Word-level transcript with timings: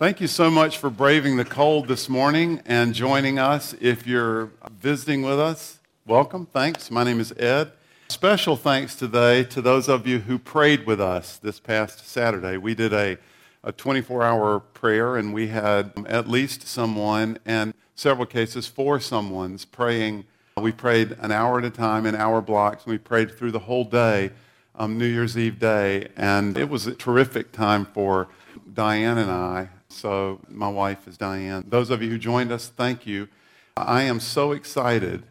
Thank 0.00 0.22
you 0.22 0.28
so 0.28 0.50
much 0.50 0.78
for 0.78 0.88
braving 0.88 1.36
the 1.36 1.44
cold 1.44 1.86
this 1.86 2.08
morning 2.08 2.62
and 2.64 2.94
joining 2.94 3.38
us. 3.38 3.74
If 3.82 4.06
you're 4.06 4.50
visiting 4.80 5.20
with 5.20 5.38
us, 5.38 5.78
welcome. 6.06 6.46
Thanks. 6.46 6.90
My 6.90 7.04
name 7.04 7.20
is 7.20 7.32
Ed. 7.32 7.72
Special 8.08 8.56
thanks 8.56 8.94
today 8.94 9.44
to 9.44 9.60
those 9.60 9.90
of 9.90 10.06
you 10.06 10.20
who 10.20 10.38
prayed 10.38 10.86
with 10.86 11.02
us 11.02 11.36
this 11.36 11.60
past 11.60 12.08
Saturday. 12.08 12.56
We 12.56 12.74
did 12.74 12.94
a, 12.94 13.18
a 13.62 13.72
24 13.72 14.22
hour 14.22 14.60
prayer, 14.60 15.18
and 15.18 15.34
we 15.34 15.48
had 15.48 15.92
at 16.06 16.26
least 16.26 16.66
someone, 16.66 17.38
and 17.44 17.74
several 17.94 18.24
cases, 18.24 18.66
four 18.66 19.00
someone's 19.00 19.66
praying. 19.66 20.24
We 20.56 20.72
prayed 20.72 21.14
an 21.20 21.30
hour 21.30 21.58
at 21.58 21.66
a 21.66 21.70
time 21.70 22.06
in 22.06 22.14
hour 22.14 22.40
blocks, 22.40 22.84
and 22.84 22.92
we 22.92 22.96
prayed 22.96 23.36
through 23.36 23.50
the 23.50 23.58
whole 23.58 23.84
day, 23.84 24.30
um, 24.74 24.96
New 24.96 25.04
Year's 25.04 25.36
Eve 25.36 25.58
day, 25.58 26.08
and 26.16 26.56
it 26.56 26.70
was 26.70 26.86
a 26.86 26.94
terrific 26.94 27.52
time 27.52 27.84
for 27.84 28.28
Diane 28.72 29.18
and 29.18 29.30
I. 29.30 29.68
So, 29.90 30.40
my 30.48 30.68
wife 30.68 31.08
is 31.08 31.18
Diane. 31.18 31.64
Those 31.68 31.90
of 31.90 32.00
you 32.00 32.10
who 32.10 32.18
joined 32.18 32.52
us, 32.52 32.68
thank 32.68 33.06
you. 33.06 33.28
I 33.76 34.02
am 34.02 34.20
so 34.20 34.52
excited 34.52 35.24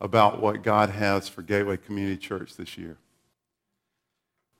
about 0.00 0.40
what 0.40 0.62
God 0.62 0.90
has 0.90 1.28
for 1.28 1.40
Gateway 1.40 1.78
Community 1.78 2.18
Church 2.18 2.56
this 2.56 2.76
year. 2.76 2.98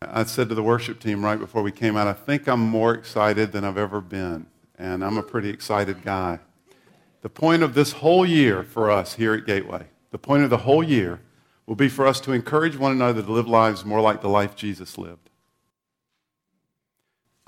I 0.00 0.24
said 0.24 0.48
to 0.48 0.54
the 0.54 0.62
worship 0.62 1.00
team 1.00 1.22
right 1.22 1.38
before 1.38 1.62
we 1.62 1.70
came 1.70 1.96
out, 1.96 2.06
I 2.06 2.14
think 2.14 2.48
I'm 2.48 2.60
more 2.60 2.94
excited 2.94 3.52
than 3.52 3.62
I've 3.62 3.76
ever 3.76 4.00
been. 4.00 4.46
And 4.78 5.04
I'm 5.04 5.18
a 5.18 5.22
pretty 5.22 5.50
excited 5.50 6.02
guy. 6.02 6.38
The 7.20 7.28
point 7.28 7.62
of 7.62 7.74
this 7.74 7.92
whole 7.92 8.24
year 8.24 8.62
for 8.62 8.90
us 8.90 9.14
here 9.14 9.34
at 9.34 9.44
Gateway, 9.44 9.84
the 10.10 10.18
point 10.18 10.44
of 10.44 10.50
the 10.50 10.56
whole 10.58 10.82
year 10.82 11.20
will 11.66 11.76
be 11.76 11.90
for 11.90 12.06
us 12.06 12.20
to 12.20 12.32
encourage 12.32 12.78
one 12.78 12.92
another 12.92 13.22
to 13.22 13.30
live 13.30 13.46
lives 13.46 13.84
more 13.84 14.00
like 14.00 14.22
the 14.22 14.28
life 14.28 14.56
Jesus 14.56 14.96
lived. 14.96 15.28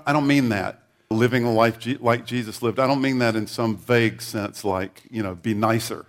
I 0.05 0.13
don't 0.13 0.27
mean 0.27 0.49
that 0.49 0.82
living 1.09 1.43
a 1.45 1.53
life 1.53 1.77
like 2.01 2.25
Jesus 2.25 2.61
lived. 2.61 2.79
I 2.79 2.87
don't 2.87 3.01
mean 3.01 3.19
that 3.19 3.35
in 3.35 3.47
some 3.47 3.77
vague 3.77 4.21
sense 4.21 4.63
like, 4.63 5.03
you 5.09 5.21
know, 5.21 5.35
be 5.35 5.53
nicer 5.53 6.05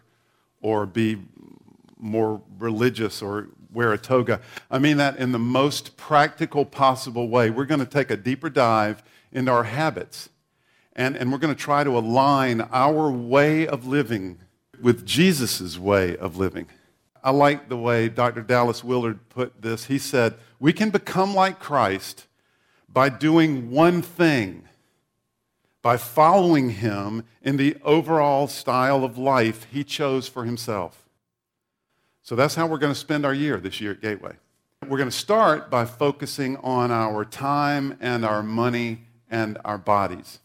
or 0.60 0.86
be 0.86 1.18
more 1.98 2.40
religious 2.58 3.20
or 3.22 3.48
wear 3.72 3.92
a 3.92 3.98
toga. 3.98 4.40
I 4.70 4.78
mean 4.78 4.96
that 4.98 5.16
in 5.18 5.32
the 5.32 5.38
most 5.38 5.96
practical 5.96 6.64
possible 6.64 7.28
way. 7.28 7.50
We're 7.50 7.64
going 7.64 7.80
to 7.80 7.86
take 7.86 8.10
a 8.10 8.16
deeper 8.16 8.48
dive 8.48 9.02
into 9.32 9.50
our 9.50 9.64
habits, 9.64 10.30
and, 10.94 11.16
and 11.16 11.32
we're 11.32 11.38
going 11.38 11.54
to 11.54 11.60
try 11.60 11.82
to 11.82 11.98
align 11.98 12.60
our 12.72 13.10
way 13.10 13.66
of 13.66 13.86
living 13.86 14.38
with 14.80 15.04
Jesus' 15.04 15.78
way 15.78 16.16
of 16.16 16.36
living. 16.36 16.66
I 17.22 17.30
like 17.30 17.68
the 17.68 17.76
way 17.76 18.08
Dr. 18.08 18.42
Dallas 18.42 18.84
Willard 18.84 19.28
put 19.30 19.62
this. 19.62 19.86
He 19.86 19.98
said, 19.98 20.34
We 20.60 20.72
can 20.72 20.90
become 20.90 21.34
like 21.34 21.58
Christ 21.58 22.26
by 22.88 23.08
doing 23.08 23.70
one 23.70 24.02
thing, 24.02 24.68
by 25.84 25.98
following 25.98 26.70
him 26.70 27.22
in 27.42 27.58
the 27.58 27.76
overall 27.84 28.48
style 28.48 29.04
of 29.04 29.18
life 29.18 29.66
he 29.70 29.84
chose 29.84 30.26
for 30.26 30.46
himself. 30.46 31.06
So 32.22 32.34
that's 32.34 32.54
how 32.54 32.66
we're 32.66 32.78
going 32.78 32.94
to 32.94 32.98
spend 32.98 33.26
our 33.26 33.34
year 33.34 33.58
this 33.58 33.82
year 33.82 33.90
at 33.90 34.00
Gateway. 34.00 34.32
We're 34.88 34.96
going 34.96 35.10
to 35.10 35.16
start 35.16 35.70
by 35.70 35.84
focusing 35.84 36.56
on 36.56 36.90
our 36.90 37.26
time 37.26 37.98
and 38.00 38.24
our 38.24 38.42
money 38.42 39.02
and 39.30 39.58
our 39.62 39.76
bodies. 39.76 40.38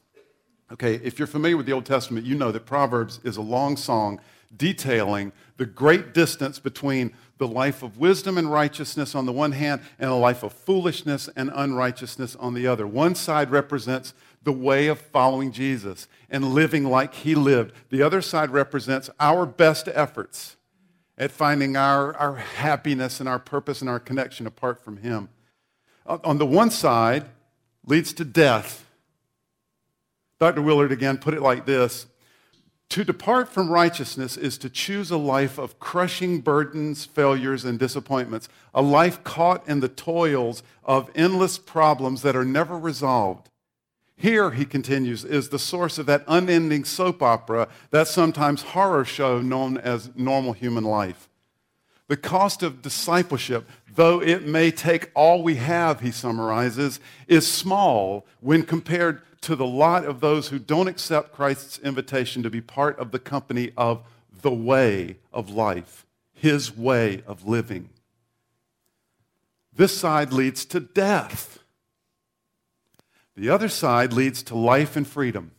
Okay, 0.73 0.95
if 0.95 1.17
you're 1.17 1.27
familiar 1.27 1.55
with 1.55 1.65
the 1.65 1.71
Old 1.71 1.85
Testament, 1.85 2.25
you 2.25 2.35
know 2.35 2.51
that 2.51 2.65
Proverbs 2.65 3.21
is 3.23 3.37
a 3.37 3.41
long 3.41 3.77
song 3.77 4.19
detailing 4.57 5.31
the 5.55 5.65
great 5.65 6.13
distance 6.13 6.59
between 6.59 7.13
the 7.37 7.47
life 7.47 7.81
of 7.81 7.97
wisdom 7.97 8.37
and 8.37 8.51
righteousness 8.51 9.15
on 9.15 9.25
the 9.25 9.31
one 9.31 9.53
hand 9.53 9.79
and 9.99 10.09
a 10.09 10.15
life 10.15 10.43
of 10.43 10.51
foolishness 10.51 11.29
and 11.37 11.49
unrighteousness 11.53 12.35
on 12.35 12.53
the 12.53 12.67
other. 12.67 12.85
One 12.85 13.15
side 13.15 13.51
represents 13.51 14.13
the 14.43 14.51
way 14.51 14.87
of 14.87 14.99
following 14.99 15.51
Jesus 15.51 16.07
and 16.29 16.53
living 16.53 16.85
like 16.85 17.13
he 17.13 17.35
lived, 17.35 17.73
the 17.89 18.01
other 18.01 18.21
side 18.21 18.51
represents 18.51 19.09
our 19.19 19.45
best 19.45 19.87
efforts 19.87 20.55
at 21.19 21.31
finding 21.31 21.75
our, 21.75 22.15
our 22.15 22.35
happiness 22.35 23.19
and 23.19 23.27
our 23.27 23.39
purpose 23.39 23.81
and 23.81 23.89
our 23.89 23.99
connection 23.99 24.47
apart 24.47 24.81
from 24.81 24.97
Him. 24.97 25.29
On 26.05 26.37
the 26.37 26.45
one 26.45 26.71
side, 26.71 27.25
leads 27.85 28.13
to 28.13 28.25
death. 28.25 28.87
Dr. 30.39 30.61
Willard 30.61 30.91
again 30.91 31.17
put 31.17 31.33
it 31.33 31.41
like 31.41 31.65
this 31.65 32.07
To 32.89 33.03
depart 33.03 33.49
from 33.49 33.69
righteousness 33.69 34.37
is 34.37 34.57
to 34.59 34.69
choose 34.69 35.11
a 35.11 35.17
life 35.17 35.57
of 35.57 35.77
crushing 35.77 36.39
burdens, 36.39 37.05
failures, 37.05 37.65
and 37.65 37.77
disappointments, 37.77 38.47
a 38.73 38.81
life 38.81 39.23
caught 39.23 39.67
in 39.67 39.81
the 39.81 39.89
toils 39.89 40.63
of 40.83 41.11
endless 41.13 41.59
problems 41.59 42.21
that 42.21 42.35
are 42.35 42.45
never 42.45 42.79
resolved. 42.79 43.49
Here, 44.21 44.51
he 44.51 44.65
continues, 44.65 45.23
is 45.23 45.47
the 45.47 45.57
source 45.57 45.97
of 45.97 46.05
that 46.07 46.25
unending 46.27 46.83
soap 46.83 47.23
opera, 47.23 47.69
that 47.91 48.09
sometimes 48.09 48.61
horror 48.61 49.05
show 49.05 49.39
known 49.39 49.77
as 49.77 50.13
normal 50.13 50.51
human 50.51 50.83
life. 50.83 51.29
The 52.09 52.17
cost 52.17 52.61
of 52.61 52.81
discipleship, 52.81 53.69
though 53.95 54.21
it 54.21 54.45
may 54.45 54.71
take 54.71 55.09
all 55.15 55.41
we 55.41 55.55
have, 55.55 56.01
he 56.01 56.11
summarizes, 56.11 56.99
is 57.29 57.47
small 57.47 58.25
when 58.41 58.63
compared 58.63 59.21
to 59.43 59.55
the 59.55 59.65
lot 59.65 60.03
of 60.03 60.19
those 60.19 60.49
who 60.49 60.59
don't 60.59 60.89
accept 60.89 61.31
Christ's 61.31 61.79
invitation 61.79 62.43
to 62.43 62.49
be 62.49 62.59
part 62.59 62.99
of 62.99 63.11
the 63.11 63.19
company 63.19 63.71
of 63.77 64.03
the 64.41 64.51
way 64.51 65.15
of 65.31 65.49
life, 65.49 66.05
his 66.33 66.75
way 66.75 67.23
of 67.25 67.47
living. 67.47 67.89
This 69.73 69.97
side 69.97 70.33
leads 70.33 70.65
to 70.65 70.81
death. 70.81 71.59
The 73.39 73.49
other 73.49 73.69
side 73.69 74.11
leads 74.11 74.43
to 74.43 74.55
life 74.57 74.97
and 74.97 75.07
freedom. 75.07 75.51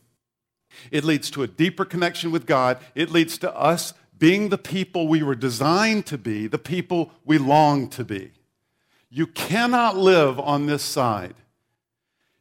It 0.91 1.03
leads 1.03 1.31
to 1.31 1.41
a 1.41 1.47
deeper 1.47 1.83
connection 1.83 2.31
with 2.31 2.45
God. 2.45 2.77
It 2.93 3.09
leads 3.09 3.39
to 3.39 3.51
us 3.55 3.95
being 4.15 4.49
the 4.49 4.57
people 4.59 5.07
we 5.07 5.23
were 5.23 5.33
designed 5.33 6.05
to 6.05 6.17
be, 6.19 6.45
the 6.45 6.59
people 6.59 7.11
we 7.25 7.39
long 7.39 7.89
to 7.89 8.03
be. 8.03 8.33
You 9.09 9.25
cannot 9.25 9.97
live 9.97 10.39
on 10.39 10.67
this 10.67 10.83
side. 10.83 11.33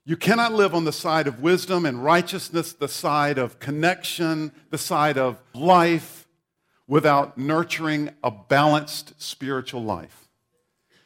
You 0.04 0.18
cannot 0.18 0.52
live 0.52 0.74
on 0.74 0.84
the 0.84 0.92
side 0.92 1.26
of 1.26 1.40
wisdom 1.40 1.86
and 1.86 2.04
righteousness, 2.04 2.74
the 2.74 2.86
side 2.86 3.38
of 3.38 3.58
connection, 3.58 4.52
the 4.68 4.76
side 4.76 5.16
of 5.16 5.40
life, 5.54 6.28
without 6.86 7.38
nurturing 7.38 8.10
a 8.22 8.30
balanced 8.30 9.14
spiritual 9.16 9.82
life. 9.82 10.28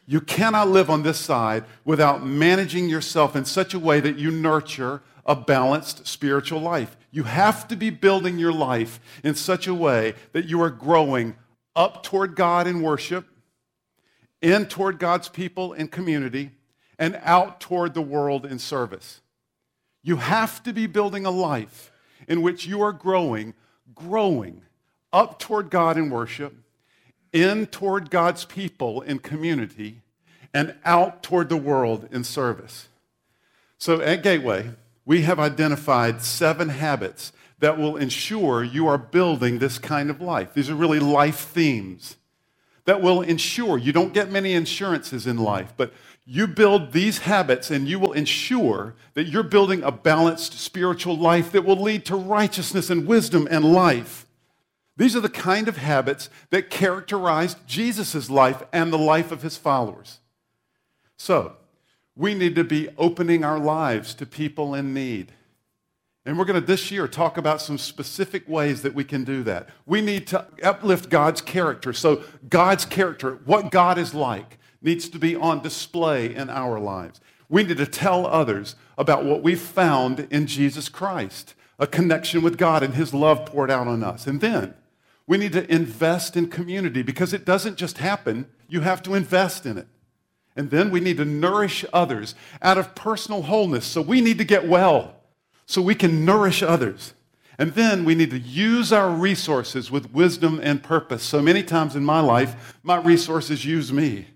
You 0.07 0.21
cannot 0.21 0.69
live 0.69 0.91
on 0.91 1.03
this 1.03 1.19
side 1.19 1.65
without 1.85 2.25
managing 2.25 2.89
yourself 2.89 3.35
in 3.35 3.45
such 3.45 3.73
a 3.75 3.79
way 3.79 4.01
that 4.01 4.19
you 4.19 4.31
nurture 4.31 5.03
a 5.27 5.35
balanced 5.35 6.07
spiritual 6.07 6.61
life. 6.61 6.97
You 7.11 7.23
have 7.23 7.67
to 7.69 7.77
be 7.77 7.91
building 7.91 8.39
your 8.39 8.53
life 8.53 9.01
in 9.23 9.35
such 9.35 9.67
a 9.67 9.75
way 9.75 10.15
that 10.33 10.45
you 10.45 10.61
are 10.61 10.71
growing 10.71 11.37
up 11.75 12.03
toward 12.03 12.37
God 12.37 12.67
in 12.67 12.83
worship, 12.83 13.27
in 14.43 14.67
toward 14.67 14.99
God's 14.99 15.29
people 15.29 15.73
and 15.73 15.91
community, 15.91 16.51
and 16.99 17.19
out 17.23 17.61
toward 17.61 17.95
the 17.95 18.03
world 18.03 18.45
in 18.45 18.59
service. 18.59 19.21
You 20.03 20.17
have 20.17 20.63
to 20.65 20.73
be 20.73 20.87
building 20.87 21.25
a 21.25 21.31
life 21.31 21.91
in 22.29 22.43
which 22.43 22.67
you 22.67 22.83
are 22.83 22.93
growing, 22.93 23.55
growing 23.95 24.63
up 25.13 25.39
toward 25.39 25.71
God 25.71 25.97
in 25.97 26.11
worship, 26.11 26.55
in 27.35 27.67
toward 27.67 28.09
God's 28.11 28.47
people 28.47 29.03
in 29.03 29.19
community 29.19 30.01
and 30.55 30.75
out 30.85 31.23
toward 31.23 31.51
the 31.51 31.57
world 31.57 32.09
in 32.13 32.25
service. 32.25 32.89
So 33.77 34.01
at 34.01 34.23
Gateway, 34.23 34.71
we 35.05 35.23
have 35.23 35.39
identified 35.39 36.23
seven 36.23 36.71
habits 36.71 37.33
that 37.59 37.77
will 37.77 37.97
ensure 37.97 38.63
you 38.63 38.87
are 38.87 38.97
building 38.97 39.59
this 39.59 39.79
kind 39.79 40.09
of 40.11 40.21
life. 40.21 40.55
These 40.55 40.71
are 40.71 40.75
really 40.75 41.01
life 41.01 41.41
themes 41.41 42.17
that 42.85 43.03
will 43.03 43.23
ensure 43.23 43.79
you 43.79 43.93
don't 43.93 44.15
get 44.15 44.31
many 44.31 44.53
insurances 44.53 45.27
in 45.27 45.39
life, 45.39 45.73
but 45.77 45.93
you 46.27 46.47
build 46.47 46.93
these 46.93 47.19
habits 47.19 47.71
and 47.71 47.89
you 47.89 47.99
will 47.99 48.13
ensure 48.13 48.95
that 49.15 49.25
you're 49.25 49.43
building 49.43 49.83
a 49.83 49.91
balanced 49.91 50.59
spiritual 50.59 51.17
life 51.17 51.53
that 51.53 51.65
will 51.65 51.81
lead 51.81 52.05
to 52.07 52.17
righteousness 52.17 52.91
and 52.91 53.07
wisdom 53.07 53.49
and 53.51 53.65
life. 53.65 54.24
These 54.97 55.17
are 55.17 55.21
the 55.21 55.29
kind 55.29 55.67
of 55.67 55.77
habits 55.77 56.31
that 56.51 56.71
characterized 56.71 57.59
Jesus' 57.67 58.31
life 58.31 58.63
and 58.73 58.93
the 58.93 58.99
life 58.99 59.33
of 59.33 59.43
his 59.43 59.57
followers. 59.57 60.21
So, 61.17 61.57
we 62.17 62.35
need 62.35 62.55
to 62.55 62.65
be 62.65 62.89
opening 62.97 63.45
our 63.45 63.59
lives 63.59 64.15
to 64.15 64.27
people 64.27 64.75
in 64.75 64.95
need. 64.95 65.33
And 66.25 66.39
we're 66.39 66.45
going 66.45 66.61
to 66.61 66.67
this 66.67 66.91
year 66.91 67.09
talk 67.09 67.37
about 67.37 67.61
some 67.61 67.77
specific 67.77 68.49
ways 68.49 68.83
that 68.83 68.95
we 68.95 69.05
can 69.05 69.25
do 69.25 69.43
that. 69.43 69.69
We 69.85 70.01
need 70.01 70.27
to 70.29 70.47
uplift 70.63 71.11
God's 71.11 71.41
character. 71.41 71.93
So, 71.93 72.23
God's 72.49 72.85
character, 72.85 73.41
what 73.45 73.71
God 73.71 73.99
is 73.99 74.15
like, 74.15 74.59
needs 74.81 75.09
to 75.09 75.19
be 75.19 75.35
on 75.35 75.61
display 75.61 76.33
in 76.33 76.49
our 76.49 76.79
lives. 76.79 77.21
We 77.49 77.65
need 77.65 77.79
to 77.79 77.87
tell 77.87 78.27
others 78.27 78.77
about 78.97 79.25
what 79.25 79.43
we've 79.43 79.61
found 79.61 80.29
in 80.31 80.47
Jesus 80.47 80.89
Christ 80.89 81.55
a 81.79 81.87
connection 81.87 82.43
with 82.43 82.57
God 82.57 82.83
and 82.85 82.95
His 82.95 83.13
love 83.13 83.45
poured 83.47 83.71
out 83.71 83.89
on 83.89 84.05
us. 84.05 84.27
And 84.27 84.41
then 84.41 84.75
we 85.27 85.39
need 85.39 85.53
to 85.53 85.71
invest 85.73 86.37
in 86.37 86.49
community 86.49 87.03
because 87.03 87.33
it 87.33 87.45
doesn't 87.45 87.77
just 87.77 87.99
happen, 87.99 88.47
you 88.69 88.83
have 88.83 89.03
to 89.03 89.15
invest 89.15 89.65
in 89.67 89.79
it. 89.79 89.87
And 90.57 90.71
then 90.71 90.91
we 90.91 91.01
need 91.01 91.17
to 91.17 91.25
nourish 91.25 91.85
others 91.93 92.35
out 92.63 92.79
of 92.79 92.95
personal 92.95 93.43
wholeness. 93.43 93.85
So 93.87 94.01
we 94.03 94.21
need 94.21 94.39
to 94.39 94.45
get 94.45 94.69
well. 94.69 95.17
so 95.67 95.81
we 95.81 95.95
can 95.95 96.25
nourish 96.25 96.63
others. 96.63 97.15
And 97.59 97.73
then 97.73 98.05
we 98.05 98.15
need 98.15 98.31
to 98.31 98.39
use 98.39 98.93
our 98.93 99.09
resources 99.09 99.91
with 99.91 100.13
wisdom 100.13 100.61
and 100.63 100.83
purpose. 100.83 101.23
So 101.23 101.41
many 101.41 101.63
times 101.63 101.97
in 101.97 102.05
my 102.05 102.21
life, 102.21 102.79
my 102.83 102.97
resources 102.97 103.65
use 103.65 103.93
me. 103.93 104.27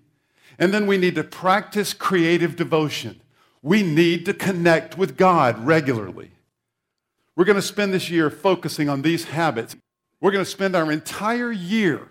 And 0.58 0.72
then 0.72 0.86
we 0.86 0.96
need 0.96 1.16
to 1.16 1.24
practice 1.24 1.92
creative 1.92 2.56
devotion. 2.56 3.20
We 3.62 3.82
need 3.82 4.24
to 4.26 4.34
connect 4.34 4.96
with 4.96 5.16
God 5.16 5.66
regularly. 5.66 6.30
We're 7.36 7.44
going 7.44 7.56
to 7.56 7.62
spend 7.62 7.92
this 7.92 8.08
year 8.08 8.30
focusing 8.30 8.88
on 8.88 9.02
these 9.02 9.24
habits. 9.24 9.76
We're 10.20 10.32
going 10.32 10.44
to 10.44 10.50
spend 10.50 10.74
our 10.74 10.90
entire 10.90 11.52
year 11.52 12.08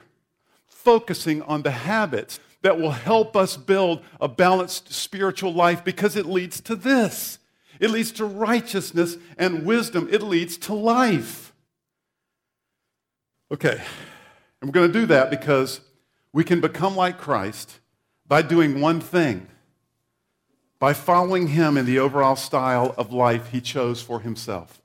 focusing 0.66 1.42
on 1.42 1.62
the 1.62 1.72
habits 1.72 2.40
that 2.62 2.80
will 2.80 2.92
help 2.92 3.36
us 3.36 3.58
build 3.58 4.04
a 4.20 4.28
balanced 4.28 4.94
spiritual 4.94 5.54
life 5.54 5.84
because 5.84 6.16
it 6.16 6.26
leads 6.26 6.62
to 6.62 6.76
this. 6.76 7.40
It 7.80 7.92
leads 7.92 8.12
to 8.14 8.26
righteousness 8.26 9.18
and 9.38 9.66
wisdom. 9.66 10.08
It 10.12 10.22
leads 10.22 10.58
to 10.60 10.74
life. 10.74 11.54
Okay, 13.52 13.82
and 14.62 14.70
we're 14.70 14.74
going 14.74 14.92
to 14.92 15.00
do 15.00 15.06
that 15.08 15.30
because 15.30 15.82
we 16.34 16.44
can 16.44 16.60
become 16.60 16.96
like 16.96 17.18
Christ 17.18 17.80
by 18.28 18.42
doing 18.42 18.82
one 18.82 19.00
thing 19.00 19.48
by 20.80 20.94
following 20.94 21.48
him 21.48 21.78
in 21.78 21.86
the 21.86 22.00
overall 22.00 22.36
style 22.36 22.94
of 22.98 23.12
life 23.12 23.50
he 23.52 23.62
chose 23.62 24.02
for 24.02 24.20
himself. 24.20 24.82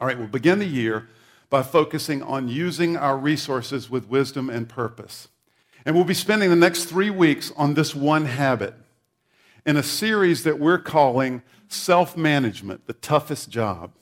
All 0.00 0.06
right, 0.06 0.18
we'll 0.18 0.28
begin 0.28 0.58
the 0.58 0.66
year 0.66 1.08
by 1.50 1.62
focusing 1.62 2.22
on 2.22 2.48
using 2.48 2.96
our 2.96 3.18
resources 3.18 3.90
with 3.90 4.08
wisdom 4.08 4.48
and 4.48 4.68
purpose. 4.68 5.28
And 5.84 5.94
we'll 5.94 6.04
be 6.04 6.14
spending 6.14 6.48
the 6.48 6.56
next 6.56 6.84
three 6.84 7.10
weeks 7.10 7.52
on 7.56 7.74
this 7.74 7.94
one 7.94 8.26
habit 8.26 8.74
in 9.66 9.76
a 9.76 9.82
series 9.82 10.44
that 10.44 10.58
we're 10.58 10.78
calling 10.78 11.42
Self 11.68 12.16
Management, 12.16 12.86
the 12.86 12.92
Toughest 12.92 13.50
Job. 13.50 13.92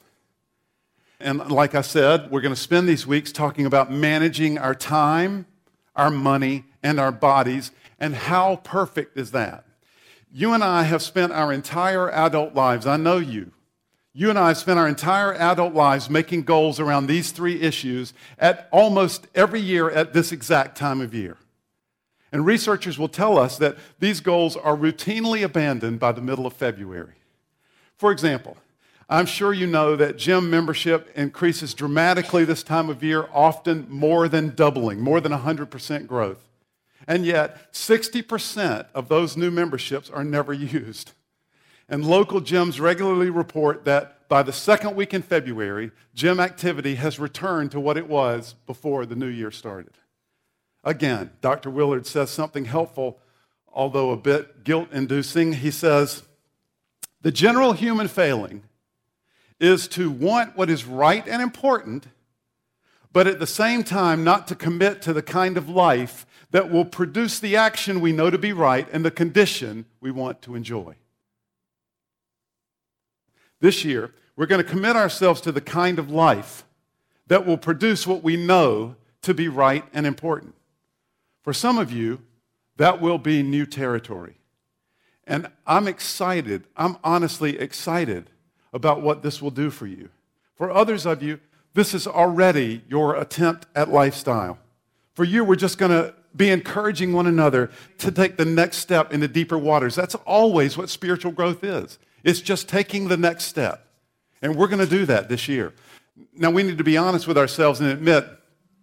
And 1.21 1.51
like 1.51 1.75
I 1.75 1.81
said, 1.81 2.31
we're 2.31 2.41
going 2.41 2.55
to 2.55 2.61
spend 2.61 2.89
these 2.89 3.07
weeks 3.07 3.33
talking 3.33 3.67
about 3.67 3.91
managing 3.91 4.57
our 4.59 4.75
time, 4.75 5.47
our 5.97 6.11
money, 6.11 6.65
and 6.83 7.01
our 7.01 7.11
bodies, 7.11 7.73
and 7.99 8.15
how 8.15 8.57
perfect 8.57 9.17
is 9.17 9.33
that? 9.33 9.65
You 10.33 10.53
and 10.53 10.63
I 10.63 10.85
have 10.85 11.03
spent 11.03 11.33
our 11.33 11.53
entire 11.53 12.11
adult 12.11 12.55
lives, 12.55 12.87
I 12.87 12.97
know 12.97 13.17
you, 13.17 13.53
you 14.15 14.31
and 14.31 14.39
I 14.39 14.49
have 14.49 14.59
spent 14.59 14.79
our 14.79 14.89
entire 14.89 15.35
adult 15.35 15.75
lives 15.75 16.11
making 16.11 16.43
goals 16.43 16.81
around 16.81 17.07
these 17.07 17.31
three 17.31 17.61
issues 17.61 18.15
at 18.39 18.69
almost 18.73 19.27
every 19.35 19.61
year 19.61 19.91
at 19.91 20.13
this 20.13 20.33
exact 20.33 20.77
time 20.77 21.01
of 21.01 21.15
year. 21.15 21.37
And 22.33 22.45
researchers 22.45 22.99
will 22.99 23.09
tell 23.09 23.39
us 23.39 23.59
that 23.59 23.77
these 24.01 24.21
goals 24.21 24.57
are 24.57 24.77
routinely 24.77 25.43
abandoned 25.43 26.01
by 26.01 26.13
the 26.13 26.21
middle 26.21 26.47
of 26.47 26.53
February. 26.53 27.15
For 27.97 28.13
example, 28.13 28.57
I'm 29.09 29.27
sure 29.27 29.55
you 29.55 29.67
know 29.67 29.97
that 29.97 30.19
gym 30.19 30.51
membership 30.51 31.11
increases 31.15 31.73
dramatically 31.73 32.45
this 32.45 32.63
time 32.63 32.91
of 32.91 33.03
year, 33.03 33.29
often 33.33 33.87
more 33.89 34.29
than 34.29 34.55
doubling, 34.55 35.01
more 35.01 35.21
than 35.21 35.33
100% 35.33 36.07
growth. 36.07 36.45
And 37.07 37.25
yet, 37.25 37.73
60% 37.73 38.87
of 38.95 39.09
those 39.09 39.37
new 39.37 39.51
memberships 39.51 40.11
are 40.11 40.25
never 40.25 40.53
used. 40.53 41.13
And 41.89 42.07
local 42.07 42.41
gyms 42.41 42.81
regularly 42.81 43.31
report 43.31 43.85
that 43.87 44.29
by 44.29 44.43
the 44.43 44.53
second 44.53 44.95
week 44.95 45.15
in 45.15 45.23
February, 45.23 45.91
gym 46.15 46.39
activity 46.39 46.97
has 46.97 47.19
returned 47.19 47.71
to 47.73 47.81
what 47.81 47.97
it 47.97 48.09
was 48.09 48.55
before 48.67 49.07
the 49.07 49.17
new 49.17 49.27
year 49.29 49.51
started. 49.51 49.95
Again, 50.85 51.31
Dr. 51.41 51.71
Willard 51.71 52.07
says 52.07 52.31
something 52.31 52.67
helpful, 52.67 53.19
although 53.73 54.11
a 54.11 54.17
bit 54.17 54.65
guilt 54.65 54.89
inducing. 54.93 55.55
He 55.55 55.71
says, 55.71 56.25
The 57.23 57.33
general 57.33 57.73
human 57.73 58.09
failing 58.09 58.65
is 59.59 59.89
to 59.89 60.11
want 60.11 60.57
what 60.57 60.71
is 60.71 60.85
right 60.85 61.27
and 61.27 61.43
important, 61.43 62.09
but 63.13 63.27
at 63.27 63.39
the 63.39 63.47
same 63.47 63.83
time 63.83 64.25
not 64.25 64.47
to 64.49 64.55
commit 64.55 65.01
to 65.03 65.13
the 65.13 65.23
kind 65.23 65.57
of 65.57 65.69
life 65.69 66.27
that 66.51 66.71
will 66.71 66.85
produce 66.85 67.41
the 67.41 67.57
action 67.57 68.01
we 68.01 68.13
know 68.13 68.31
to 68.31 68.39
be 68.39 68.53
right 68.53 68.87
and 68.93 69.05
the 69.05 69.11
condition 69.11 69.87
we 70.01 70.11
want 70.11 70.43
to 70.43 70.55
enjoy. 70.55 70.95
This 73.61 73.85
year, 73.85 74.13
we're 74.37 74.47
going 74.47 74.63
to 74.63 74.71
commit 74.71 74.97
ourselves 74.97 75.41
to 75.43 75.53
the 75.53 75.61
kind 75.61 75.99
of 75.99 76.11
life 76.11 76.65
that 77.27 77.45
will 77.45 77.59
produce 77.59 78.07
what 78.07 78.23
we 78.23 78.37
know 78.37 78.97
to 79.23 79.35
be 79.35 79.49
right 79.49 79.85
and 79.93 80.07
important. 80.07 80.55
For 81.43 81.53
some 81.53 81.79
of 81.79 81.91
you, 81.93 82.21
that 82.77 83.01
will 83.01 83.19
be 83.19 83.43
new 83.43 83.67
territory. 83.67 84.37
And 85.27 85.51
I'm 85.67 85.89
excited, 85.89 86.65
I'm 86.77 86.97
honestly 87.05 87.59
excited 87.59 88.31
about 88.73 89.03
what 89.03 89.23
this 89.23 89.43
will 89.43 89.51
do 89.51 89.71
for 89.71 89.87
you. 89.87 90.09
For 90.55 90.71
others 90.71 91.05
of 91.05 91.23
you, 91.23 91.41
this 91.75 91.95
is 91.95 92.07
already 92.07 92.83
your 92.89 93.17
attempt 93.17 93.67
at 93.75 93.91
lifestyle. 93.91 94.59
For 95.15 95.25
you, 95.25 95.45
we're 95.45 95.57
just 95.57 95.79
going 95.79 95.91
to 95.91 96.15
be 96.35 96.51
encouraging 96.51 97.13
one 97.13 97.27
another 97.27 97.71
to 97.99 98.11
take 98.11 98.37
the 98.37 98.45
next 98.45 98.79
step 98.79 99.13
into 99.13 99.29
deeper 99.29 99.59
waters. 99.59 99.95
That's 99.95 100.15
always 100.15 100.79
what 100.79 100.89
spiritual 100.89 101.33
growth 101.33 101.65
is. 101.65 101.99
It's 102.25 102.41
just 102.41 102.69
taking 102.69 103.09
the 103.09 103.17
next 103.17 103.45
step. 103.45 103.87
And 104.43 104.57
we're 104.57 104.69
going 104.69 104.85
to 104.85 104.91
do 104.91 105.07
that 105.07 105.29
this 105.29 105.49
year. 105.49 105.73
Now, 106.35 106.51
we 106.51 106.63
need 106.63 106.79
to 106.79 106.85
be 106.85 106.97
honest 106.97 107.27
with 107.27 107.39
ourselves 107.39 107.81
and 107.81 107.91
admit 107.91 108.27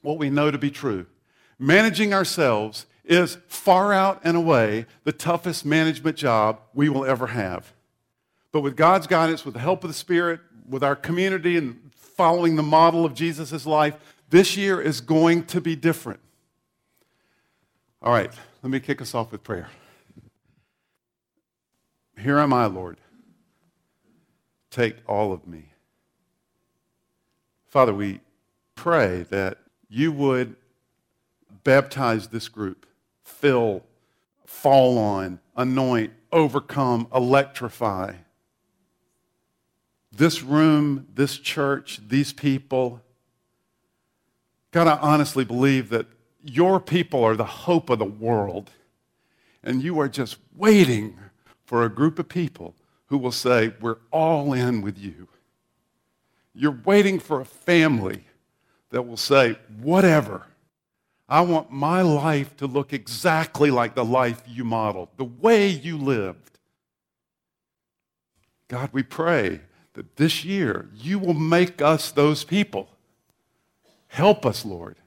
what 0.02 0.18
we 0.18 0.30
know 0.30 0.52
to 0.52 0.58
be 0.58 0.72
true. 0.72 1.06
Managing 1.60 2.14
ourselves 2.14 2.86
is 3.04 3.38
far 3.48 3.94
out 3.94 4.22
and 4.24 4.36
away 4.36 4.86
the 5.04 5.12
toughest 5.12 5.66
management 5.66 6.18
job 6.18 6.60
we 6.74 6.90
will 6.90 7.06
ever 7.06 7.28
have. 7.28 7.74
But 8.52 8.62
with 8.62 8.76
God's 8.76 9.08
guidance, 9.08 9.46
with 9.46 9.54
the 9.54 9.60
help 9.60 9.84
of 9.84 9.90
the 9.90 9.94
Spirit, 9.94 10.40
with 10.68 10.84
our 10.84 10.96
community, 10.96 11.58
and 11.58 11.92
following 12.16 12.56
the 12.56 12.64
model 12.64 13.06
of 13.06 13.14
Jesus' 13.14 13.66
life, 13.66 13.96
this 14.30 14.58
year 14.58 14.82
is 14.82 15.02
going 15.02 15.46
to 15.48 15.62
be 15.62 15.76
different. 15.76 16.20
All 18.02 18.12
right, 18.12 18.32
let 18.64 18.70
me 18.70 18.80
kick 18.80 19.02
us 19.02 19.14
off 19.14 19.32
with 19.32 19.44
prayer. 19.44 19.70
Here 22.18 22.40
am 22.40 22.54
I, 22.54 22.66
Lord. 22.66 22.98
Take 24.76 24.98
all 25.08 25.32
of 25.32 25.48
me. 25.48 25.70
Father, 27.66 27.94
we 27.94 28.20
pray 28.76 29.26
that 29.30 29.60
you 29.88 30.12
would 30.12 30.58
baptize 31.64 32.28
this 32.28 32.50
group, 32.50 32.86
fill, 33.24 33.86
fall 34.46 34.98
on, 34.98 35.40
anoint, 35.56 36.12
overcome, 36.30 37.08
electrify. 37.16 38.16
This 40.12 40.44
room, 40.44 41.08
this 41.14 41.38
church, 41.38 42.02
these 42.10 42.34
people. 42.34 43.00
God, 44.72 44.88
I 44.88 44.98
honestly 44.98 45.46
believe 45.46 45.88
that 45.92 46.08
your 46.44 46.82
people 46.82 47.24
are 47.24 47.38
the 47.38 47.46
hope 47.46 47.90
of 47.90 48.00
the 48.00 48.04
world. 48.04 48.72
And 49.64 49.82
you 49.82 49.98
are 50.02 50.10
just 50.10 50.36
waiting 50.54 51.18
for 51.66 51.86
a 51.86 51.90
group 51.90 52.20
of 52.20 52.28
people 52.28 52.76
who 53.08 53.18
will 53.18 53.32
say, 53.32 53.74
We're 53.82 53.98
all 54.12 54.54
in 54.54 54.82
with 54.82 54.98
you. 54.98 55.28
You're 56.54 56.80
waiting 56.86 57.20
for 57.20 57.42
a 57.42 57.46
family 57.46 58.24
that 58.92 59.04
will 59.04 59.18
say, 59.18 59.58
Whatever. 59.82 60.48
I 61.28 61.42
want 61.42 61.72
my 61.72 62.02
life 62.04 62.56
to 62.58 62.68
look 62.68 62.94
exactly 62.94 63.72
like 63.72 63.96
the 63.96 64.06
life 64.06 64.44
you 64.48 64.64
modeled, 64.64 65.10
the 65.18 65.24
way 65.26 65.68
you 65.68 65.98
lived. 65.98 66.60
God, 68.68 68.90
we 68.94 69.02
pray 69.02 69.62
that 69.94 70.18
this 70.18 70.46
year 70.46 70.88
you 70.96 71.18
will 71.18 71.34
make 71.34 71.82
us 71.82 72.12
those 72.12 72.44
people. 72.44 72.90
Help 74.08 74.46
us, 74.46 74.64
Lord. 74.64 74.98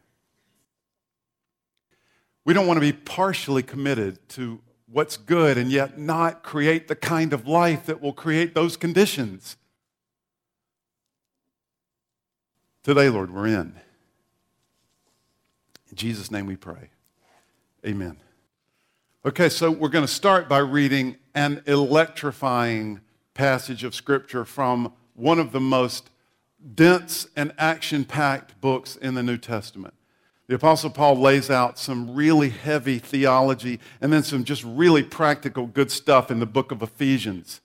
We 2.44 2.54
don't 2.54 2.66
want 2.66 2.78
to 2.78 2.80
be 2.80 2.92
partially 2.92 3.62
committed 3.62 4.26
to 4.30 4.60
what's 4.90 5.16
good 5.16 5.58
and 5.58 5.70
yet 5.70 5.98
not 5.98 6.42
create 6.42 6.88
the 6.88 6.96
kind 6.96 7.32
of 7.32 7.46
life 7.46 7.86
that 7.86 8.00
will 8.00 8.12
create 8.12 8.54
those 8.54 8.76
conditions. 8.76 9.56
Today, 12.82 13.08
Lord, 13.08 13.32
we're 13.32 13.46
in. 13.46 13.74
In 15.90 15.96
Jesus' 15.96 16.30
name 16.30 16.46
we 16.46 16.56
pray. 16.56 16.90
Amen. 17.86 18.16
Okay, 19.26 19.48
so 19.48 19.70
we're 19.70 19.88
going 19.88 20.06
to 20.06 20.12
start 20.12 20.48
by 20.48 20.58
reading 20.58 21.16
an 21.34 21.62
electrifying 21.66 23.00
passage 23.34 23.84
of 23.84 23.94
Scripture 23.94 24.44
from 24.44 24.92
one 25.14 25.38
of 25.38 25.52
the 25.52 25.60
most 25.60 26.10
dense 26.74 27.26
and 27.36 27.52
action 27.58 28.04
packed 28.04 28.60
books 28.60 28.96
in 28.96 29.14
the 29.14 29.22
New 29.22 29.36
Testament. 29.36 29.94
The 30.48 30.54
Apostle 30.54 30.88
Paul 30.88 31.16
lays 31.16 31.50
out 31.50 31.78
some 31.78 32.14
really 32.14 32.48
heavy 32.48 32.98
theology 32.98 33.80
and 34.00 34.10
then 34.10 34.22
some 34.22 34.44
just 34.44 34.64
really 34.64 35.02
practical 35.02 35.66
good 35.66 35.90
stuff 35.90 36.30
in 36.30 36.40
the 36.40 36.46
book 36.46 36.72
of 36.72 36.82
Ephesians. 36.82 37.60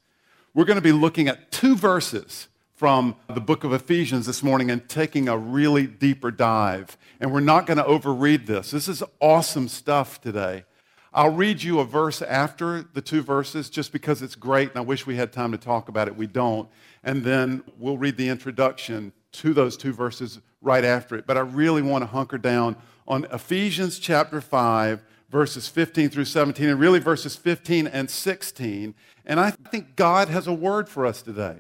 We're 0.54 0.66
going 0.66 0.76
to 0.76 0.82
be 0.82 0.92
looking 0.92 1.30
at 1.30 1.50
two 1.50 1.78
verses 1.78 2.50
from 2.76 3.16
the 3.34 3.40
book 3.40 3.64
of 3.64 3.72
Ephesians 3.72 4.26
this 4.26 4.44
morning 4.44 4.70
and 4.70 4.90
taking 4.90 5.30
a 5.30 5.38
really 5.38 5.88
deeper 5.88 6.30
dive. 6.30 6.98
And 7.22 7.32
we're 7.32 7.40
not 7.40 7.68
going 7.68 7.78
to 7.78 7.86
overread 7.86 8.48
this. 8.48 8.72
This 8.72 8.90
is 8.90 9.02
awesome 9.22 9.70
stuff 9.70 10.20
today. 10.20 10.66
I'll 11.14 11.34
read 11.34 11.64
you 11.64 11.80
a 11.80 11.86
verse 11.86 12.22
after 12.22 12.82
the 12.82 13.02
two 13.02 13.22
verses 13.22 13.70
just 13.70 13.94
because 13.94 14.22
it's 14.22 14.36
great 14.36 14.72
and 14.72 14.78
I 14.78 14.82
wish 14.82 15.08
we 15.08 15.16
had 15.16 15.32
time 15.32 15.54
to 15.54 15.58
talk 15.58 15.88
about 15.88 16.10
it. 16.10 16.18
We 16.18 16.28
don't. 16.28 16.68
And 17.02 17.24
then 17.24 17.64
we'll 17.80 17.98
read 17.98 18.18
the 18.18 18.28
introduction 18.28 19.14
to 19.34 19.54
those 19.54 19.78
two 19.78 19.94
verses 19.94 20.40
right 20.62 20.86
after 20.86 21.16
it. 21.16 21.28
But 21.28 21.38
I 21.38 21.42
really 21.42 21.82
want 21.82 22.04
to 22.04 22.08
hunker 22.08 22.38
down 22.38 22.76
on 23.08 23.26
Ephesians 23.26 24.00
chapter 24.00 24.42
5, 24.42 25.04
verses 25.30 25.68
15 25.68 26.10
through 26.10 26.26
17, 26.26 26.70
and 26.70 26.80
really 26.80 27.00
verses 27.00 27.36
15 27.36 27.88
and 27.88 28.10
16. 28.10 28.96
And 29.26 29.40
I 29.40 29.52
think 29.52 29.96
God 29.96 30.30
has 30.30 30.48
a 30.48 30.54
word 30.54 30.88
for 30.88 31.06
us 31.06 31.22
today. 31.22 31.58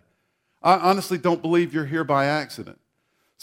I 0.61 0.77
honestly 0.77 1.17
don't 1.17 1.41
believe 1.41 1.73
you're 1.73 1.85
here 1.85 2.05
by 2.05 2.25
accident. 2.25 2.79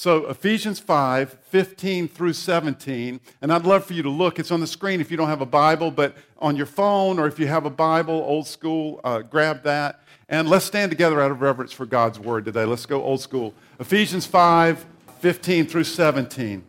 So, 0.00 0.28
Ephesians 0.28 0.80
5, 0.80 1.36
15 1.50 2.08
through 2.08 2.32
17, 2.32 3.20
and 3.42 3.52
I'd 3.52 3.66
love 3.66 3.84
for 3.84 3.92
you 3.92 4.02
to 4.02 4.08
look. 4.08 4.38
It's 4.38 4.50
on 4.50 4.60
the 4.60 4.66
screen 4.66 4.98
if 4.98 5.10
you 5.10 5.18
don't 5.18 5.28
have 5.28 5.42
a 5.42 5.44
Bible, 5.44 5.90
but 5.90 6.16
on 6.38 6.56
your 6.56 6.64
phone 6.64 7.18
or 7.18 7.26
if 7.26 7.38
you 7.38 7.46
have 7.48 7.66
a 7.66 7.70
Bible, 7.70 8.14
old 8.14 8.46
school, 8.46 9.02
uh, 9.04 9.18
grab 9.20 9.62
that. 9.64 10.00
And 10.30 10.48
let's 10.48 10.64
stand 10.64 10.90
together 10.90 11.20
out 11.20 11.30
of 11.30 11.42
reverence 11.42 11.70
for 11.70 11.84
God's 11.84 12.18
word 12.18 12.46
today. 12.46 12.64
Let's 12.64 12.86
go 12.86 13.02
old 13.02 13.20
school. 13.20 13.52
Ephesians 13.78 14.24
5, 14.24 14.86
15 15.18 15.66
through 15.66 15.84
17. 15.84 16.64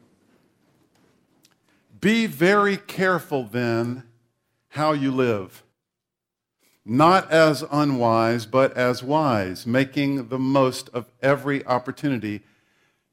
Be 2.02 2.26
very 2.26 2.76
careful 2.76 3.46
then 3.46 4.04
how 4.72 4.92
you 4.92 5.10
live, 5.10 5.64
not 6.84 7.32
as 7.32 7.64
unwise, 7.72 8.46
but 8.46 8.76
as 8.76 9.02
wise, 9.02 9.66
making 9.66 10.28
the 10.28 10.38
most 10.38 10.90
of 10.90 11.06
every 11.22 11.66
opportunity 11.66 12.42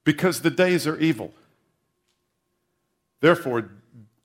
because 0.09 0.41
the 0.41 0.49
days 0.49 0.87
are 0.87 0.99
evil. 1.01 1.35
Therefore, 3.21 3.69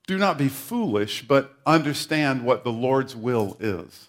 do 0.07 0.17
not 0.17 0.37
be 0.37 0.47
foolish, 0.47 1.27
but 1.27 1.57
understand 1.65 2.45
what 2.45 2.63
the 2.63 2.71
Lord's 2.71 3.17
will 3.17 3.57
is. 3.59 4.07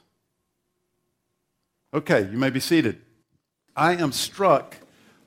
Okay, 1.92 2.30
you 2.30 2.38
may 2.38 2.50
be 2.50 2.60
seated. 2.60 3.00
I 3.74 3.96
am 3.96 4.12
struck 4.12 4.76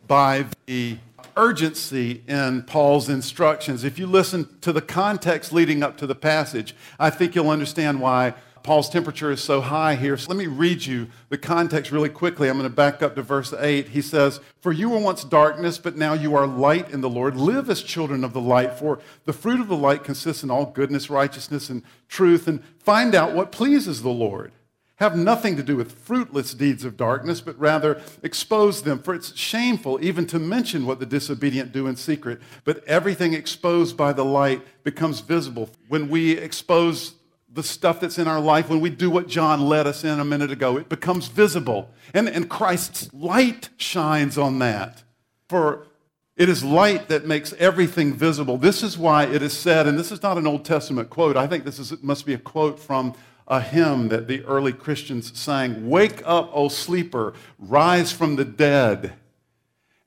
by 0.08 0.46
the 0.68 1.00
urgency 1.36 2.24
in 2.30 2.62
Paul's 2.62 3.10
instructions. 3.10 3.84
If 3.84 4.00
you 4.00 4.08
listen 4.08 4.48
to 4.62 4.72
the 4.72 4.82
context 4.82 5.52
leading 5.52 5.84
up 5.84 5.98
to 5.98 6.08
the 6.08 6.16
passage, 6.16 6.74
I 6.98 7.10
think 7.10 7.36
you'll 7.36 7.50
understand 7.50 8.00
why 8.00 8.36
Paul's 8.68 8.90
temperature 8.90 9.32
is 9.32 9.42
so 9.42 9.62
high 9.62 9.96
here. 9.96 10.18
So 10.18 10.28
let 10.28 10.38
me 10.38 10.48
read 10.48 10.86
you 10.86 11.08
the 11.30 11.38
context 11.38 11.90
really 11.90 12.10
quickly. 12.10 12.50
I'm 12.50 12.58
going 12.58 12.70
to 12.70 12.76
back 12.76 13.02
up 13.02 13.16
to 13.16 13.22
verse 13.22 13.54
8. 13.54 13.88
He 13.88 14.02
says, 14.02 14.42
For 14.60 14.74
you 14.74 14.90
were 14.90 15.00
once 15.00 15.24
darkness, 15.24 15.78
but 15.78 15.96
now 15.96 16.12
you 16.12 16.36
are 16.36 16.46
light 16.46 16.92
in 16.92 17.00
the 17.00 17.10
Lord. 17.10 17.38
Live 17.38 17.70
as 17.70 17.82
children 17.82 18.26
of 18.26 18.34
the 18.34 18.42
light, 18.42 18.78
for 18.78 19.00
the 19.24 19.32
fruit 19.32 19.62
of 19.62 19.70
the 19.70 19.78
light 19.78 20.04
consists 20.04 20.44
in 20.44 20.52
all 20.52 20.66
goodness, 20.66 21.10
righteousness, 21.10 21.70
and 21.70 21.82
truth, 22.10 22.46
and 22.46 22.62
find 22.78 23.16
out 23.16 23.34
what 23.34 23.54
pleases 23.54 24.02
the 24.02 24.10
Lord. 24.10 24.52
Have 24.98 25.16
nothing 25.16 25.56
to 25.56 25.64
do 25.64 25.78
with 25.78 25.98
fruitless 25.98 26.54
deeds 26.54 26.84
of 26.84 26.98
darkness, 26.98 27.40
but 27.40 27.58
rather 27.58 28.02
expose 28.22 28.82
them. 28.82 29.00
For 29.00 29.14
it's 29.14 29.34
shameful 29.38 29.98
even 30.04 30.28
to 30.28 30.40
mention 30.40 30.86
what 30.86 31.00
the 31.00 31.06
disobedient 31.06 31.72
do 31.72 31.88
in 31.88 31.96
secret, 31.96 32.42
but 32.66 32.84
everything 32.84 33.34
exposed 33.34 33.96
by 33.96 34.12
the 34.12 34.26
light 34.26 34.62
becomes 34.84 35.22
visible. 35.22 35.70
When 35.88 36.10
we 36.10 36.32
expose 36.32 37.14
the 37.58 37.64
stuff 37.64 38.00
that's 38.00 38.20
in 38.20 38.28
our 38.28 38.40
life, 38.40 38.70
when 38.70 38.80
we 38.80 38.92
do 38.92 39.10
what 39.10 39.28
John 39.28 39.68
led 39.68 39.88
us 39.88 40.04
in 40.04 40.20
a 40.20 40.24
minute 40.24 40.52
ago, 40.52 40.78
it 40.78 40.90
becomes 40.90 41.28
visible. 41.28 41.90
And, 42.14 42.30
and 42.30 42.48
Christ's 42.48 43.12
light 43.12 43.70
shines 43.78 44.38
on 44.38 44.60
that. 44.60 45.02
For 45.50 45.88
it 46.36 46.50
is 46.50 46.64
light 46.64 47.10
that 47.10 47.26
makes 47.26 47.54
everything 47.54 48.14
visible. 48.14 48.60
This 48.60 48.84
is 48.84 48.96
why 48.96 49.26
it 49.26 49.42
is 49.42 49.58
said, 49.58 49.88
and 49.88 49.98
this 49.98 50.12
is 50.12 50.22
not 50.22 50.38
an 50.38 50.46
Old 50.46 50.66
Testament 50.66 51.10
quote, 51.10 51.36
I 51.36 51.48
think 51.48 51.66
this 51.66 51.80
is, 51.80 52.02
must 52.04 52.28
be 52.28 52.36
a 52.36 52.38
quote 52.38 52.80
from 52.80 53.16
a 53.48 53.60
hymn 53.60 54.10
that 54.10 54.28
the 54.28 54.44
early 54.46 54.72
Christians 54.72 55.36
sang 55.38 55.90
Wake 55.90 56.22
up, 56.26 56.52
O 56.54 56.68
sleeper, 56.68 57.34
rise 57.58 58.12
from 58.12 58.36
the 58.36 58.46
dead 58.46 59.14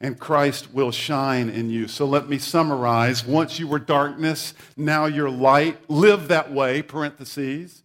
and 0.01 0.19
Christ 0.19 0.73
will 0.73 0.91
shine 0.91 1.51
in 1.51 1.69
you. 1.69 1.87
So 1.87 2.07
let 2.07 2.29
me 2.29 2.39
summarize. 2.39 3.25
Once 3.25 3.59
you 3.59 3.69
were 3.69 3.79
darkness, 3.79 4.55
now 4.77 5.05
you're 5.07 5.31
light. 5.31 5.79
Live 5.91 6.29
that 6.29 6.51
way, 6.51 6.81
parentheses, 6.81 7.83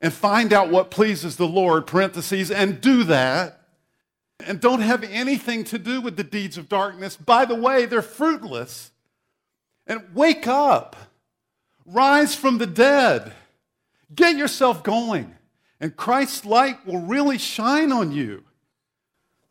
and 0.00 0.12
find 0.12 0.52
out 0.52 0.70
what 0.70 0.90
pleases 0.90 1.36
the 1.36 1.46
Lord, 1.46 1.86
parentheses, 1.86 2.50
and 2.50 2.80
do 2.80 3.04
that. 3.04 3.60
And 4.44 4.60
don't 4.60 4.80
have 4.80 5.04
anything 5.04 5.62
to 5.64 5.78
do 5.78 6.00
with 6.00 6.16
the 6.16 6.24
deeds 6.24 6.58
of 6.58 6.68
darkness. 6.68 7.16
By 7.16 7.44
the 7.44 7.54
way, 7.54 7.86
they're 7.86 8.02
fruitless. 8.02 8.90
And 9.86 10.02
wake 10.12 10.48
up, 10.48 10.96
rise 11.86 12.34
from 12.34 12.58
the 12.58 12.66
dead, 12.66 13.32
get 14.14 14.36
yourself 14.36 14.82
going, 14.82 15.34
and 15.78 15.94
Christ's 15.94 16.46
light 16.46 16.86
will 16.86 17.00
really 17.00 17.36
shine 17.36 17.92
on 17.92 18.10
you. 18.10 18.44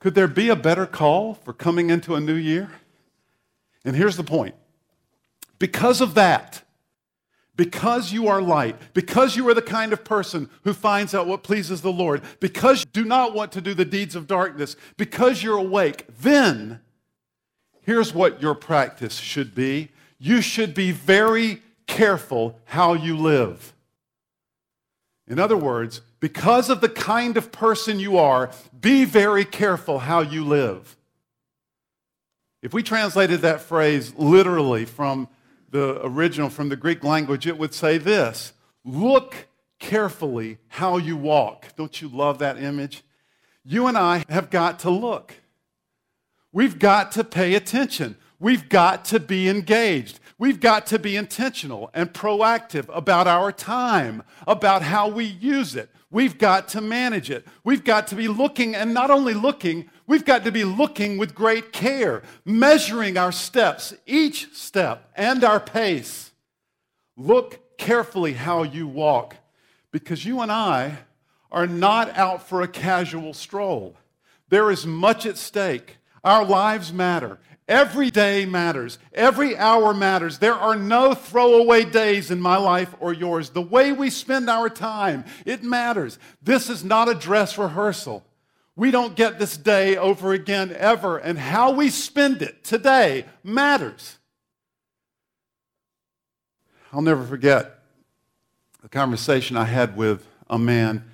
Could 0.03 0.15
there 0.15 0.27
be 0.27 0.50
a 0.50 0.55
better 0.57 0.86
call 0.86 1.33
for 1.33 1.53
coming 1.53 1.89
into 1.89 2.13
a 2.13 2.19
new 2.19 2.33
year? 2.33 2.69
And 3.86 3.95
here's 3.95 4.17
the 4.17 4.24
point 4.24 4.53
because 5.60 6.01
of 6.01 6.13
that, 6.15 6.62
because 7.55 8.12
you 8.12 8.27
are 8.27 8.41
light, 8.41 8.75
because 8.93 9.38
you 9.38 9.48
are 9.48 9.53
the 9.53 9.62
kind 9.62 9.93
of 9.93 10.03
person 10.03 10.50
who 10.65 10.74
finds 10.74 11.15
out 11.15 11.25
what 11.25 11.41
pleases 11.41 11.81
the 11.81 11.91
Lord, 11.93 12.22
because 12.41 12.81
you 12.81 12.91
do 12.91 13.05
not 13.05 13.33
want 13.33 13.53
to 13.53 13.62
do 13.62 13.74
the 13.74 13.86
deeds 13.86 14.13
of 14.13 14.27
darkness, 14.27 14.75
because 14.98 15.41
you're 15.41 15.57
awake, 15.57 16.05
then 16.19 16.81
here's 17.83 18.13
what 18.13 18.41
your 18.41 18.55
practice 18.55 19.15
should 19.15 19.55
be. 19.55 19.88
You 20.19 20.41
should 20.41 20.74
be 20.74 20.91
very 20.91 21.62
careful 21.88 22.60
how 22.65 22.93
you 22.93 23.15
live. 23.15 23.72
In 25.29 25.39
other 25.39 25.55
words, 25.55 26.01
because 26.24 26.70
of 26.70 26.80
the 26.80 26.88
kind 26.88 27.36
of 27.36 27.51
person 27.51 28.00
you 28.00 28.18
are, 28.18 28.50
be 28.80 29.03
very 29.03 29.44
careful 29.44 30.00
how 30.00 30.22
you 30.22 30.46
live. 30.46 30.96
If 32.62 32.74
we 32.74 32.82
translated 32.82 33.42
that 33.42 33.60
phrase 33.60 34.15
literally 34.15 34.86
from 34.86 35.27
the 35.72 36.00
original, 36.01 36.50
from 36.50 36.70
the 36.70 36.77
Greek 36.77 37.03
language, 37.03 37.46
it 37.46 37.58
would 37.58 37.74
say 37.74 37.98
this 37.98 38.53
Look 38.86 39.50
carefully 39.80 40.60
how 40.70 40.96
you 40.96 41.18
walk. 41.18 41.75
Don't 41.75 42.01
you 42.01 42.08
love 42.08 42.39
that 42.39 42.58
image? 42.58 43.03
You 43.65 43.88
and 43.88 43.98
I 43.98 44.24
have 44.30 44.50
got 44.50 44.80
to 44.80 44.89
look. 44.89 45.34
We've 46.53 46.80
got 46.80 47.12
to 47.13 47.25
pay 47.25 47.53
attention. 47.53 48.15
We've 48.39 48.70
got 48.70 49.03
to 49.06 49.20
be 49.20 49.50
engaged. 49.50 50.22
We've 50.43 50.59
got 50.59 50.88
to 50.88 51.00
be 51.00 51.15
intentional 51.15 51.89
and 51.93 52.12
proactive 52.12 52.93
about 52.93 53.27
our 53.27 53.53
time, 53.53 54.23
about 54.45 54.81
how 54.81 55.07
we 55.07 55.23
use 55.23 55.73
it. 55.73 55.89
We've 56.12 56.38
got 56.38 56.67
to 56.69 56.81
manage 56.81 57.29
it. 57.29 57.47
We've 57.63 57.85
got 57.85 58.07
to 58.07 58.15
be 58.15 58.27
looking, 58.27 58.75
and 58.75 58.93
not 58.93 59.09
only 59.09 59.33
looking, 59.33 59.89
we've 60.05 60.25
got 60.25 60.43
to 60.43 60.51
be 60.51 60.65
looking 60.65 61.17
with 61.17 61.33
great 61.33 61.71
care, 61.71 62.23
measuring 62.43 63.17
our 63.17 63.31
steps, 63.31 63.93
each 64.05 64.53
step, 64.53 65.09
and 65.15 65.45
our 65.45 65.62
pace. 65.62 66.31
Look 67.15 67.77
carefully 67.77 68.33
how 68.33 68.63
you 68.63 68.85
walk, 68.85 69.38
because 69.93 70.25
you 70.25 70.41
and 70.41 70.51
I 70.51 70.97
are 71.53 71.67
not 71.67 72.17
out 72.17 72.45
for 72.50 72.62
a 72.62 72.67
casual 72.67 73.33
stroll. 73.33 73.95
There 74.50 74.69
is 74.71 74.85
much 74.85 75.25
at 75.25 75.38
stake. 75.38 76.00
Our 76.21 76.43
lives 76.43 76.91
matter. 76.91 77.39
Every 77.67 78.12
day 78.12 78.46
matters. 78.46 79.00
Every 79.13 79.58
hour 79.58 79.93
matters. 79.93 80.39
There 80.39 80.53
are 80.53 80.75
no 80.75 81.13
throwaway 81.13 81.86
days 81.86 82.29
in 82.29 82.41
my 82.41 82.58
life 82.58 82.93
or 83.00 83.13
yours. 83.13 83.51
The 83.51 83.62
way 83.62 83.93
we 83.93 84.10
spend 84.10 84.50
our 84.50 84.70
time, 84.70 85.24
it 85.46 85.63
matters. 85.63 86.20
This 86.41 86.70
is 86.70 86.84
not 86.84 87.08
a 87.08 87.15
dress 87.15 87.58
rehearsal. 87.58 88.25
We 88.75 88.91
don't 88.91 89.15
get 89.15 89.39
this 89.39 89.55
day 89.55 89.96
over 89.96 90.34
again 90.34 90.75
ever, 90.77 91.17
and 91.17 91.38
how 91.38 91.72
we 91.72 91.89
spend 91.89 92.41
it 92.41 92.63
today 92.63 93.25
matters. 93.43 94.17
I'll 96.91 97.01
never 97.01 97.24
forget 97.24 97.79
the 98.82 98.89
conversation 98.89 99.55
I 99.55 99.65
had 99.65 99.96
with 99.96 100.27
a 100.50 100.60
man 100.60 101.05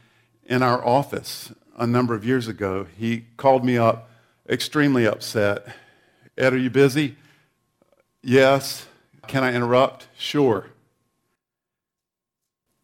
in 0.45 0.63
our 0.63 0.83
office 0.83 1.51
a 1.77 1.85
number 1.85 2.15
of 2.15 2.25
years 2.25 2.47
ago. 2.47 2.87
He 2.97 3.25
called 3.37 3.63
me 3.63 3.77
up 3.77 4.09
extremely 4.49 5.05
upset 5.05 5.67
Ed, 6.39 6.53
are 6.53 6.57
you 6.57 6.69
busy? 6.69 7.17
Yes. 8.23 8.87
Can 9.27 9.43
I 9.43 9.53
interrupt? 9.53 10.07
Sure. 10.17 10.67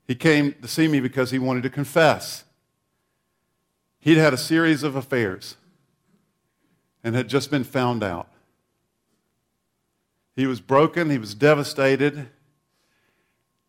He 0.07 0.13
came 0.13 0.53
to 0.61 0.67
see 0.67 0.87
me 0.87 0.99
because 0.99 1.31
he 1.31 1.39
wanted 1.39 1.63
to 1.63 1.69
confess. 1.69 2.43
He'd 3.99 4.17
had 4.17 4.33
a 4.33 4.37
series 4.37 4.83
of 4.83 4.95
affairs 4.95 5.55
and 7.03 7.15
had 7.15 7.29
just 7.29 7.49
been 7.49 7.63
found 7.63 8.03
out. 8.03 8.27
He 10.35 10.45
was 10.45 10.59
broken, 10.59 11.09
he 11.09 11.17
was 11.17 11.33
devastated, 11.33 12.27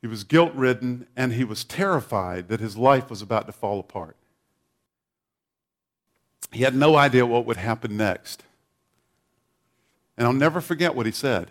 he 0.02 0.08
was 0.08 0.24
guilt 0.24 0.52
ridden, 0.52 1.06
and 1.16 1.32
he 1.32 1.44
was 1.44 1.62
terrified 1.62 2.48
that 2.48 2.60
his 2.60 2.76
life 2.76 3.08
was 3.08 3.22
about 3.22 3.46
to 3.46 3.52
fall 3.52 3.78
apart. 3.78 4.16
He 6.50 6.64
had 6.64 6.74
no 6.74 6.96
idea 6.96 7.24
what 7.24 7.46
would 7.46 7.56
happen 7.56 7.96
next. 7.96 8.42
And 10.16 10.26
I'll 10.26 10.32
never 10.32 10.60
forget 10.60 10.94
what 10.94 11.06
he 11.06 11.12
said. 11.12 11.50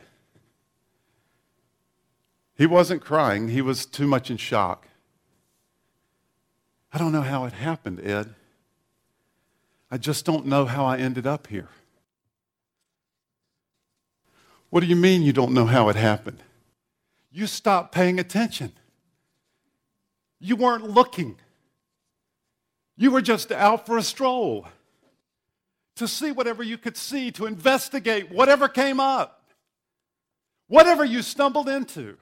He 2.57 2.65
wasn't 2.65 3.03
crying, 3.03 3.49
he 3.49 3.61
was 3.61 3.85
too 3.85 4.07
much 4.07 4.31
in 4.31 4.37
shock. 4.37 4.87
I 6.91 6.97
don't 6.97 7.11
know 7.11 7.21
how 7.21 7.45
it 7.45 7.53
happened, 7.53 7.99
Ed. 8.01 8.33
I 9.91 9.97
just 9.97 10.25
don't 10.25 10.45
know 10.45 10.65
how 10.65 10.85
I 10.85 10.97
ended 10.97 11.27
up 11.27 11.47
here. 11.47 11.67
What 14.69 14.79
do 14.79 14.87
you 14.87 14.95
mean 14.95 15.21
you 15.21 15.33
don't 15.33 15.53
know 15.53 15.65
how 15.65 15.89
it 15.89 15.95
happened? 15.95 16.41
You 17.31 17.47
stopped 17.47 17.93
paying 17.93 18.19
attention. 18.19 18.71
You 20.39 20.55
weren't 20.55 20.89
looking. 20.89 21.37
You 22.97 23.11
were 23.11 23.21
just 23.21 23.51
out 23.51 23.85
for 23.85 23.97
a 23.97 24.03
stroll 24.03 24.67
to 25.95 26.07
see 26.07 26.31
whatever 26.31 26.61
you 26.61 26.77
could 26.77 26.97
see, 26.97 27.31
to 27.31 27.45
investigate 27.45 28.31
whatever 28.31 28.67
came 28.67 28.99
up, 28.99 29.41
whatever 30.67 31.05
you 31.05 31.21
stumbled 31.21 31.69
into. 31.69 32.17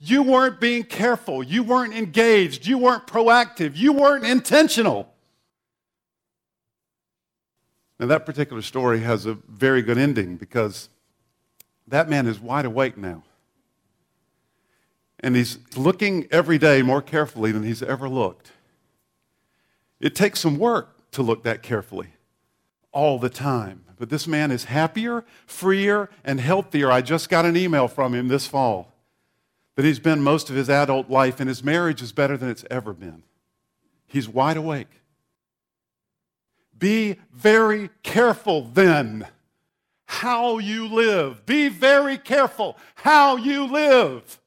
You 0.00 0.22
weren't 0.22 0.60
being 0.60 0.84
careful. 0.84 1.42
You 1.42 1.62
weren't 1.62 1.92
engaged. 1.92 2.66
You 2.66 2.78
weren't 2.78 3.06
proactive. 3.06 3.76
You 3.76 3.92
weren't 3.92 4.24
intentional. 4.24 5.12
Now, 7.98 8.06
that 8.06 8.24
particular 8.24 8.62
story 8.62 9.00
has 9.00 9.26
a 9.26 9.34
very 9.48 9.82
good 9.82 9.98
ending 9.98 10.36
because 10.36 10.88
that 11.88 12.08
man 12.08 12.28
is 12.28 12.38
wide 12.38 12.64
awake 12.64 12.96
now. 12.96 13.24
And 15.18 15.34
he's 15.34 15.58
looking 15.76 16.28
every 16.30 16.58
day 16.58 16.80
more 16.80 17.02
carefully 17.02 17.50
than 17.50 17.64
he's 17.64 17.82
ever 17.82 18.08
looked. 18.08 18.52
It 19.98 20.14
takes 20.14 20.38
some 20.38 20.58
work 20.58 21.10
to 21.10 21.22
look 21.22 21.42
that 21.42 21.60
carefully 21.60 22.10
all 22.92 23.18
the 23.18 23.30
time. 23.30 23.84
But 23.98 24.10
this 24.10 24.26
man 24.26 24.50
is 24.50 24.64
happier, 24.64 25.24
freer, 25.46 26.08
and 26.24 26.40
healthier. 26.40 26.90
I 26.90 27.00
just 27.00 27.28
got 27.28 27.44
an 27.44 27.56
email 27.56 27.88
from 27.88 28.14
him 28.14 28.28
this 28.28 28.46
fall 28.46 28.92
that 29.74 29.84
he's 29.84 30.00
been 30.00 30.22
most 30.22 30.50
of 30.50 30.56
his 30.56 30.68
adult 30.68 31.08
life, 31.08 31.38
and 31.38 31.48
his 31.48 31.62
marriage 31.62 32.02
is 32.02 32.12
better 32.12 32.36
than 32.36 32.48
it's 32.48 32.64
ever 32.68 32.92
been. 32.92 33.22
He's 34.08 34.28
wide 34.28 34.56
awake. 34.56 34.88
Be 36.76 37.16
very 37.32 37.90
careful 38.02 38.62
then 38.62 39.26
how 40.06 40.58
you 40.58 40.88
live. 40.88 41.44
Be 41.44 41.68
very 41.68 42.18
careful 42.18 42.76
how 42.96 43.36
you 43.36 43.66
live. 43.66 44.40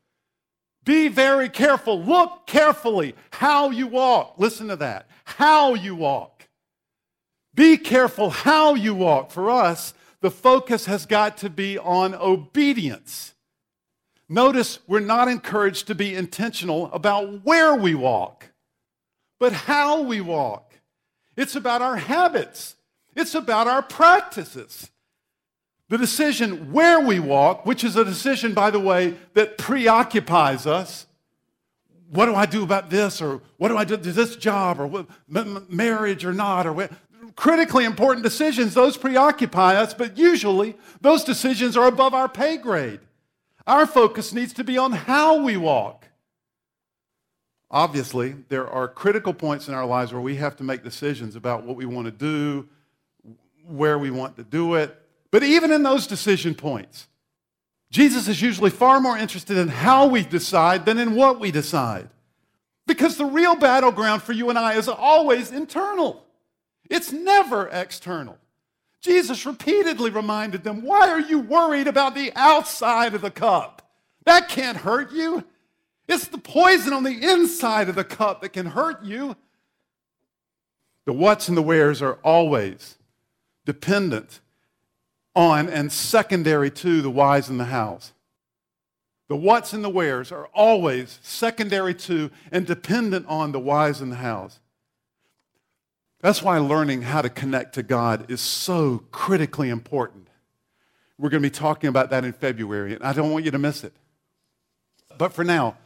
Be 0.83 1.07
very 1.07 1.47
careful. 1.47 2.01
Look 2.01 2.47
carefully 2.47 3.15
how 3.29 3.69
you 3.69 3.87
walk. 3.87 4.33
Listen 4.37 4.67
to 4.69 4.75
that. 4.77 5.07
How 5.23 5.75
you 5.75 5.95
walk. 5.95 6.40
Be 7.53 7.77
careful 7.77 8.29
how 8.29 8.75
you 8.75 8.95
walk. 8.95 9.31
For 9.31 9.49
us, 9.49 9.93
the 10.21 10.31
focus 10.31 10.85
has 10.85 11.05
got 11.05 11.37
to 11.37 11.49
be 11.49 11.77
on 11.77 12.15
obedience. 12.15 13.33
Notice 14.29 14.79
we're 14.87 15.01
not 15.01 15.27
encouraged 15.27 15.87
to 15.87 15.95
be 15.95 16.15
intentional 16.15 16.91
about 16.93 17.43
where 17.43 17.75
we 17.75 17.95
walk, 17.95 18.45
but 19.39 19.51
how 19.51 20.03
we 20.03 20.21
walk. 20.21 20.73
It's 21.35 21.55
about 21.55 21.81
our 21.81 21.97
habits, 21.97 22.75
it's 23.15 23.35
about 23.35 23.67
our 23.67 23.81
practices. 23.81 24.89
The 25.89 25.97
decision 25.97 26.71
where 26.71 27.01
we 27.01 27.19
walk, 27.19 27.65
which 27.65 27.83
is 27.83 27.97
a 27.97 28.05
decision, 28.05 28.53
by 28.53 28.71
the 28.71 28.79
way, 28.79 29.17
that 29.33 29.57
preoccupies 29.57 30.65
us. 30.65 31.05
What 32.09 32.27
do 32.27 32.35
I 32.35 32.45
do 32.45 32.63
about 32.63 32.89
this? 32.89 33.21
Or 33.21 33.41
what 33.57 33.67
do 33.67 33.75
I 33.75 33.83
do 33.83 33.97
to 33.97 34.11
this 34.13 34.37
job? 34.37 34.79
Or 34.79 34.87
what, 34.87 35.07
marriage 35.69 36.23
or 36.23 36.31
not? 36.31 36.65
Or 36.65 36.71
what? 36.71 36.91
Critically 37.41 37.85
important 37.85 38.21
decisions, 38.21 38.75
those 38.75 38.97
preoccupy 38.97 39.75
us, 39.75 39.95
but 39.95 40.15
usually 40.15 40.75
those 41.01 41.23
decisions 41.23 41.75
are 41.75 41.87
above 41.87 42.13
our 42.13 42.29
pay 42.29 42.55
grade. 42.55 42.99
Our 43.65 43.87
focus 43.87 44.31
needs 44.31 44.53
to 44.53 44.63
be 44.63 44.77
on 44.77 44.91
how 44.91 45.41
we 45.41 45.57
walk. 45.57 46.05
Obviously, 47.71 48.35
there 48.49 48.69
are 48.69 48.87
critical 48.87 49.33
points 49.33 49.67
in 49.67 49.73
our 49.73 49.87
lives 49.87 50.13
where 50.13 50.21
we 50.21 50.35
have 50.35 50.55
to 50.57 50.63
make 50.63 50.83
decisions 50.83 51.35
about 51.35 51.63
what 51.63 51.75
we 51.75 51.85
want 51.85 52.05
to 52.05 52.11
do, 52.11 52.69
where 53.65 53.97
we 53.97 54.11
want 54.11 54.35
to 54.35 54.43
do 54.43 54.75
it, 54.75 54.95
but 55.31 55.41
even 55.41 55.71
in 55.71 55.81
those 55.81 56.05
decision 56.05 56.53
points, 56.53 57.07
Jesus 57.89 58.27
is 58.27 58.39
usually 58.39 58.69
far 58.69 59.01
more 59.01 59.17
interested 59.17 59.57
in 59.57 59.67
how 59.67 60.05
we 60.05 60.21
decide 60.21 60.85
than 60.85 60.99
in 60.99 61.15
what 61.15 61.39
we 61.39 61.49
decide. 61.49 62.07
Because 62.85 63.17
the 63.17 63.25
real 63.25 63.55
battleground 63.55 64.21
for 64.21 64.33
you 64.33 64.49
and 64.49 64.59
I 64.59 64.75
is 64.75 64.87
always 64.87 65.51
internal, 65.51 66.27
it's 66.91 67.13
never 67.13 67.69
external. 67.69 68.37
Jesus 68.99 69.45
repeatedly 69.45 70.11
reminded 70.11 70.63
them, 70.63 70.83
Why 70.83 71.09
are 71.09 71.21
you 71.21 71.39
worried 71.39 71.87
about 71.87 72.13
the 72.13 72.31
outside 72.35 73.15
of 73.15 73.21
the 73.21 73.31
cup? 73.31 73.89
That 74.25 74.49
can't 74.49 74.77
hurt 74.77 75.11
you. 75.11 75.45
It's 76.07 76.27
the 76.27 76.37
poison 76.37 76.91
on 76.91 77.03
the 77.03 77.31
inside 77.31 77.87
of 77.87 77.95
the 77.95 78.03
cup 78.03 78.41
that 78.41 78.49
can 78.49 78.67
hurt 78.67 79.03
you. 79.03 79.37
The 81.05 81.13
whats 81.13 81.47
and 81.47 81.57
the 81.57 81.63
wheres 81.63 82.01
are 82.01 82.19
always 82.23 82.97
dependent 83.65 84.41
on 85.33 85.69
and 85.69 85.91
secondary 85.91 86.69
to 86.71 87.01
the 87.01 87.09
whys 87.09 87.47
and 87.47 87.59
the 87.59 87.65
hows. 87.65 88.11
The 89.29 89.37
whats 89.37 89.71
and 89.71 89.81
the 89.81 89.89
wheres 89.89 90.29
are 90.29 90.49
always 90.53 91.19
secondary 91.23 91.93
to 91.95 92.29
and 92.51 92.67
dependent 92.67 93.25
on 93.27 93.53
the 93.53 93.61
whys 93.61 94.01
and 94.01 94.11
the 94.11 94.17
hows. 94.17 94.59
That's 96.21 96.43
why 96.43 96.59
learning 96.59 97.01
how 97.01 97.21
to 97.21 97.29
connect 97.29 97.73
to 97.75 97.83
God 97.83 98.29
is 98.29 98.41
so 98.41 99.03
critically 99.11 99.69
important. 99.69 100.27
We're 101.17 101.29
going 101.29 101.43
to 101.43 101.49
be 101.49 101.53
talking 101.53 101.87
about 101.87 102.11
that 102.11 102.23
in 102.23 102.33
February, 102.33 102.93
and 102.93 103.03
I 103.03 103.13
don't 103.13 103.31
want 103.31 103.45
you 103.45 103.51
to 103.51 103.59
miss 103.59 103.83
it. 103.83 103.93
But 105.17 105.33
for 105.33 105.43
now, 105.43 105.77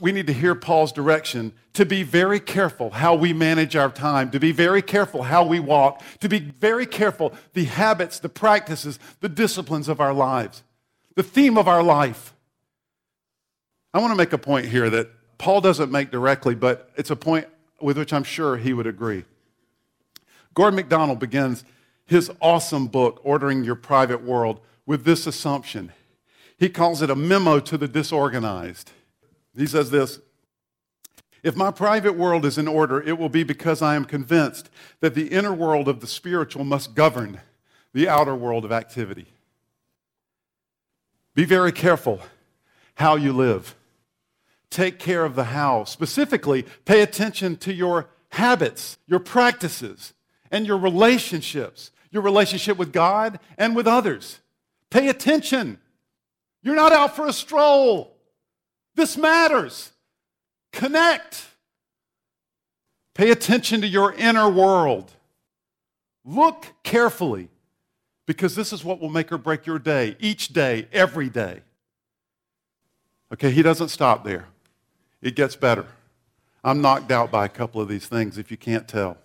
we 0.00 0.12
need 0.12 0.28
to 0.28 0.32
hear 0.32 0.54
Paul's 0.54 0.92
direction 0.92 1.52
to 1.74 1.84
be 1.84 2.04
very 2.04 2.40
careful 2.40 2.90
how 2.90 3.14
we 3.14 3.32
manage 3.32 3.76
our 3.76 3.90
time, 3.90 4.30
to 4.30 4.40
be 4.40 4.52
very 4.52 4.80
careful 4.80 5.24
how 5.24 5.44
we 5.44 5.60
walk, 5.60 6.02
to 6.20 6.28
be 6.28 6.38
very 6.38 6.86
careful 6.86 7.34
the 7.52 7.64
habits, 7.64 8.18
the 8.20 8.28
practices, 8.28 8.98
the 9.20 9.28
disciplines 9.28 9.88
of 9.88 10.00
our 10.00 10.12
lives, 10.12 10.62
the 11.16 11.22
theme 11.22 11.58
of 11.58 11.68
our 11.68 11.82
life. 11.82 12.34
I 13.92 13.98
want 13.98 14.12
to 14.12 14.16
make 14.16 14.32
a 14.32 14.38
point 14.38 14.66
here 14.66 14.88
that 14.90 15.10
Paul 15.38 15.60
doesn't 15.60 15.90
make 15.90 16.10
directly, 16.10 16.54
but 16.54 16.90
it's 16.96 17.10
a 17.10 17.16
point 17.16 17.46
with 17.80 17.98
which 17.98 18.12
I'm 18.12 18.24
sure 18.24 18.56
he 18.56 18.72
would 18.72 18.86
agree. 18.86 19.24
Gordon 20.54 20.76
MacDonald 20.76 21.18
begins 21.18 21.64
his 22.06 22.30
awesome 22.40 22.86
book, 22.86 23.20
Ordering 23.24 23.64
Your 23.64 23.74
Private 23.74 24.22
World, 24.22 24.60
with 24.86 25.04
this 25.04 25.26
assumption. 25.26 25.92
He 26.56 26.68
calls 26.68 27.02
it 27.02 27.10
a 27.10 27.16
memo 27.16 27.60
to 27.60 27.76
the 27.76 27.88
disorganized. 27.88 28.92
He 29.56 29.66
says 29.66 29.90
this 29.90 30.20
If 31.42 31.56
my 31.56 31.70
private 31.70 32.16
world 32.16 32.44
is 32.44 32.58
in 32.58 32.68
order, 32.68 33.02
it 33.02 33.18
will 33.18 33.28
be 33.28 33.42
because 33.42 33.82
I 33.82 33.96
am 33.96 34.04
convinced 34.04 34.70
that 35.00 35.14
the 35.14 35.28
inner 35.28 35.52
world 35.52 35.88
of 35.88 36.00
the 36.00 36.06
spiritual 36.06 36.64
must 36.64 36.94
govern 36.94 37.40
the 37.92 38.08
outer 38.08 38.34
world 38.34 38.64
of 38.64 38.72
activity. 38.72 39.26
Be 41.34 41.44
very 41.44 41.72
careful 41.72 42.20
how 42.94 43.16
you 43.16 43.32
live. 43.32 43.74
Take 44.70 44.98
care 44.98 45.24
of 45.24 45.34
the 45.34 45.44
how. 45.44 45.84
Specifically, 45.84 46.64
pay 46.84 47.02
attention 47.02 47.56
to 47.58 47.72
your 47.72 48.08
habits, 48.30 48.98
your 49.06 49.20
practices, 49.20 50.13
and 50.54 50.68
your 50.68 50.78
relationships, 50.78 51.90
your 52.12 52.22
relationship 52.22 52.78
with 52.78 52.92
God 52.92 53.40
and 53.58 53.74
with 53.74 53.88
others. 53.88 54.38
Pay 54.88 55.08
attention. 55.08 55.78
You're 56.62 56.76
not 56.76 56.92
out 56.92 57.16
for 57.16 57.26
a 57.26 57.32
stroll. 57.32 58.16
This 58.94 59.16
matters. 59.16 59.90
Connect. 60.72 61.44
Pay 63.14 63.32
attention 63.32 63.80
to 63.80 63.88
your 63.88 64.12
inner 64.12 64.48
world. 64.48 65.10
Look 66.24 66.66
carefully 66.84 67.48
because 68.24 68.54
this 68.54 68.72
is 68.72 68.84
what 68.84 69.00
will 69.00 69.10
make 69.10 69.32
or 69.32 69.38
break 69.38 69.66
your 69.66 69.80
day, 69.80 70.16
each 70.20 70.50
day, 70.52 70.86
every 70.92 71.28
day. 71.28 71.62
Okay, 73.32 73.50
he 73.50 73.62
doesn't 73.62 73.88
stop 73.88 74.22
there. 74.22 74.46
It 75.20 75.34
gets 75.34 75.56
better. 75.56 75.86
I'm 76.62 76.80
knocked 76.80 77.10
out 77.10 77.32
by 77.32 77.44
a 77.44 77.48
couple 77.48 77.80
of 77.80 77.88
these 77.88 78.06
things 78.06 78.38
if 78.38 78.52
you 78.52 78.56
can't 78.56 78.86
tell. 78.86 79.18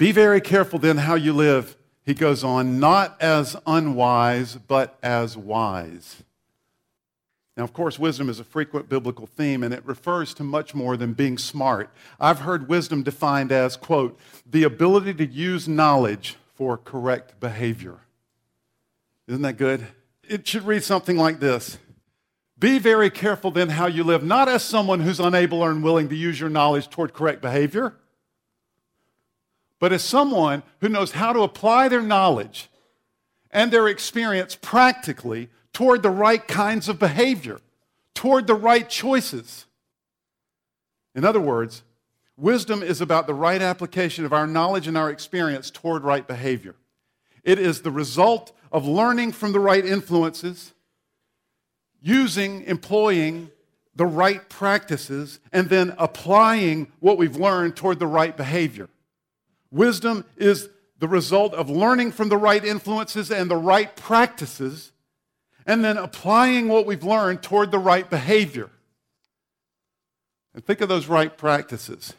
Be 0.00 0.12
very 0.12 0.40
careful 0.40 0.78
then 0.78 0.96
how 0.96 1.14
you 1.14 1.34
live, 1.34 1.76
he 2.06 2.14
goes 2.14 2.42
on, 2.42 2.80
not 2.80 3.20
as 3.20 3.54
unwise, 3.66 4.56
but 4.56 4.98
as 5.02 5.36
wise. 5.36 6.22
Now, 7.54 7.64
of 7.64 7.74
course, 7.74 7.98
wisdom 7.98 8.30
is 8.30 8.40
a 8.40 8.44
frequent 8.44 8.88
biblical 8.88 9.26
theme, 9.26 9.62
and 9.62 9.74
it 9.74 9.84
refers 9.84 10.32
to 10.34 10.42
much 10.42 10.74
more 10.74 10.96
than 10.96 11.12
being 11.12 11.36
smart. 11.36 11.90
I've 12.18 12.38
heard 12.38 12.66
wisdom 12.66 13.02
defined 13.02 13.52
as, 13.52 13.76
quote, 13.76 14.18
the 14.50 14.62
ability 14.62 15.12
to 15.12 15.26
use 15.26 15.68
knowledge 15.68 16.36
for 16.54 16.78
correct 16.78 17.38
behavior. 17.38 17.98
Isn't 19.28 19.42
that 19.42 19.58
good? 19.58 19.86
It 20.26 20.48
should 20.48 20.62
read 20.62 20.82
something 20.82 21.18
like 21.18 21.40
this 21.40 21.76
Be 22.58 22.78
very 22.78 23.10
careful 23.10 23.50
then 23.50 23.68
how 23.68 23.86
you 23.86 24.02
live, 24.02 24.24
not 24.24 24.48
as 24.48 24.62
someone 24.62 25.00
who's 25.00 25.20
unable 25.20 25.60
or 25.60 25.70
unwilling 25.70 26.08
to 26.08 26.16
use 26.16 26.40
your 26.40 26.48
knowledge 26.48 26.88
toward 26.88 27.12
correct 27.12 27.42
behavior, 27.42 27.96
but 29.80 29.92
as 29.92 30.04
someone 30.04 30.62
who 30.80 30.88
knows 30.88 31.12
how 31.12 31.32
to 31.32 31.40
apply 31.40 31.88
their 31.88 32.02
knowledge 32.02 32.68
and 33.50 33.72
their 33.72 33.88
experience 33.88 34.54
practically 34.54 35.48
toward 35.72 36.02
the 36.02 36.10
right 36.10 36.46
kinds 36.46 36.88
of 36.88 36.98
behavior, 36.98 37.58
toward 38.14 38.46
the 38.46 38.54
right 38.54 38.88
choices. 38.88 39.66
In 41.14 41.24
other 41.24 41.40
words, 41.40 41.82
wisdom 42.36 42.82
is 42.82 43.00
about 43.00 43.26
the 43.26 43.34
right 43.34 43.60
application 43.60 44.24
of 44.24 44.32
our 44.32 44.46
knowledge 44.46 44.86
and 44.86 44.96
our 44.96 45.10
experience 45.10 45.70
toward 45.70 46.04
right 46.04 46.28
behavior. 46.28 46.76
It 47.42 47.58
is 47.58 47.80
the 47.80 47.90
result 47.90 48.52
of 48.70 48.86
learning 48.86 49.32
from 49.32 49.52
the 49.52 49.60
right 49.60 49.84
influences, 49.84 50.74
using, 52.02 52.62
employing 52.64 53.50
the 53.96 54.06
right 54.06 54.46
practices, 54.50 55.40
and 55.52 55.70
then 55.70 55.94
applying 55.96 56.92
what 57.00 57.16
we've 57.16 57.36
learned 57.36 57.76
toward 57.76 57.98
the 57.98 58.06
right 58.06 58.36
behavior. 58.36 58.88
Wisdom 59.70 60.24
is 60.36 60.68
the 60.98 61.08
result 61.08 61.54
of 61.54 61.70
learning 61.70 62.12
from 62.12 62.28
the 62.28 62.36
right 62.36 62.64
influences 62.64 63.30
and 63.30 63.50
the 63.50 63.56
right 63.56 63.94
practices, 63.96 64.92
and 65.66 65.84
then 65.84 65.96
applying 65.96 66.68
what 66.68 66.86
we've 66.86 67.04
learned 67.04 67.42
toward 67.42 67.70
the 67.70 67.78
right 67.78 68.08
behavior. 68.08 68.70
And 70.54 70.64
think 70.64 70.80
of 70.80 70.88
those 70.88 71.06
right 71.06 71.36
practices 71.36 72.14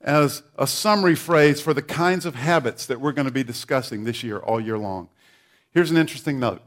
as 0.00 0.42
a 0.58 0.66
summary 0.66 1.14
phrase 1.14 1.60
for 1.60 1.72
the 1.72 1.82
kinds 1.82 2.26
of 2.26 2.34
habits 2.34 2.86
that 2.86 3.00
we're 3.00 3.12
going 3.12 3.26
to 3.26 3.32
be 3.32 3.44
discussing 3.44 4.04
this 4.04 4.22
year, 4.22 4.38
all 4.38 4.60
year 4.60 4.76
long. 4.76 5.08
Here's 5.70 5.90
an 5.90 5.96
interesting 5.96 6.38
note. 6.38 6.62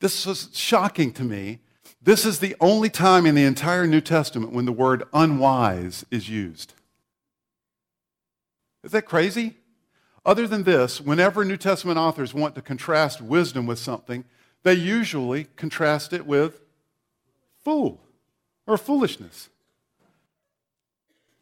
This 0.00 0.26
was 0.26 0.48
shocking 0.52 1.12
to 1.12 1.22
me. 1.22 1.60
This 2.02 2.26
is 2.26 2.40
the 2.40 2.56
only 2.60 2.90
time 2.90 3.26
in 3.26 3.36
the 3.36 3.44
entire 3.44 3.86
New 3.86 4.00
Testament 4.00 4.52
when 4.52 4.64
the 4.64 4.72
word 4.72 5.04
unwise 5.12 6.04
is 6.10 6.28
used. 6.28 6.74
Is 8.82 8.92
that 8.92 9.02
crazy? 9.02 9.56
Other 10.24 10.46
than 10.46 10.62
this, 10.62 11.00
whenever 11.00 11.44
New 11.44 11.56
Testament 11.56 11.98
authors 11.98 12.32
want 12.32 12.54
to 12.54 12.62
contrast 12.62 13.20
wisdom 13.20 13.66
with 13.66 13.78
something, 13.78 14.24
they 14.62 14.74
usually 14.74 15.48
contrast 15.56 16.12
it 16.12 16.26
with 16.26 16.60
fool 17.64 18.00
or 18.66 18.76
foolishness. 18.76 19.48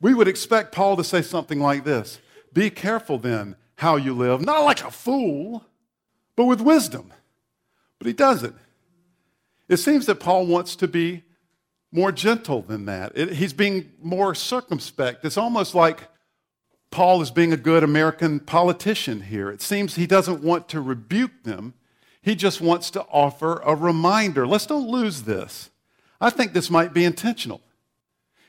We 0.00 0.14
would 0.14 0.28
expect 0.28 0.72
Paul 0.72 0.96
to 0.96 1.04
say 1.04 1.20
something 1.22 1.60
like 1.60 1.84
this 1.84 2.20
Be 2.52 2.70
careful 2.70 3.18
then 3.18 3.56
how 3.76 3.96
you 3.96 4.14
live, 4.14 4.40
not 4.40 4.64
like 4.64 4.84
a 4.84 4.90
fool, 4.90 5.64
but 6.36 6.46
with 6.46 6.60
wisdom. 6.60 7.12
But 7.98 8.06
he 8.06 8.12
doesn't. 8.12 8.56
It 9.68 9.76
seems 9.76 10.06
that 10.06 10.16
Paul 10.16 10.46
wants 10.46 10.74
to 10.76 10.88
be 10.88 11.22
more 11.92 12.12
gentle 12.12 12.62
than 12.62 12.86
that. 12.86 13.12
It, 13.14 13.32
he's 13.32 13.52
being 13.52 13.92
more 14.02 14.34
circumspect. 14.34 15.24
It's 15.24 15.36
almost 15.36 15.74
like 15.74 16.08
Paul 16.90 17.22
is 17.22 17.30
being 17.30 17.52
a 17.52 17.56
good 17.56 17.84
American 17.84 18.40
politician 18.40 19.22
here. 19.22 19.48
It 19.50 19.62
seems 19.62 19.94
he 19.94 20.06
doesn't 20.06 20.42
want 20.42 20.68
to 20.70 20.80
rebuke 20.80 21.44
them, 21.44 21.74
he 22.22 22.34
just 22.34 22.60
wants 22.60 22.90
to 22.90 23.02
offer 23.10 23.62
a 23.64 23.74
reminder. 23.74 24.46
Let's 24.46 24.66
don't 24.66 24.88
lose 24.88 25.22
this. 25.22 25.70
I 26.20 26.30
think 26.30 26.52
this 26.52 26.70
might 26.70 26.92
be 26.92 27.04
intentional. 27.04 27.62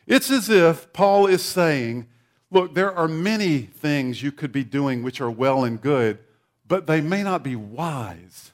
It's 0.06 0.30
as 0.30 0.50
if 0.50 0.92
Paul 0.92 1.28
is 1.28 1.42
saying, 1.42 2.08
Look, 2.54 2.74
there 2.74 2.94
are 2.94 3.08
many 3.08 3.60
things 3.60 4.22
you 4.22 4.34
could 4.34 4.52
be 4.52 4.66
doing 4.66 5.04
which 5.04 5.22
are 5.22 5.32
well 5.32 5.64
and 5.64 5.80
good, 5.80 6.20
but 6.68 6.86
they 6.86 7.00
may 7.00 7.24
not 7.24 7.44
be 7.44 7.56
wise. 7.56 8.52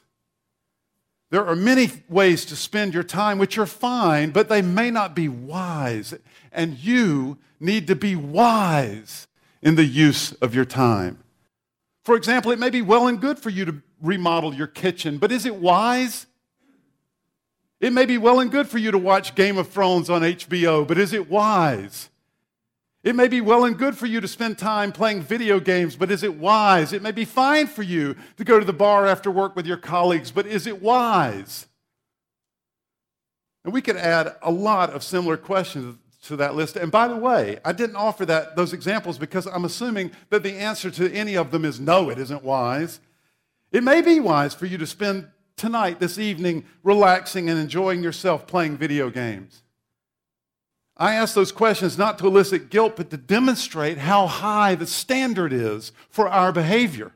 There 1.30 1.44
are 1.44 1.56
many 1.56 1.90
ways 2.08 2.44
to 2.46 2.56
spend 2.56 2.94
your 2.94 3.02
time 3.02 3.38
which 3.38 3.58
are 3.58 3.66
fine, 3.66 4.30
but 4.30 4.48
they 4.48 4.62
may 4.62 4.90
not 4.90 5.16
be 5.16 5.28
wise. 5.28 6.14
And 6.52 6.78
you 6.78 7.38
need 7.60 7.88
to 7.88 7.96
be 7.96 8.14
wise 8.14 9.27
in 9.62 9.74
the 9.74 9.84
use 9.84 10.32
of 10.34 10.54
your 10.54 10.64
time. 10.64 11.18
For 12.04 12.16
example, 12.16 12.52
it 12.52 12.58
may 12.58 12.70
be 12.70 12.82
well 12.82 13.06
and 13.06 13.20
good 13.20 13.38
for 13.38 13.50
you 13.50 13.64
to 13.64 13.82
remodel 14.00 14.54
your 14.54 14.66
kitchen, 14.66 15.18
but 15.18 15.32
is 15.32 15.44
it 15.44 15.56
wise? 15.56 16.26
It 17.80 17.92
may 17.92 18.06
be 18.06 18.18
well 18.18 18.40
and 18.40 18.50
good 18.50 18.68
for 18.68 18.78
you 18.78 18.90
to 18.90 18.98
watch 18.98 19.34
Game 19.34 19.58
of 19.58 19.68
Thrones 19.68 20.10
on 20.10 20.22
HBO, 20.22 20.86
but 20.86 20.98
is 20.98 21.12
it 21.12 21.30
wise? 21.30 22.08
It 23.04 23.14
may 23.14 23.28
be 23.28 23.40
well 23.40 23.64
and 23.64 23.78
good 23.78 23.96
for 23.96 24.06
you 24.06 24.20
to 24.20 24.28
spend 24.28 24.58
time 24.58 24.90
playing 24.90 25.22
video 25.22 25.60
games, 25.60 25.94
but 25.94 26.10
is 26.10 26.22
it 26.22 26.34
wise? 26.34 26.92
It 26.92 27.02
may 27.02 27.12
be 27.12 27.24
fine 27.24 27.68
for 27.68 27.82
you 27.82 28.16
to 28.36 28.44
go 28.44 28.58
to 28.58 28.64
the 28.64 28.72
bar 28.72 29.06
after 29.06 29.30
work 29.30 29.54
with 29.54 29.66
your 29.66 29.76
colleagues, 29.76 30.30
but 30.30 30.46
is 30.46 30.66
it 30.66 30.82
wise? 30.82 31.66
And 33.64 33.72
we 33.72 33.82
could 33.82 33.96
add 33.96 34.34
a 34.42 34.50
lot 34.50 34.90
of 34.90 35.02
similar 35.02 35.36
questions 35.36 35.96
to 36.24 36.36
that 36.36 36.54
list. 36.54 36.76
And 36.76 36.90
by 36.90 37.08
the 37.08 37.16
way, 37.16 37.58
I 37.64 37.72
didn't 37.72 37.96
offer 37.96 38.26
that, 38.26 38.56
those 38.56 38.72
examples 38.72 39.18
because 39.18 39.46
I'm 39.46 39.64
assuming 39.64 40.10
that 40.30 40.42
the 40.42 40.54
answer 40.54 40.90
to 40.90 41.12
any 41.12 41.36
of 41.36 41.50
them 41.50 41.64
is 41.64 41.78
no, 41.78 42.10
it 42.10 42.18
isn't 42.18 42.42
wise. 42.42 43.00
It 43.70 43.84
may 43.84 44.00
be 44.00 44.18
wise 44.20 44.54
for 44.54 44.66
you 44.66 44.78
to 44.78 44.86
spend 44.86 45.28
tonight, 45.56 46.00
this 46.00 46.18
evening, 46.18 46.64
relaxing 46.82 47.50
and 47.50 47.58
enjoying 47.58 48.02
yourself 48.02 48.46
playing 48.46 48.76
video 48.76 49.10
games. 49.10 49.62
I 50.96 51.14
ask 51.14 51.34
those 51.34 51.52
questions 51.52 51.96
not 51.96 52.18
to 52.18 52.26
elicit 52.26 52.70
guilt, 52.70 52.96
but 52.96 53.10
to 53.10 53.16
demonstrate 53.16 53.98
how 53.98 54.26
high 54.26 54.74
the 54.74 54.86
standard 54.86 55.52
is 55.52 55.92
for 56.10 56.28
our 56.28 56.50
behavior. 56.50 57.12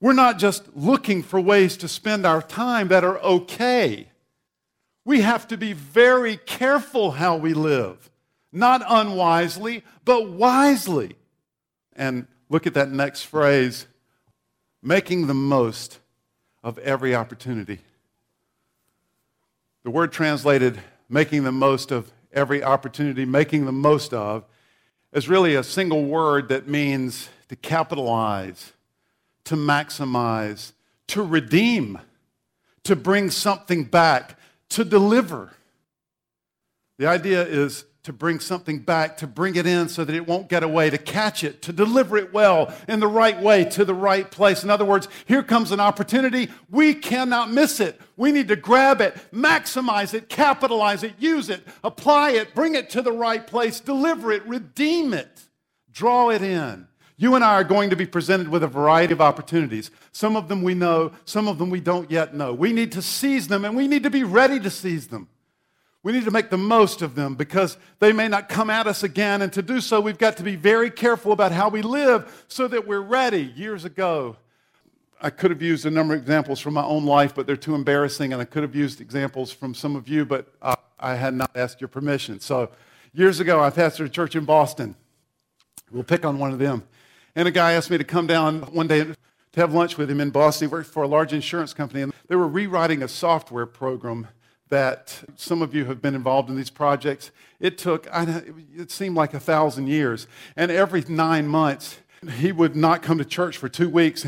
We're 0.00 0.12
not 0.12 0.38
just 0.38 0.76
looking 0.76 1.22
for 1.22 1.40
ways 1.40 1.76
to 1.78 1.88
spend 1.88 2.26
our 2.26 2.42
time 2.42 2.88
that 2.88 3.04
are 3.04 3.18
okay. 3.20 4.08
We 5.06 5.20
have 5.20 5.46
to 5.48 5.56
be 5.56 5.72
very 5.72 6.36
careful 6.36 7.12
how 7.12 7.36
we 7.36 7.54
live, 7.54 8.10
not 8.52 8.82
unwisely, 8.88 9.84
but 10.04 10.28
wisely. 10.28 11.14
And 11.94 12.26
look 12.48 12.66
at 12.66 12.74
that 12.74 12.90
next 12.90 13.22
phrase 13.22 13.86
making 14.82 15.28
the 15.28 15.34
most 15.34 16.00
of 16.64 16.76
every 16.78 17.14
opportunity. 17.14 17.78
The 19.84 19.90
word 19.90 20.10
translated 20.10 20.80
making 21.08 21.44
the 21.44 21.52
most 21.52 21.92
of 21.92 22.12
every 22.32 22.64
opportunity, 22.64 23.24
making 23.24 23.64
the 23.64 23.72
most 23.72 24.12
of, 24.12 24.44
is 25.12 25.28
really 25.28 25.54
a 25.54 25.62
single 25.62 26.04
word 26.04 26.48
that 26.48 26.66
means 26.66 27.28
to 27.48 27.54
capitalize, 27.54 28.72
to 29.44 29.54
maximize, 29.54 30.72
to 31.06 31.22
redeem, 31.22 32.00
to 32.82 32.96
bring 32.96 33.30
something 33.30 33.84
back, 33.84 34.36
to 34.70 34.84
deliver. 34.84 35.52
The 36.98 37.06
idea 37.06 37.42
is 37.42 37.84
to 38.06 38.12
bring 38.12 38.38
something 38.38 38.78
back, 38.78 39.16
to 39.16 39.26
bring 39.26 39.56
it 39.56 39.66
in 39.66 39.88
so 39.88 40.04
that 40.04 40.14
it 40.14 40.28
won't 40.28 40.48
get 40.48 40.62
away, 40.62 40.88
to 40.88 40.96
catch 40.96 41.42
it, 41.42 41.60
to 41.60 41.72
deliver 41.72 42.16
it 42.16 42.32
well 42.32 42.72
in 42.86 43.00
the 43.00 43.08
right 43.08 43.42
way 43.42 43.64
to 43.64 43.84
the 43.84 43.94
right 43.94 44.30
place. 44.30 44.62
In 44.62 44.70
other 44.70 44.84
words, 44.84 45.08
here 45.26 45.42
comes 45.42 45.72
an 45.72 45.80
opportunity. 45.80 46.48
We 46.70 46.94
cannot 46.94 47.50
miss 47.50 47.80
it. 47.80 48.00
We 48.16 48.30
need 48.30 48.46
to 48.46 48.54
grab 48.54 49.00
it, 49.00 49.16
maximize 49.32 50.14
it, 50.14 50.28
capitalize 50.28 51.02
it, 51.02 51.14
use 51.18 51.50
it, 51.50 51.66
apply 51.82 52.30
it, 52.30 52.54
bring 52.54 52.76
it 52.76 52.90
to 52.90 53.02
the 53.02 53.10
right 53.10 53.44
place, 53.44 53.80
deliver 53.80 54.30
it, 54.30 54.46
redeem 54.46 55.12
it, 55.12 55.42
draw 55.90 56.30
it 56.30 56.42
in. 56.42 56.86
You 57.18 57.34
and 57.34 57.42
I 57.42 57.54
are 57.54 57.64
going 57.64 57.90
to 57.90 57.96
be 57.96 58.06
presented 58.06 58.48
with 58.48 58.62
a 58.62 58.68
variety 58.68 59.14
of 59.14 59.22
opportunities. 59.22 59.90
Some 60.12 60.36
of 60.36 60.48
them 60.48 60.62
we 60.62 60.74
know, 60.74 61.12
some 61.24 61.48
of 61.48 61.58
them 61.58 61.70
we 61.70 61.80
don't 61.80 62.10
yet 62.10 62.34
know. 62.34 62.52
We 62.52 62.72
need 62.72 62.92
to 62.92 63.02
seize 63.02 63.48
them 63.48 63.64
and 63.64 63.74
we 63.74 63.88
need 63.88 64.02
to 64.02 64.10
be 64.10 64.22
ready 64.22 64.60
to 64.60 64.70
seize 64.70 65.08
them. 65.08 65.28
We 66.02 66.12
need 66.12 66.24
to 66.24 66.30
make 66.30 66.50
the 66.50 66.58
most 66.58 67.02
of 67.02 67.14
them 67.14 67.34
because 67.34 67.78
they 67.98 68.12
may 68.12 68.28
not 68.28 68.48
come 68.48 68.70
at 68.70 68.86
us 68.86 69.02
again. 69.02 69.42
And 69.42 69.52
to 69.54 69.62
do 69.62 69.80
so, 69.80 70.00
we've 70.00 70.18
got 70.18 70.36
to 70.36 70.44
be 70.44 70.54
very 70.54 70.90
careful 70.90 71.32
about 71.32 71.52
how 71.52 71.68
we 71.68 71.82
live 71.82 72.44
so 72.46 72.68
that 72.68 72.86
we're 72.86 73.00
ready. 73.00 73.52
Years 73.56 73.84
ago, 73.84 74.36
I 75.20 75.30
could 75.30 75.50
have 75.50 75.62
used 75.62 75.86
a 75.86 75.90
number 75.90 76.14
of 76.14 76.20
examples 76.20 76.60
from 76.60 76.74
my 76.74 76.84
own 76.84 77.06
life, 77.06 77.34
but 77.34 77.46
they're 77.46 77.56
too 77.56 77.74
embarrassing. 77.74 78.32
And 78.32 78.40
I 78.40 78.44
could 78.44 78.62
have 78.62 78.76
used 78.76 79.00
examples 79.00 79.50
from 79.50 79.74
some 79.74 79.96
of 79.96 80.06
you, 80.06 80.24
but 80.24 80.46
uh, 80.62 80.76
I 81.00 81.16
had 81.16 81.34
not 81.34 81.50
asked 81.56 81.80
your 81.80 81.88
permission. 81.88 82.38
So 82.38 82.70
years 83.12 83.40
ago, 83.40 83.60
I 83.60 83.70
pastored 83.70 84.06
a 84.06 84.08
church 84.08 84.36
in 84.36 84.44
Boston. 84.44 84.94
We'll 85.90 86.04
pick 86.04 86.24
on 86.24 86.38
one 86.38 86.52
of 86.52 86.60
them. 86.60 86.84
And 87.36 87.46
a 87.46 87.50
guy 87.50 87.74
asked 87.74 87.90
me 87.90 87.98
to 87.98 88.04
come 88.04 88.26
down 88.26 88.62
one 88.62 88.86
day 88.86 89.04
to 89.04 89.60
have 89.60 89.74
lunch 89.74 89.98
with 89.98 90.10
him 90.10 90.22
in 90.22 90.30
Boston. 90.30 90.68
He 90.68 90.72
worked 90.72 90.88
for 90.88 91.02
a 91.02 91.06
large 91.06 91.34
insurance 91.34 91.74
company, 91.74 92.00
and 92.00 92.14
they 92.28 92.34
were 92.34 92.48
rewriting 92.48 93.02
a 93.02 93.08
software 93.08 93.66
program 93.66 94.28
that 94.70 95.22
some 95.36 95.60
of 95.60 95.74
you 95.74 95.84
have 95.84 96.00
been 96.00 96.14
involved 96.14 96.48
in 96.48 96.56
these 96.56 96.70
projects. 96.70 97.30
It 97.60 97.76
took, 97.76 98.08
it 98.10 98.90
seemed 98.90 99.16
like 99.16 99.34
a 99.34 99.38
thousand 99.38 99.88
years. 99.88 100.26
And 100.56 100.70
every 100.70 101.04
nine 101.08 101.46
months, 101.46 101.98
he 102.38 102.52
would 102.52 102.74
not 102.74 103.02
come 103.02 103.18
to 103.18 103.24
church 103.24 103.58
for 103.58 103.68
two 103.68 103.88
weeks. 103.88 104.22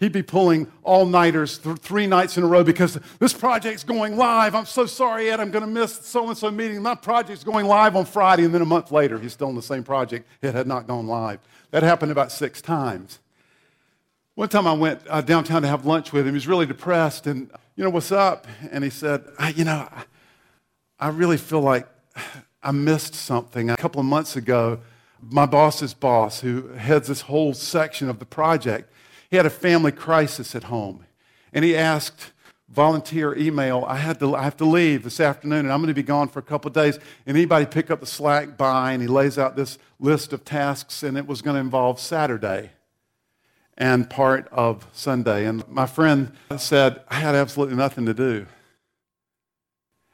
He'd 0.00 0.12
be 0.12 0.22
pulling 0.22 0.70
all 0.82 1.06
nighters 1.06 1.58
th- 1.58 1.78
three 1.78 2.06
nights 2.06 2.36
in 2.36 2.42
a 2.42 2.46
row 2.46 2.64
because 2.64 2.98
this 3.18 3.32
project's 3.32 3.84
going 3.84 4.16
live. 4.16 4.54
I'm 4.54 4.66
so 4.66 4.86
sorry, 4.86 5.30
Ed. 5.30 5.40
I'm 5.40 5.50
going 5.50 5.64
to 5.64 5.70
miss 5.70 6.06
so 6.06 6.28
and 6.28 6.36
so 6.36 6.50
meeting. 6.50 6.82
My 6.82 6.94
project's 6.94 7.44
going 7.44 7.66
live 7.66 7.96
on 7.96 8.06
Friday. 8.06 8.44
And 8.44 8.54
then 8.54 8.62
a 8.62 8.66
month 8.66 8.90
later, 8.90 9.18
he's 9.18 9.32
still 9.32 9.48
on 9.48 9.54
the 9.54 9.62
same 9.62 9.84
project. 9.84 10.26
It 10.42 10.54
had 10.54 10.66
not 10.66 10.86
gone 10.86 11.06
live. 11.06 11.40
That 11.70 11.82
happened 11.82 12.12
about 12.12 12.32
six 12.32 12.60
times. 12.62 13.18
One 14.34 14.48
time 14.48 14.66
I 14.66 14.72
went 14.72 15.00
uh, 15.08 15.20
downtown 15.20 15.62
to 15.62 15.68
have 15.68 15.86
lunch 15.86 16.12
with 16.12 16.26
him. 16.26 16.32
He 16.32 16.34
was 16.34 16.48
really 16.48 16.66
depressed, 16.66 17.26
and 17.26 17.50
you 17.76 17.84
know 17.84 17.90
what's 17.90 18.10
up? 18.10 18.46
And 18.72 18.82
he 18.82 18.90
said, 18.90 19.24
you 19.54 19.64
know, 19.64 19.88
I 20.98 21.08
really 21.08 21.36
feel 21.36 21.60
like 21.60 21.86
I 22.62 22.72
missed 22.72 23.14
something. 23.14 23.70
A 23.70 23.76
couple 23.76 24.00
of 24.00 24.06
months 24.06 24.34
ago, 24.34 24.80
my 25.30 25.46
boss's 25.46 25.94
boss, 25.94 26.40
who 26.40 26.68
heads 26.68 27.08
this 27.08 27.22
whole 27.22 27.54
section 27.54 28.08
of 28.08 28.18
the 28.18 28.26
project, 28.26 28.92
he 29.30 29.36
had 29.36 29.46
a 29.46 29.50
family 29.50 29.92
crisis 29.92 30.54
at 30.54 30.64
home, 30.64 31.06
and 31.52 31.64
he 31.64 31.76
asked 31.76 32.32
volunteer 32.74 33.36
email. 33.36 33.84
I, 33.86 33.96
had 33.96 34.18
to, 34.18 34.34
I 34.34 34.42
have 34.42 34.56
to 34.58 34.64
leave 34.64 35.04
this 35.04 35.20
afternoon 35.20 35.60
and 35.60 35.72
I'm 35.72 35.80
going 35.80 35.88
to 35.88 35.94
be 35.94 36.02
gone 36.02 36.28
for 36.28 36.40
a 36.40 36.42
couple 36.42 36.68
of 36.68 36.74
days. 36.74 36.98
And 37.24 37.36
anybody 37.36 37.66
pick 37.66 37.90
up 37.90 38.00
the 38.00 38.06
slack 38.06 38.56
by? 38.56 38.92
And 38.92 39.00
he 39.00 39.08
lays 39.08 39.38
out 39.38 39.54
this 39.54 39.78
list 40.00 40.32
of 40.32 40.44
tasks, 40.44 41.02
and 41.02 41.16
it 41.16 41.26
was 41.26 41.40
going 41.40 41.54
to 41.54 41.60
involve 41.60 42.00
Saturday 42.00 42.72
and 43.76 44.08
part 44.08 44.48
of 44.52 44.86
Sunday. 44.92 45.46
And 45.46 45.66
my 45.68 45.86
friend 45.86 46.32
said, 46.56 47.02
I 47.08 47.16
had 47.16 47.34
absolutely 47.34 47.76
nothing 47.76 48.06
to 48.06 48.14
do. 48.14 48.46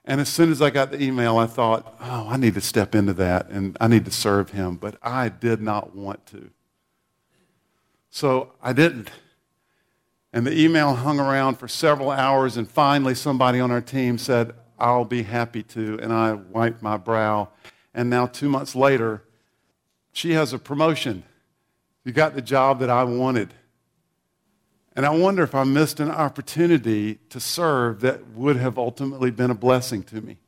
And 0.04 0.20
as 0.20 0.28
soon 0.28 0.50
as 0.50 0.62
I 0.62 0.70
got 0.70 0.90
the 0.90 1.02
email, 1.02 1.36
I 1.36 1.46
thought, 1.46 1.94
oh, 2.00 2.26
I 2.28 2.36
need 2.36 2.54
to 2.54 2.60
step 2.60 2.94
into 2.94 3.12
that 3.14 3.48
and 3.50 3.76
I 3.80 3.86
need 3.86 4.04
to 4.06 4.10
serve 4.10 4.50
him. 4.50 4.76
But 4.76 4.96
I 5.02 5.28
did 5.28 5.60
not 5.60 5.94
want 5.94 6.26
to. 6.26 6.50
So 8.10 8.52
I 8.62 8.72
didn't. 8.72 9.10
And 10.32 10.46
the 10.46 10.58
email 10.58 10.94
hung 10.94 11.18
around 11.18 11.56
for 11.56 11.66
several 11.66 12.10
hours, 12.10 12.56
and 12.56 12.70
finally, 12.70 13.14
somebody 13.14 13.58
on 13.58 13.70
our 13.70 13.80
team 13.80 14.16
said, 14.16 14.54
I'll 14.78 15.04
be 15.04 15.24
happy 15.24 15.62
to. 15.64 15.98
And 16.00 16.12
I 16.12 16.34
wiped 16.34 16.82
my 16.82 16.96
brow. 16.96 17.48
And 17.94 18.08
now, 18.08 18.26
two 18.26 18.48
months 18.48 18.76
later, 18.76 19.24
she 20.12 20.32
has 20.32 20.52
a 20.52 20.58
promotion. 20.58 21.24
You 22.04 22.12
got 22.12 22.34
the 22.34 22.42
job 22.42 22.78
that 22.78 22.90
I 22.90 23.02
wanted. 23.04 23.52
And 24.96 25.06
I 25.06 25.10
wonder 25.10 25.42
if 25.42 25.54
I 25.54 25.64
missed 25.64 26.00
an 26.00 26.10
opportunity 26.10 27.16
to 27.28 27.38
serve 27.38 28.00
that 28.00 28.26
would 28.28 28.56
have 28.56 28.76
ultimately 28.78 29.30
been 29.30 29.50
a 29.50 29.54
blessing 29.54 30.02
to 30.04 30.20
me. 30.20 30.38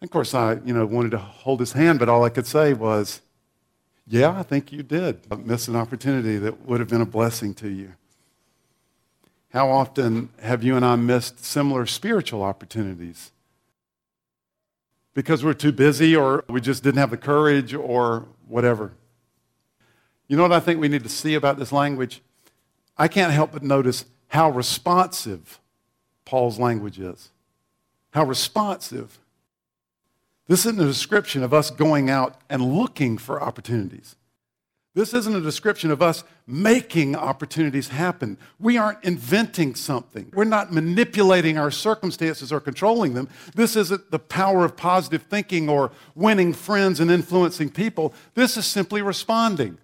Of 0.00 0.10
course, 0.10 0.32
I 0.32 0.54
you 0.64 0.72
know, 0.72 0.86
wanted 0.86 1.10
to 1.10 1.18
hold 1.18 1.60
his 1.60 1.72
hand, 1.72 1.98
but 1.98 2.08
all 2.08 2.24
I 2.24 2.30
could 2.30 2.46
say 2.46 2.72
was, 2.72 3.20
yeah, 4.06 4.38
I 4.38 4.42
think 4.42 4.72
you 4.72 4.82
did 4.82 5.20
miss 5.44 5.68
an 5.68 5.76
opportunity 5.76 6.38
that 6.38 6.64
would 6.66 6.80
have 6.80 6.88
been 6.88 7.02
a 7.02 7.06
blessing 7.06 7.52
to 7.54 7.68
you. 7.68 7.92
How 9.52 9.70
often 9.70 10.30
have 10.40 10.62
you 10.62 10.76
and 10.76 10.84
I 10.84 10.96
missed 10.96 11.44
similar 11.44 11.84
spiritual 11.84 12.42
opportunities? 12.42 13.32
Because 15.14 15.44
we're 15.44 15.54
too 15.54 15.72
busy 15.72 16.14
or 16.14 16.44
we 16.48 16.60
just 16.60 16.82
didn't 16.82 16.98
have 16.98 17.10
the 17.10 17.16
courage 17.16 17.74
or 17.74 18.26
whatever. 18.46 18.92
You 20.28 20.36
know 20.36 20.42
what 20.42 20.52
I 20.52 20.60
think 20.60 20.80
we 20.80 20.88
need 20.88 21.02
to 21.02 21.08
see 21.08 21.34
about 21.34 21.58
this 21.58 21.72
language? 21.72 22.22
I 22.98 23.08
can't 23.08 23.32
help 23.32 23.52
but 23.52 23.62
notice 23.62 24.04
how 24.28 24.50
responsive 24.50 25.60
Paul's 26.24 26.58
language 26.58 26.98
is. 26.98 27.30
How 28.10 28.24
responsive. 28.24 29.18
This 30.46 30.66
isn't 30.66 30.80
a 30.80 30.86
description 30.86 31.42
of 31.42 31.54
us 31.54 31.70
going 31.70 32.10
out 32.10 32.40
and 32.48 32.74
looking 32.74 33.18
for 33.18 33.42
opportunities. 33.42 34.16
This 34.94 35.14
isn't 35.14 35.36
a 35.36 35.40
description 35.40 35.92
of 35.92 36.02
us 36.02 36.24
making 36.46 37.14
opportunities 37.14 37.88
happen. 37.88 38.36
We 38.58 38.78
aren't 38.78 39.04
inventing 39.04 39.76
something. 39.76 40.32
We're 40.34 40.44
not 40.44 40.72
manipulating 40.72 41.56
our 41.56 41.70
circumstances 41.70 42.50
or 42.50 42.58
controlling 42.58 43.14
them. 43.14 43.28
This 43.54 43.76
isn't 43.76 44.10
the 44.10 44.18
power 44.18 44.64
of 44.64 44.76
positive 44.76 45.22
thinking 45.22 45.68
or 45.68 45.92
winning 46.16 46.52
friends 46.52 46.98
and 46.98 47.12
influencing 47.12 47.70
people. 47.70 48.12
This 48.34 48.56
is 48.56 48.66
simply 48.66 49.00
responding. 49.00 49.78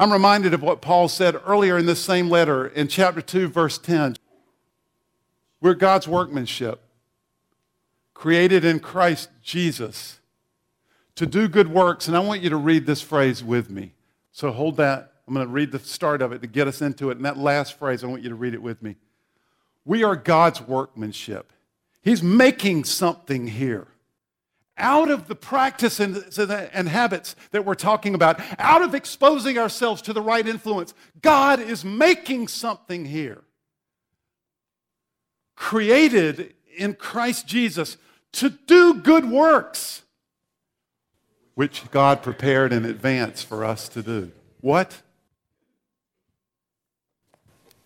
I'm 0.00 0.14
reminded 0.14 0.54
of 0.54 0.62
what 0.62 0.80
Paul 0.80 1.08
said 1.08 1.38
earlier 1.46 1.76
in 1.76 1.84
this 1.84 2.02
same 2.02 2.30
letter 2.30 2.66
in 2.66 2.88
chapter 2.88 3.20
2, 3.20 3.48
verse 3.48 3.76
10. 3.76 4.16
We're 5.60 5.74
God's 5.74 6.08
workmanship 6.08 6.80
created 8.14 8.64
in 8.64 8.80
Christ 8.80 9.28
Jesus 9.42 10.20
to 11.16 11.26
do 11.26 11.48
good 11.48 11.68
works. 11.68 12.08
And 12.08 12.16
I 12.16 12.20
want 12.20 12.40
you 12.40 12.48
to 12.48 12.56
read 12.56 12.86
this 12.86 13.02
phrase 13.02 13.44
with 13.44 13.68
me. 13.68 13.92
So 14.32 14.50
hold 14.52 14.78
that. 14.78 15.12
I'm 15.28 15.34
going 15.34 15.46
to 15.46 15.52
read 15.52 15.70
the 15.70 15.78
start 15.78 16.22
of 16.22 16.32
it 16.32 16.40
to 16.40 16.46
get 16.46 16.66
us 16.66 16.80
into 16.80 17.10
it. 17.10 17.18
And 17.18 17.26
that 17.26 17.36
last 17.36 17.78
phrase, 17.78 18.02
I 18.02 18.06
want 18.06 18.22
you 18.22 18.30
to 18.30 18.34
read 18.34 18.54
it 18.54 18.62
with 18.62 18.82
me. 18.82 18.96
We 19.84 20.02
are 20.02 20.16
God's 20.16 20.62
workmanship. 20.62 21.52
He's 22.00 22.22
making 22.22 22.84
something 22.84 23.48
here. 23.48 23.88
Out 24.80 25.10
of 25.10 25.28
the 25.28 25.34
practice 25.34 26.00
and, 26.00 26.24
and, 26.72 26.88
habits 26.88 27.36
that 27.50 27.66
we're 27.66 27.74
talking 27.74 28.14
about, 28.14 28.40
out 28.58 28.80
of 28.80 28.94
exposing 28.94 29.58
ourselves 29.58 30.00
to 30.02 30.14
the 30.14 30.22
right 30.22 30.46
influence, 30.46 30.94
God 31.20 31.60
is 31.60 31.84
making 31.84 32.48
something 32.48 33.04
here. 33.04 33.42
Created 35.54 36.54
in 36.76 36.94
Christ 36.94 37.46
Jesus 37.46 37.98
to 38.32 38.48
do 38.48 38.94
good 38.94 39.30
works, 39.30 40.02
which 41.54 41.90
God 41.90 42.22
prepared 42.22 42.72
in 42.72 42.86
advance 42.86 43.42
for 43.42 43.64
us 43.64 43.86
to 43.90 44.02
do. 44.02 44.32
What? 44.62 45.02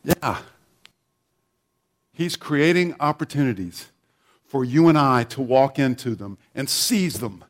Yeah. 0.05 0.39
He's 2.13 2.37
creating 2.37 2.95
opportunities 3.01 3.89
for 4.55 4.65
you 4.65 4.87
and 4.89 4.97
I 4.97 5.25
to 5.25 5.43
walk 5.43 5.81
into 5.81 6.15
them 6.15 6.39
and 6.55 6.71
seize 6.71 7.19
them. 7.19 7.43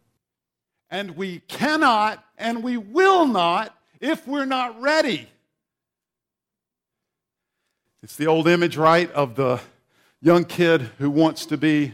And 0.91 1.19
we 1.19 1.41
cannot 1.41 2.25
and 2.39 2.63
we 2.63 2.79
will 2.79 3.27
not 3.27 3.79
if 4.01 4.27
we're 4.27 4.47
not 4.47 4.81
ready. 4.81 5.29
It's 8.03 8.17
the 8.17 8.27
old 8.27 8.49
image, 8.49 8.79
right, 8.79 9.13
of 9.13 9.35
the 9.35 9.61
young 10.23 10.47
kid 10.47 10.81
who 10.97 11.11
wants 11.11 11.45
to 11.45 11.59
be 11.59 11.93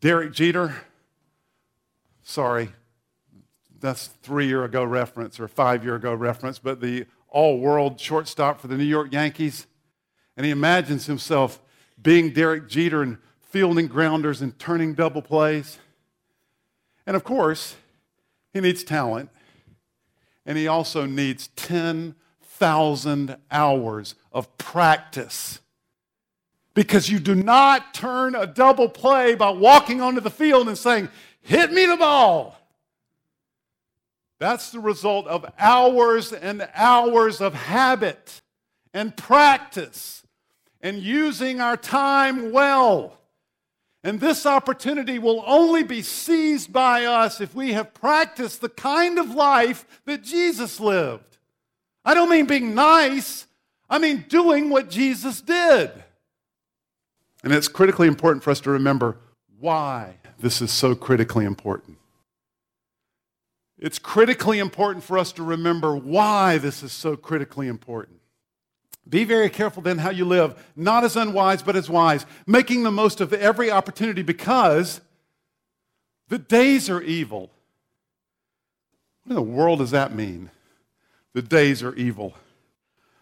Derek 0.00 0.32
Jeter, 0.32 0.74
sorry, 2.24 2.70
that's 3.78 4.08
three 4.24 4.48
year 4.48 4.64
ago 4.64 4.82
reference 4.82 5.38
or 5.38 5.46
five 5.46 5.84
year 5.84 5.94
ago 5.94 6.12
reference, 6.12 6.58
but 6.58 6.80
the 6.80 7.06
all 7.28 7.60
world 7.60 8.00
shortstop 8.00 8.60
for 8.60 8.66
the 8.66 8.76
New 8.76 8.82
York 8.82 9.12
Yankees. 9.12 9.68
And 10.36 10.44
he 10.44 10.50
imagines 10.50 11.06
himself 11.06 11.62
being 12.02 12.32
Derek 12.32 12.68
Jeter 12.68 13.02
and 13.02 13.18
fielding 13.56 13.86
grounders 13.86 14.42
and 14.42 14.58
turning 14.58 14.92
double 14.92 15.22
plays. 15.22 15.78
And 17.06 17.16
of 17.16 17.24
course, 17.24 17.74
he 18.52 18.60
needs 18.60 18.84
talent. 18.84 19.30
And 20.44 20.58
he 20.58 20.68
also 20.68 21.06
needs 21.06 21.48
10,000 21.56 23.36
hours 23.50 24.14
of 24.30 24.58
practice 24.58 25.60
because 26.74 27.08
you 27.08 27.18
do 27.18 27.34
not 27.34 27.94
turn 27.94 28.34
a 28.34 28.46
double 28.46 28.90
play 28.90 29.34
by 29.34 29.48
walking 29.48 30.02
onto 30.02 30.20
the 30.20 30.28
field 30.28 30.68
and 30.68 30.76
saying, 30.76 31.08
Hit 31.40 31.72
me 31.72 31.86
the 31.86 31.96
ball. 31.96 32.60
That's 34.38 34.68
the 34.68 34.80
result 34.80 35.26
of 35.28 35.50
hours 35.58 36.30
and 36.30 36.68
hours 36.74 37.40
of 37.40 37.54
habit 37.54 38.42
and 38.92 39.16
practice 39.16 40.24
and 40.82 40.98
using 40.98 41.62
our 41.62 41.78
time 41.78 42.52
well. 42.52 43.16
And 44.04 44.20
this 44.20 44.46
opportunity 44.46 45.18
will 45.18 45.42
only 45.46 45.82
be 45.82 46.02
seized 46.02 46.72
by 46.72 47.04
us 47.04 47.40
if 47.40 47.54
we 47.54 47.72
have 47.72 47.92
practiced 47.92 48.60
the 48.60 48.68
kind 48.68 49.18
of 49.18 49.30
life 49.30 49.84
that 50.04 50.22
Jesus 50.22 50.78
lived. 50.78 51.38
I 52.04 52.14
don't 52.14 52.30
mean 52.30 52.46
being 52.46 52.74
nice, 52.74 53.46
I 53.90 53.98
mean 53.98 54.24
doing 54.28 54.70
what 54.70 54.90
Jesus 54.90 55.40
did. 55.40 55.90
And 57.42 57.52
it's 57.52 57.68
critically 57.68 58.06
important 58.06 58.44
for 58.44 58.50
us 58.50 58.60
to 58.60 58.70
remember 58.70 59.16
why 59.58 60.16
this 60.38 60.60
is 60.60 60.70
so 60.70 60.94
critically 60.94 61.44
important. 61.44 61.98
It's 63.78 63.98
critically 63.98 64.58
important 64.58 65.04
for 65.04 65.18
us 65.18 65.32
to 65.32 65.42
remember 65.42 65.94
why 65.94 66.58
this 66.58 66.82
is 66.82 66.92
so 66.92 67.16
critically 67.16 67.68
important. 67.68 68.15
Be 69.08 69.24
very 69.24 69.48
careful 69.48 69.82
then 69.82 69.98
how 69.98 70.10
you 70.10 70.24
live, 70.24 70.54
not 70.74 71.04
as 71.04 71.16
unwise, 71.16 71.62
but 71.62 71.76
as 71.76 71.88
wise, 71.88 72.26
making 72.46 72.82
the 72.82 72.90
most 72.90 73.20
of 73.20 73.32
every 73.32 73.70
opportunity 73.70 74.22
because 74.22 75.00
the 76.28 76.38
days 76.38 76.90
are 76.90 77.00
evil. 77.00 77.50
What 79.22 79.30
in 79.30 79.34
the 79.36 79.42
world 79.42 79.78
does 79.78 79.92
that 79.92 80.14
mean? 80.14 80.50
The 81.34 81.42
days 81.42 81.82
are 81.82 81.94
evil. 81.94 82.34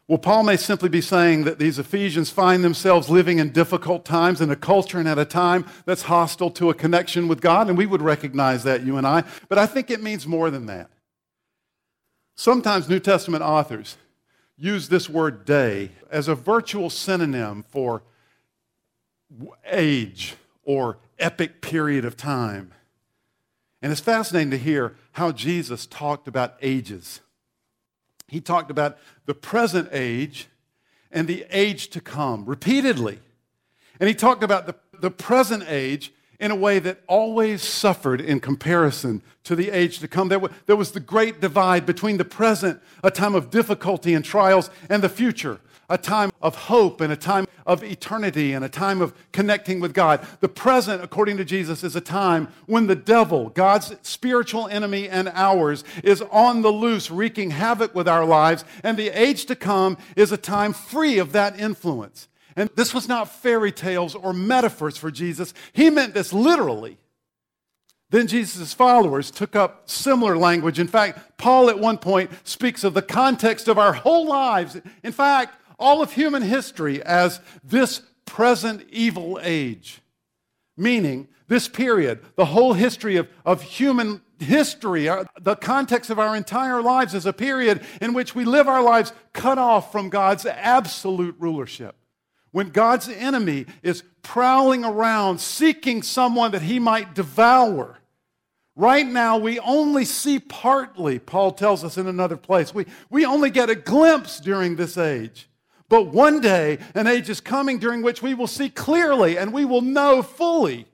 Well, 0.07 0.19
Paul 0.19 0.43
may 0.43 0.57
simply 0.57 0.91
be 0.91 1.01
saying 1.01 1.45
that 1.45 1.59
these 1.59 1.79
Ephesians 1.79 2.29
find 2.29 2.63
themselves 2.63 3.09
living 3.09 3.39
in 3.39 3.53
difficult 3.53 4.05
times 4.05 4.43
in 4.43 4.51
a 4.51 4.57
culture 4.57 4.99
and 4.99 5.09
at 5.09 5.19
a 5.19 5.25
time 5.25 5.65
that's 5.87 6.03
hostile 6.03 6.51
to 6.53 6.69
a 6.69 6.75
connection 6.75 7.27
with 7.27 7.41
God, 7.41 7.69
and 7.69 7.79
we 7.79 7.87
would 7.87 8.03
recognize 8.03 8.65
that, 8.65 8.83
you 8.83 8.99
and 8.99 9.07
I. 9.07 9.25
But 9.49 9.59
I 9.59 9.65
think 9.65 9.91
it 9.91 10.03
means 10.03 10.27
more 10.27 10.51
than 10.51 10.67
that. 10.67 10.91
Sometimes 12.37 12.89
New 12.89 13.01
Testament 13.01 13.43
authors 13.43 13.97
use 14.57 14.89
this 14.89 15.09
word 15.09 15.45
day 15.45 15.91
as 16.11 16.29
a 16.29 16.35
virtual 16.35 16.91
synonym 16.91 17.65
for 17.69 18.03
age 19.71 20.35
or 20.63 20.99
epic 21.19 21.61
period 21.61 22.05
of 22.05 22.17
time. 22.17 22.73
And 23.83 23.93
it's 23.93 24.01
fascinating 24.01 24.51
to 24.53 24.59
hear 24.59 24.97
how 25.13 25.33
Jesus 25.33 25.87
talked 25.87 26.29
about 26.29 26.57
ages 26.63 27.21
he 28.29 28.41
talked 28.41 28.71
about 28.71 28.99
the 29.27 29.35
present 29.35 29.89
age 29.93 30.49
and 31.11 31.29
the 31.29 31.47
age 31.51 31.89
to 31.91 32.01
come 32.01 32.45
repeatedly. 32.45 33.21
And 34.01 34.09
he 34.09 34.15
talked 34.15 34.43
about 34.43 34.67
the, 34.67 34.75
the 34.99 35.11
present 35.11 35.65
age 35.69 36.13
in 36.41 36.51
a 36.51 36.57
way 36.57 36.79
that 36.79 37.01
always 37.07 37.63
suffered 37.63 38.21
in 38.21 38.41
comparison 38.41 39.23
to 39.45 39.55
the 39.55 39.71
age 39.71 39.99
to 40.01 40.09
come. 40.09 40.29
There, 40.29 40.77
was 40.77 40.93
the 40.93 41.01
great 41.01 41.41
divide 41.41 41.87
between 41.87 42.17
the 42.17 42.25
present, 42.25 42.81
a 43.03 43.11
time 43.11 43.35
of 43.35 43.51
difficulty 43.51 44.15
and 44.15 44.25
trials, 44.25 44.71
and 44.89 45.03
the 45.03 45.09
future, 45.09 45.61
a 45.89 45.99
time 45.99 46.31
of 46.41 46.55
hope 46.55 47.01
and 47.01 47.13
a 47.13 47.17
time 47.17 47.47
of 47.67 47.83
eternity 47.83 48.53
and 48.53 48.65
a 48.65 48.69
time 48.69 49.01
of 49.01 49.15
connecting 49.33 49.81
with 49.81 49.95
God. 49.95 50.27
The 50.41 50.49
present, 50.49 51.03
according 51.03 51.37
to 51.39 51.45
Jesus, 51.45 51.85
is 51.85 51.97
a 51.97 52.01
time 52.01 52.49
when 52.67 52.87
the 52.87 52.97
devil, 52.97 53.51
God's 53.51 53.95
spiritual 54.03 54.69
enemy 54.69 55.09
and 55.09 55.29
ours, 55.35 55.85
is 56.03 56.23
on 56.31 56.63
the 56.63 56.73
loose, 56.73 57.11
wreaking 57.11 57.51
havoc 57.51 57.95
with 57.95 58.09
our 58.09 58.25
lives. 58.25 58.65
And 58.83 58.97
the 58.97 59.09
age 59.09 59.47
to 59.47 59.57
come 59.57 59.99
is 60.17 60.33
a 60.33 60.37
time 60.37 60.73
free 60.73 61.19
of 61.19 61.33
that 61.33 61.59
influence. 61.59 62.29
And 62.57 62.71
this 62.77 62.95
was 62.95 63.09
not 63.09 63.29
fairy 63.29 63.73
tales 63.73 64.15
or 64.15 64.33
metaphors 64.33 64.97
for 64.97 65.11
Jesus, 65.11 65.55
he 65.73 65.91
meant 65.91 66.15
this 66.15 66.33
literally. 66.33 66.99
Then 68.11 68.27
Jesus' 68.29 68.73
followers 68.73 69.31
took 69.33 69.57
up 69.57 69.89
similar 69.91 70.37
language. 70.37 70.79
In 70.79 70.87
fact, 70.87 71.37
Paul 71.37 71.69
at 71.69 71.81
one 71.81 71.99
point 71.99 72.31
speaks 72.45 72.85
of 72.85 72.95
the 72.95 73.03
context 73.03 73.67
of 73.67 73.77
our 73.77 73.93
whole 73.93 74.27
lives. 74.27 74.77
In 75.03 75.11
fact, 75.11 75.57
all 75.81 76.01
of 76.01 76.13
human 76.13 76.43
history 76.43 77.03
as 77.03 77.41
this 77.65 78.03
present 78.25 78.87
evil 78.91 79.41
age. 79.43 80.01
Meaning, 80.77 81.29
this 81.49 81.67
period, 81.67 82.21
the 82.37 82.45
whole 82.45 82.73
history 82.73 83.17
of, 83.17 83.29
of 83.45 83.63
human 83.63 84.21
history, 84.39 85.09
our, 85.09 85.27
the 85.41 85.57
context 85.57 86.11
of 86.11 86.19
our 86.19 86.37
entire 86.37 86.83
lives 86.83 87.15
is 87.15 87.27
a 87.27 87.33
period 87.33 87.83
in 88.01 88.15
which 88.15 88.35
we 88.35 88.45
live 88.45 88.69
our 88.69 88.83
lives 88.83 89.13
cut 89.33 89.59
off 89.59 89.93
from 89.93 90.09
God's 90.09 90.47
absolute 90.47 91.37
rulership. 91.39 91.97
When 92.55 92.69
God's 92.69 93.09
enemy 93.09 93.67
is 93.83 94.05
prowling 94.23 94.85
around 94.85 95.41
seeking 95.41 96.05
someone 96.05 96.53
that 96.53 96.63
he 96.63 96.79
might 96.79 97.13
devour. 97.13 97.99
Right 98.77 99.05
now, 99.05 99.39
we 99.39 99.59
only 99.59 100.05
see 100.05 100.39
partly, 100.39 101.19
Paul 101.19 101.51
tells 101.51 101.83
us 101.83 101.99
in 101.99 102.07
another 102.07 102.37
place. 102.37 102.73
We, 102.73 102.87
we 103.11 103.27
only 103.27 103.51
get 103.51 103.71
a 103.71 103.75
glimpse 103.75 104.39
during 104.39 104.77
this 104.77 104.97
age. 104.97 105.49
But 105.89 106.13
one 106.13 106.41
day, 106.41 106.79
an 106.95 107.09
age 107.09 107.29
is 107.29 107.41
coming 107.41 107.81
during 107.81 108.03
which 108.03 108.23
we 108.23 108.35
will 108.35 108.47
see 108.47 108.71
clearly 108.71 109.37
and 109.37 109.53
we 109.53 109.65
will 109.65 109.83
know 109.83 110.23
fully. 110.23 110.87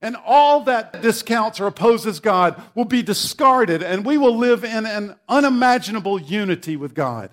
And 0.00 0.14
all 0.24 0.60
that 0.60 1.02
discounts 1.02 1.58
or 1.58 1.66
opposes 1.66 2.20
God 2.20 2.62
will 2.76 2.84
be 2.84 3.02
discarded, 3.02 3.82
and 3.82 4.06
we 4.06 4.18
will 4.18 4.36
live 4.36 4.62
in 4.62 4.86
an 4.86 5.16
unimaginable 5.28 6.20
unity 6.20 6.76
with 6.76 6.94
God. 6.94 7.30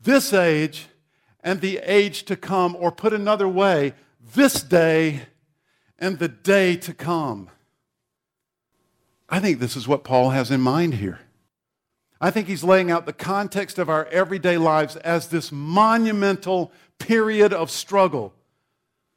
This 0.00 0.32
age 0.32 0.88
and 1.44 1.60
the 1.60 1.78
age 1.84 2.24
to 2.24 2.34
come, 2.36 2.74
or 2.80 2.90
put 2.90 3.12
another 3.12 3.46
way, 3.46 3.92
this 4.34 4.62
day 4.62 5.26
and 5.98 6.18
the 6.18 6.26
day 6.28 6.74
to 6.74 6.94
come. 6.94 7.50
I 9.28 9.38
think 9.40 9.60
this 9.60 9.76
is 9.76 9.86
what 9.86 10.04
Paul 10.04 10.30
has 10.30 10.50
in 10.50 10.62
mind 10.62 10.94
here. 10.94 11.20
I 12.20 12.30
think 12.30 12.48
he's 12.48 12.64
laying 12.64 12.90
out 12.90 13.04
the 13.04 13.12
context 13.12 13.78
of 13.78 13.90
our 13.90 14.06
everyday 14.06 14.56
lives 14.56 14.96
as 14.96 15.28
this 15.28 15.52
monumental 15.52 16.72
period 16.98 17.52
of 17.52 17.70
struggle. 17.70 18.32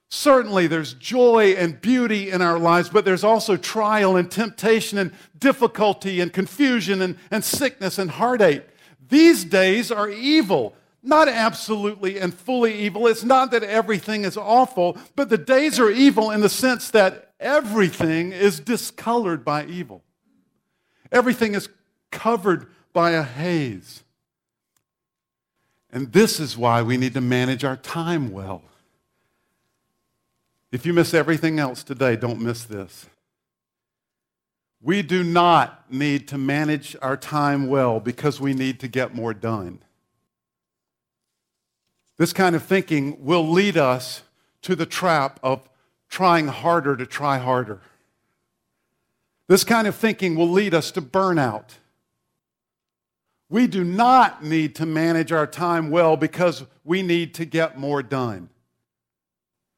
Certainly, 0.10 0.68
there's 0.68 0.94
joy 0.94 1.56
and 1.58 1.80
beauty 1.80 2.30
in 2.30 2.42
our 2.42 2.60
lives, 2.60 2.90
but 2.90 3.06
there's 3.06 3.24
also 3.24 3.56
trial 3.56 4.18
and 4.18 4.30
temptation 4.30 4.98
and 4.98 5.14
difficulty 5.38 6.20
and 6.20 6.34
confusion 6.34 7.02
and, 7.02 7.18
and 7.32 7.44
sickness 7.44 7.98
and 7.98 8.12
heartache. 8.12 8.66
These 9.10 9.46
days 9.46 9.92
are 9.92 10.10
evil 10.10 10.76
not 11.08 11.28
absolutely 11.28 12.20
and 12.20 12.34
fully 12.34 12.74
evil. 12.74 13.08
It's 13.08 13.24
not 13.24 13.52
that 13.52 13.64
everything 13.64 14.26
is 14.26 14.38
awful, 14.38 14.98
but 15.16 15.30
the 15.30 15.38
days 15.38 15.80
are 15.80 15.90
evil 15.90 16.32
in 16.32 16.42
the 16.42 16.50
sense 16.50 16.92
that 16.92 17.34
everything 17.40 18.32
is 18.32 18.60
discolored 18.60 19.44
by 19.46 19.66
evil. 19.66 20.04
Everything 21.12 21.56
is 21.56 21.70
covered 22.12 22.68
by 22.94 23.12
a 23.12 23.24
haze. 23.24 24.04
And 25.92 26.12
this 26.12 26.40
is 26.40 26.58
why 26.58 26.82
we 26.82 26.98
need 26.98 27.14
to 27.14 27.22
manage 27.22 27.64
our 27.64 27.78
time 27.78 28.32
well. 28.32 28.64
If 30.72 30.86
you 30.86 30.94
miss 30.94 31.14
everything 31.14 31.60
else 31.60 31.84
today, 31.84 32.18
don't 32.18 32.42
miss 32.42 32.66
this. 32.66 33.06
We 34.82 35.02
do 35.02 35.24
not 35.24 35.92
need 35.92 36.28
to 36.28 36.38
manage 36.38 36.96
our 37.02 37.18
time 37.18 37.68
well 37.68 38.00
because 38.00 38.40
we 38.40 38.54
need 38.54 38.80
to 38.82 38.88
get 38.88 39.16
more 39.16 39.34
done. 39.34 39.80
This 42.18 42.34
kind 42.34 42.56
of 42.56 42.64
thinking 42.64 43.24
will 43.24 43.48
lead 43.48 43.78
us 43.78 44.24
to 44.64 44.76
the 44.76 44.86
trap 44.86 45.40
of 45.44 45.70
trying 46.10 46.48
harder 46.48 46.96
to 46.96 47.06
try 47.06 47.38
harder. 47.38 47.82
This 49.48 49.64
kind 49.64 49.88
of 49.88 49.96
thinking 49.96 50.36
will 50.36 50.50
lead 50.50 50.74
us 50.74 50.92
to 50.92 51.02
burnout. 51.02 51.76
We 53.50 53.68
do 53.68 53.84
not 53.84 54.44
need 54.44 54.76
to 54.76 54.86
manage 54.86 55.32
our 55.32 55.48
time 55.48 55.90
well 55.90 56.18
because 56.18 56.66
we 56.84 57.02
need 57.02 57.34
to 57.36 57.46
get 57.46 57.78
more 57.78 58.04
done. 58.04 58.50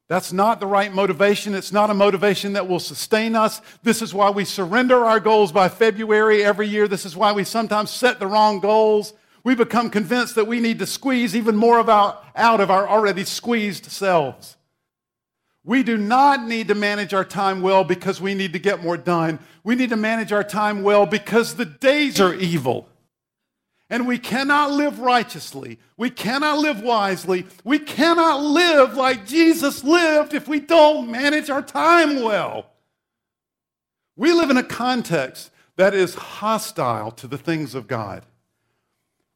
That's 0.08 0.32
not 0.32 0.58
the 0.58 0.66
right 0.66 0.92
motivation. 0.92 1.54
It's 1.54 1.70
not 1.70 1.88
a 1.88 1.94
motivation 1.94 2.54
that 2.54 2.66
will 2.66 2.80
sustain 2.80 3.36
us. 3.36 3.60
This 3.84 4.02
is 4.02 4.12
why 4.12 4.30
we 4.30 4.44
surrender 4.44 5.04
our 5.04 5.20
goals 5.20 5.52
by 5.52 5.68
February 5.68 6.42
every 6.42 6.66
year. 6.66 6.88
This 6.88 7.06
is 7.06 7.14
why 7.14 7.30
we 7.30 7.44
sometimes 7.44 7.90
set 7.90 8.18
the 8.18 8.26
wrong 8.26 8.58
goals. 8.58 9.12
We 9.42 9.54
become 9.54 9.90
convinced 9.90 10.34
that 10.34 10.46
we 10.46 10.60
need 10.60 10.78
to 10.80 10.86
squeeze 10.86 11.34
even 11.34 11.56
more 11.56 11.78
of 11.78 11.88
our, 11.88 12.18
out 12.36 12.60
of 12.60 12.70
our 12.70 12.88
already 12.88 13.24
squeezed 13.24 13.86
selves. 13.86 14.56
We 15.64 15.82
do 15.82 15.96
not 15.96 16.46
need 16.46 16.68
to 16.68 16.74
manage 16.74 17.12
our 17.12 17.24
time 17.24 17.60
well 17.60 17.84
because 17.84 18.20
we 18.20 18.34
need 18.34 18.52
to 18.54 18.58
get 18.58 18.82
more 18.82 18.96
done. 18.96 19.38
We 19.62 19.74
need 19.74 19.90
to 19.90 19.96
manage 19.96 20.32
our 20.32 20.44
time 20.44 20.82
well 20.82 21.06
because 21.06 21.54
the 21.54 21.66
days 21.66 22.20
are 22.20 22.34
evil. 22.34 22.88
And 23.90 24.06
we 24.06 24.18
cannot 24.18 24.70
live 24.70 25.00
righteously. 25.00 25.78
We 25.96 26.10
cannot 26.10 26.58
live 26.60 26.80
wisely. 26.80 27.46
We 27.64 27.80
cannot 27.80 28.42
live 28.42 28.94
like 28.94 29.26
Jesus 29.26 29.82
lived 29.82 30.32
if 30.32 30.46
we 30.46 30.60
don't 30.60 31.10
manage 31.10 31.50
our 31.50 31.62
time 31.62 32.22
well. 32.22 32.70
We 34.16 34.32
live 34.32 34.50
in 34.50 34.56
a 34.56 34.62
context 34.62 35.50
that 35.76 35.92
is 35.92 36.14
hostile 36.14 37.10
to 37.12 37.26
the 37.26 37.38
things 37.38 37.74
of 37.74 37.88
God. 37.88 38.24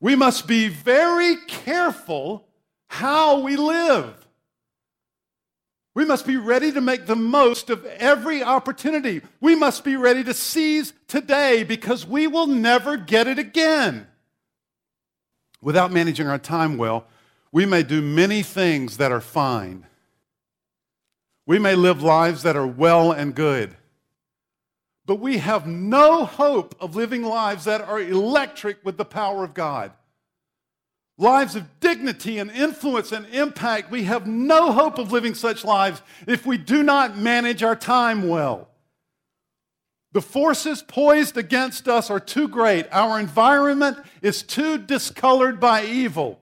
We 0.05 0.17
must 0.17 0.47
be 0.47 0.69
very 0.69 1.37
careful 1.49 2.47
how 2.89 3.39
we 3.39 3.57
live. 3.57 4.15
We 5.95 6.05
must 6.05 6.27
be 6.27 6.37
ready 6.37 6.71
to 6.73 6.83
make 6.83 7.07
the 7.07 7.17
most 7.17 7.71
of 7.71 7.87
every 7.87 8.43
opportunity. 8.43 9.23
We 9.41 9.55
must 9.55 9.83
be 9.83 9.97
ready 9.97 10.23
to 10.25 10.35
seize 10.35 10.93
today 11.09 11.65
because 11.65 12.07
we 12.07 12.27
will 12.27 12.47
never 12.47 12.99
get 12.99 13.27
it 13.27 13.39
again. 13.39 14.07
Without 15.63 15.91
managing 15.91 16.27
our 16.27 16.39
time 16.39 16.77
well, 16.77 17.07
we 17.51 17.65
may 17.65 17.83
do 17.83 18.03
many 18.03 18.43
things 18.43 18.99
that 18.99 19.11
are 19.11 19.23
fine. 19.23 19.87
We 21.47 21.59
may 21.59 21.77
live 21.77 22.03
lives 22.03 22.43
that 22.43 22.57
are 22.57 22.67
well 22.67 23.11
and 23.11 23.35
good. 23.35 23.75
But 25.07 25.17
we 25.17 25.39
have 25.39 25.67
no 25.67 26.25
hope 26.25 26.75
of 26.81 26.97
living 26.97 27.23
lives 27.23 27.65
that 27.65 27.83
are 27.83 28.01
electric 28.01 28.85
with 28.85 28.97
the 28.97 29.05
power 29.05 29.45
of 29.45 29.53
God. 29.53 29.93
Lives 31.19 31.55
of 31.55 31.79
dignity 31.81 32.39
and 32.39 32.51
influence 32.51 33.13
and 33.13 33.27
impact. 33.27 33.91
We 33.91 34.05
have 34.05 34.27
no 34.27 34.73
hope 34.73 34.99
of 34.99 35.13
living 35.13 35.35
such 35.35 35.65
lives 35.65 36.03
if 36.27 36.45
we 36.47 36.59
do 36.59 36.83
not 36.83 37.19
manage 37.19 37.63
our 37.63 37.77
time 37.77 38.29
well. 38.29 38.69
The 40.13 40.23
forces 40.23 40.83
poised 40.83 41.37
against 41.37 41.89
us 41.89 42.09
are 42.09 42.21
too 42.21 42.49
great. 42.49 42.87
Our 42.91 43.21
environment 43.21 43.99
is 44.23 44.43
too 44.43 44.79
discolored 44.79 45.61
by 45.61 45.85
evil. 45.85 46.41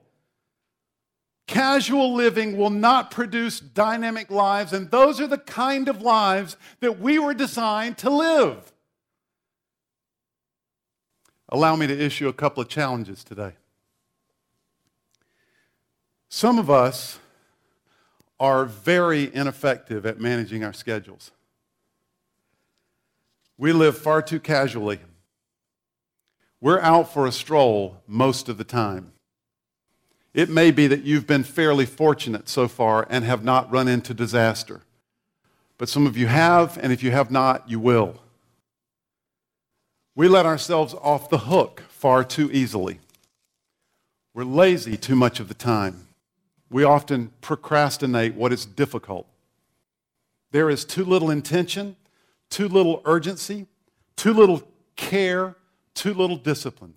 Casual 1.53 2.15
living 2.15 2.57
will 2.57 2.71
not 2.71 3.11
produce 3.11 3.59
dynamic 3.59 4.31
lives, 4.31 4.73
and 4.73 4.89
those 4.89 5.21
are 5.21 5.27
the 5.27 5.37
kind 5.37 5.87
of 5.87 6.01
lives 6.01 6.57
that 6.79 6.99
we 6.99 7.19
were 7.19 7.35
designed 7.35 7.95
to 7.99 8.09
live. 8.09 8.73
Allow 11.49 11.75
me 11.75 11.85
to 11.85 11.95
issue 11.95 12.27
a 12.27 12.33
couple 12.33 12.63
of 12.63 12.69
challenges 12.69 13.23
today. 13.23 13.51
Some 16.27 16.57
of 16.57 16.71
us 16.71 17.19
are 18.39 18.65
very 18.65 19.29
ineffective 19.31 20.07
at 20.07 20.19
managing 20.19 20.63
our 20.63 20.73
schedules. 20.73 21.29
We 23.59 23.73
live 23.73 23.95
far 23.95 24.23
too 24.23 24.39
casually. 24.39 25.01
We're 26.59 26.79
out 26.79 27.13
for 27.13 27.27
a 27.27 27.31
stroll 27.31 28.01
most 28.07 28.49
of 28.49 28.57
the 28.57 28.63
time. 28.63 29.13
It 30.33 30.49
may 30.49 30.71
be 30.71 30.87
that 30.87 31.03
you've 31.03 31.27
been 31.27 31.43
fairly 31.43 31.85
fortunate 31.85 32.49
so 32.49 32.67
far 32.67 33.05
and 33.09 33.23
have 33.23 33.43
not 33.43 33.71
run 33.71 33.87
into 33.87 34.13
disaster. 34.13 34.81
But 35.77 35.89
some 35.89 36.07
of 36.07 36.17
you 36.17 36.27
have, 36.27 36.77
and 36.81 36.91
if 36.91 37.03
you 37.03 37.11
have 37.11 37.29
not, 37.29 37.69
you 37.69 37.79
will. 37.79 38.19
We 40.15 40.27
let 40.27 40.45
ourselves 40.45 40.93
off 40.95 41.29
the 41.29 41.39
hook 41.39 41.83
far 41.89 42.23
too 42.23 42.49
easily. 42.51 42.99
We're 44.33 44.43
lazy 44.43 44.97
too 44.97 45.15
much 45.15 45.39
of 45.39 45.47
the 45.47 45.53
time. 45.53 46.07
We 46.69 46.83
often 46.83 47.31
procrastinate 47.41 48.33
what 48.33 48.51
is 48.51 48.65
difficult. 48.65 49.27
There 50.51 50.69
is 50.69 50.85
too 50.85 51.05
little 51.05 51.29
intention, 51.29 51.95
too 52.49 52.67
little 52.67 53.01
urgency, 53.05 53.67
too 54.15 54.33
little 54.33 54.63
care, 54.95 55.55
too 55.93 56.13
little 56.13 56.37
discipline. 56.37 56.95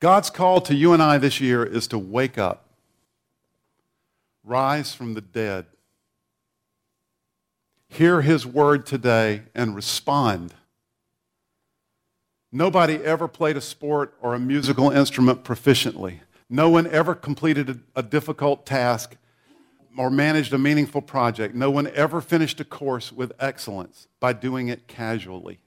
God's 0.00 0.30
call 0.30 0.62
to 0.62 0.74
you 0.74 0.94
and 0.94 1.02
I 1.02 1.18
this 1.18 1.40
year 1.40 1.62
is 1.62 1.86
to 1.88 1.98
wake 1.98 2.38
up, 2.38 2.64
rise 4.42 4.94
from 4.94 5.12
the 5.12 5.20
dead, 5.20 5.66
hear 7.86 8.22
his 8.22 8.46
word 8.46 8.86
today, 8.86 9.42
and 9.54 9.76
respond. 9.76 10.54
Nobody 12.50 12.96
ever 12.96 13.28
played 13.28 13.58
a 13.58 13.60
sport 13.60 14.14
or 14.22 14.34
a 14.34 14.38
musical 14.38 14.90
instrument 14.90 15.44
proficiently. 15.44 16.20
No 16.48 16.70
one 16.70 16.86
ever 16.86 17.14
completed 17.14 17.68
a, 17.68 18.00
a 18.00 18.02
difficult 18.02 18.64
task 18.64 19.16
or 19.98 20.10
managed 20.10 20.54
a 20.54 20.58
meaningful 20.58 21.02
project. 21.02 21.54
No 21.54 21.70
one 21.70 21.88
ever 21.88 22.22
finished 22.22 22.58
a 22.58 22.64
course 22.64 23.12
with 23.12 23.32
excellence 23.38 24.08
by 24.18 24.32
doing 24.32 24.68
it 24.68 24.88
casually. 24.88 25.58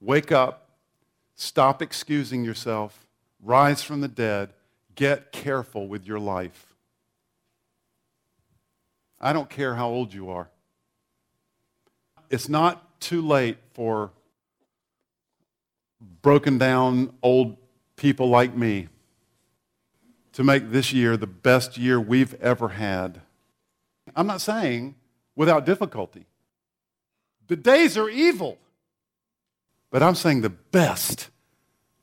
Wake 0.00 0.32
up, 0.32 0.67
stop 1.38 1.80
excusing 1.80 2.44
yourself, 2.44 3.06
rise 3.40 3.82
from 3.82 4.00
the 4.00 4.08
dead, 4.08 4.52
get 4.96 5.30
careful 5.30 5.86
with 5.86 6.04
your 6.04 6.18
life. 6.18 6.74
I 9.20 9.32
don't 9.32 9.48
care 9.48 9.76
how 9.76 9.88
old 9.88 10.12
you 10.12 10.30
are. 10.30 10.50
It's 12.28 12.48
not 12.48 13.00
too 13.00 13.22
late 13.22 13.56
for 13.72 14.10
broken 16.22 16.58
down 16.58 17.14
old 17.22 17.56
people 17.94 18.28
like 18.28 18.56
me 18.56 18.88
to 20.32 20.42
make 20.42 20.72
this 20.72 20.92
year 20.92 21.16
the 21.16 21.28
best 21.28 21.78
year 21.78 22.00
we've 22.00 22.34
ever 22.42 22.70
had. 22.70 23.20
I'm 24.16 24.26
not 24.26 24.40
saying 24.40 24.96
without 25.36 25.64
difficulty. 25.64 26.26
The 27.46 27.56
days 27.56 27.96
are 27.96 28.08
evil. 28.08 28.58
But 29.90 30.02
I'm 30.02 30.14
saying 30.14 30.42
the 30.42 30.50
best, 30.50 31.30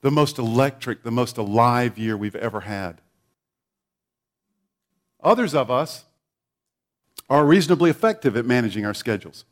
the 0.01 0.11
most 0.11 0.39
electric, 0.39 1.03
the 1.03 1.11
most 1.11 1.37
alive 1.37 1.97
year 1.97 2.17
we've 2.17 2.35
ever 2.35 2.61
had. 2.61 3.01
Others 5.21 5.55
of 5.55 5.71
us 5.71 6.05
are 7.29 7.45
reasonably 7.45 7.89
effective 7.89 8.37
at 8.37 8.45
managing 8.45 8.85
our 8.85 8.93
schedules, 8.93 9.45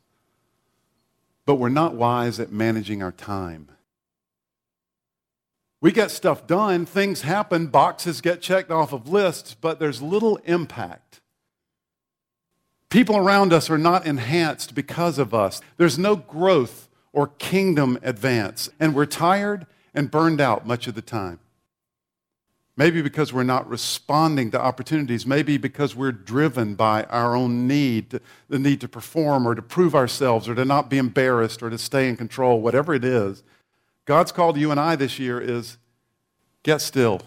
but 1.46 1.56
we're 1.56 1.70
not 1.70 1.96
wise 1.96 2.40
at 2.40 2.52
managing 2.52 3.02
our 3.02 3.12
time. 3.12 3.70
We 5.82 5.92
get 5.92 6.12
stuff 6.12 6.48
done, 6.48 6.86
things 6.86 7.24
happen, 7.24 7.68
boxes 7.68 8.22
get 8.22 8.42
checked 8.42 8.72
off 8.72 8.94
of 8.94 9.10
lists, 9.10 9.54
but 9.54 9.80
there's 9.80 10.02
little 10.02 10.38
impact. 10.46 11.20
People 12.90 13.18
around 13.18 13.52
us 13.52 13.70
are 13.70 13.78
not 13.78 14.06
enhanced 14.06 14.76
because 14.76 15.18
of 15.18 15.34
us. 15.34 15.60
There's 15.78 15.98
no 15.98 16.16
growth 16.16 16.88
or 17.14 17.28
kingdom 17.28 17.98
advance, 18.02 18.70
and 18.80 18.94
we're 18.94 19.06
tired 19.06 19.66
and 19.94 20.12
burned 20.12 20.42
out 20.42 20.68
much 20.68 20.88
of 20.88 20.96
the 20.96 21.02
time. 21.02 21.40
Maybe 22.76 23.04
because 23.04 23.32
we're 23.32 23.44
not 23.44 23.70
responding 23.70 24.50
to 24.52 24.60
opportunities. 24.60 25.28
Maybe 25.28 25.58
because 25.58 25.96
we're 25.96 26.12
driven 26.12 26.74
by 26.74 27.04
our 27.04 27.36
own 27.36 27.68
need, 27.68 28.20
the 28.50 28.58
need 28.58 28.82
to 28.82 28.88
perform 28.88 29.48
or 29.48 29.54
to 29.54 29.62
prove 29.62 29.94
ourselves 29.94 30.50
or 30.50 30.56
to 30.56 30.66
not 30.66 30.90
be 30.90 30.98
embarrassed 30.98 31.62
or 31.62 31.70
to 31.70 31.78
stay 31.78 32.10
in 32.10 32.18
control, 32.18 32.62
whatever 32.62 32.96
it 32.96 33.06
is. 33.06 33.44
God's 34.06 34.32
call 34.32 34.54
to 34.54 34.60
you 34.60 34.72
and 34.72 34.80
I 34.80 34.96
this 34.96 35.20
year 35.20 35.40
is 35.40 35.78
get 36.64 36.82
still. 36.82 37.22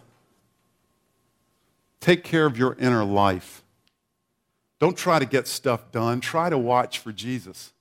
Take 2.00 2.24
care 2.24 2.46
of 2.46 2.58
your 2.58 2.76
inner 2.80 3.04
life. 3.04 3.62
Don't 4.80 4.96
try 4.96 5.20
to 5.20 5.26
get 5.26 5.46
stuff 5.46 5.92
done. 5.92 6.20
Try 6.20 6.50
to 6.50 6.58
watch 6.58 6.98
for 6.98 7.12
Jesus. 7.12 7.72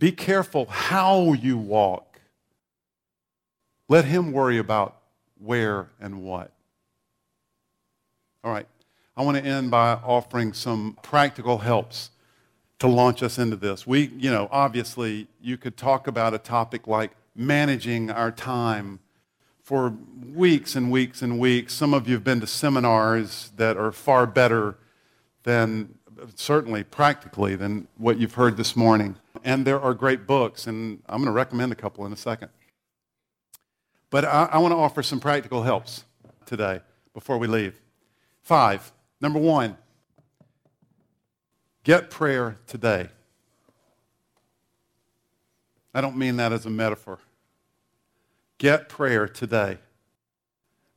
Be 0.00 0.10
careful 0.10 0.64
how 0.64 1.34
you 1.34 1.58
walk. 1.58 2.20
Let 3.88 4.06
Him 4.06 4.32
worry 4.32 4.56
about 4.56 4.96
where 5.38 5.90
and 6.00 6.22
what. 6.22 6.52
All 8.42 8.50
right. 8.50 8.66
I 9.16 9.22
want 9.22 9.36
to 9.36 9.44
end 9.44 9.70
by 9.70 9.92
offering 9.92 10.54
some 10.54 10.96
practical 11.02 11.58
helps 11.58 12.10
to 12.78 12.88
launch 12.88 13.22
us 13.22 13.38
into 13.38 13.56
this. 13.56 13.86
We, 13.86 14.06
you 14.16 14.30
know, 14.30 14.48
obviously, 14.50 15.28
you 15.38 15.58
could 15.58 15.76
talk 15.76 16.06
about 16.06 16.32
a 16.32 16.38
topic 16.38 16.86
like 16.86 17.10
managing 17.36 18.10
our 18.10 18.30
time 18.30 19.00
for 19.62 19.94
weeks 20.32 20.76
and 20.76 20.90
weeks 20.90 21.20
and 21.20 21.38
weeks. 21.38 21.74
Some 21.74 21.92
of 21.92 22.08
you 22.08 22.14
have 22.14 22.24
been 22.24 22.40
to 22.40 22.46
seminars 22.46 23.52
that 23.56 23.76
are 23.76 23.92
far 23.92 24.26
better 24.26 24.78
than, 25.42 25.98
certainly 26.34 26.84
practically, 26.84 27.56
than 27.56 27.88
what 27.96 28.18
you've 28.18 28.34
heard 28.34 28.56
this 28.56 28.76
morning. 28.76 29.16
And 29.44 29.66
there 29.66 29.80
are 29.80 29.94
great 29.94 30.26
books, 30.26 30.66
and 30.66 31.02
I'm 31.08 31.18
going 31.18 31.26
to 31.26 31.32
recommend 31.32 31.72
a 31.72 31.74
couple 31.76 32.04
in 32.06 32.12
a 32.12 32.16
second. 32.16 32.50
But 34.10 34.24
I, 34.24 34.48
I 34.52 34.58
want 34.58 34.72
to 34.72 34.76
offer 34.76 35.02
some 35.02 35.20
practical 35.20 35.62
helps 35.62 36.04
today 36.46 36.80
before 37.14 37.38
we 37.38 37.46
leave. 37.46 37.80
Five. 38.42 38.92
Number 39.20 39.38
one, 39.38 39.76
get 41.84 42.10
prayer 42.10 42.56
today. 42.66 43.08
I 45.94 46.00
don't 46.00 46.16
mean 46.16 46.36
that 46.36 46.52
as 46.52 46.66
a 46.66 46.70
metaphor. 46.70 47.18
Get 48.58 48.88
prayer 48.88 49.26
today. 49.26 49.78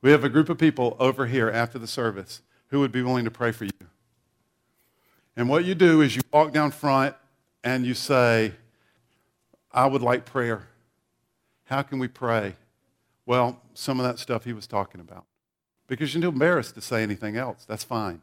We 0.02 0.10
have 0.10 0.22
a 0.22 0.28
group 0.28 0.48
of 0.48 0.58
people 0.58 0.96
over 1.00 1.26
here 1.26 1.50
after 1.50 1.78
the 1.78 1.86
service 1.86 2.42
who 2.68 2.80
would 2.80 2.92
be 2.92 3.02
willing 3.02 3.24
to 3.24 3.30
pray 3.30 3.52
for 3.52 3.64
you. 3.64 3.70
And 5.36 5.48
what 5.48 5.64
you 5.64 5.74
do 5.74 6.00
is 6.00 6.14
you 6.14 6.22
walk 6.32 6.52
down 6.52 6.70
front 6.70 7.16
and 7.62 7.84
you 7.84 7.94
say, 7.94 8.52
I 9.72 9.86
would 9.86 10.02
like 10.02 10.24
prayer. 10.24 10.68
How 11.64 11.82
can 11.82 11.98
we 11.98 12.08
pray? 12.08 12.54
Well, 13.26 13.60
some 13.74 13.98
of 13.98 14.06
that 14.06 14.18
stuff 14.18 14.44
he 14.44 14.52
was 14.52 14.66
talking 14.66 15.00
about. 15.00 15.24
Because 15.86 16.14
you're 16.14 16.22
too 16.22 16.28
embarrassed 16.28 16.74
to 16.76 16.80
say 16.80 17.02
anything 17.02 17.36
else. 17.36 17.64
That's 17.66 17.84
fine. 17.84 18.22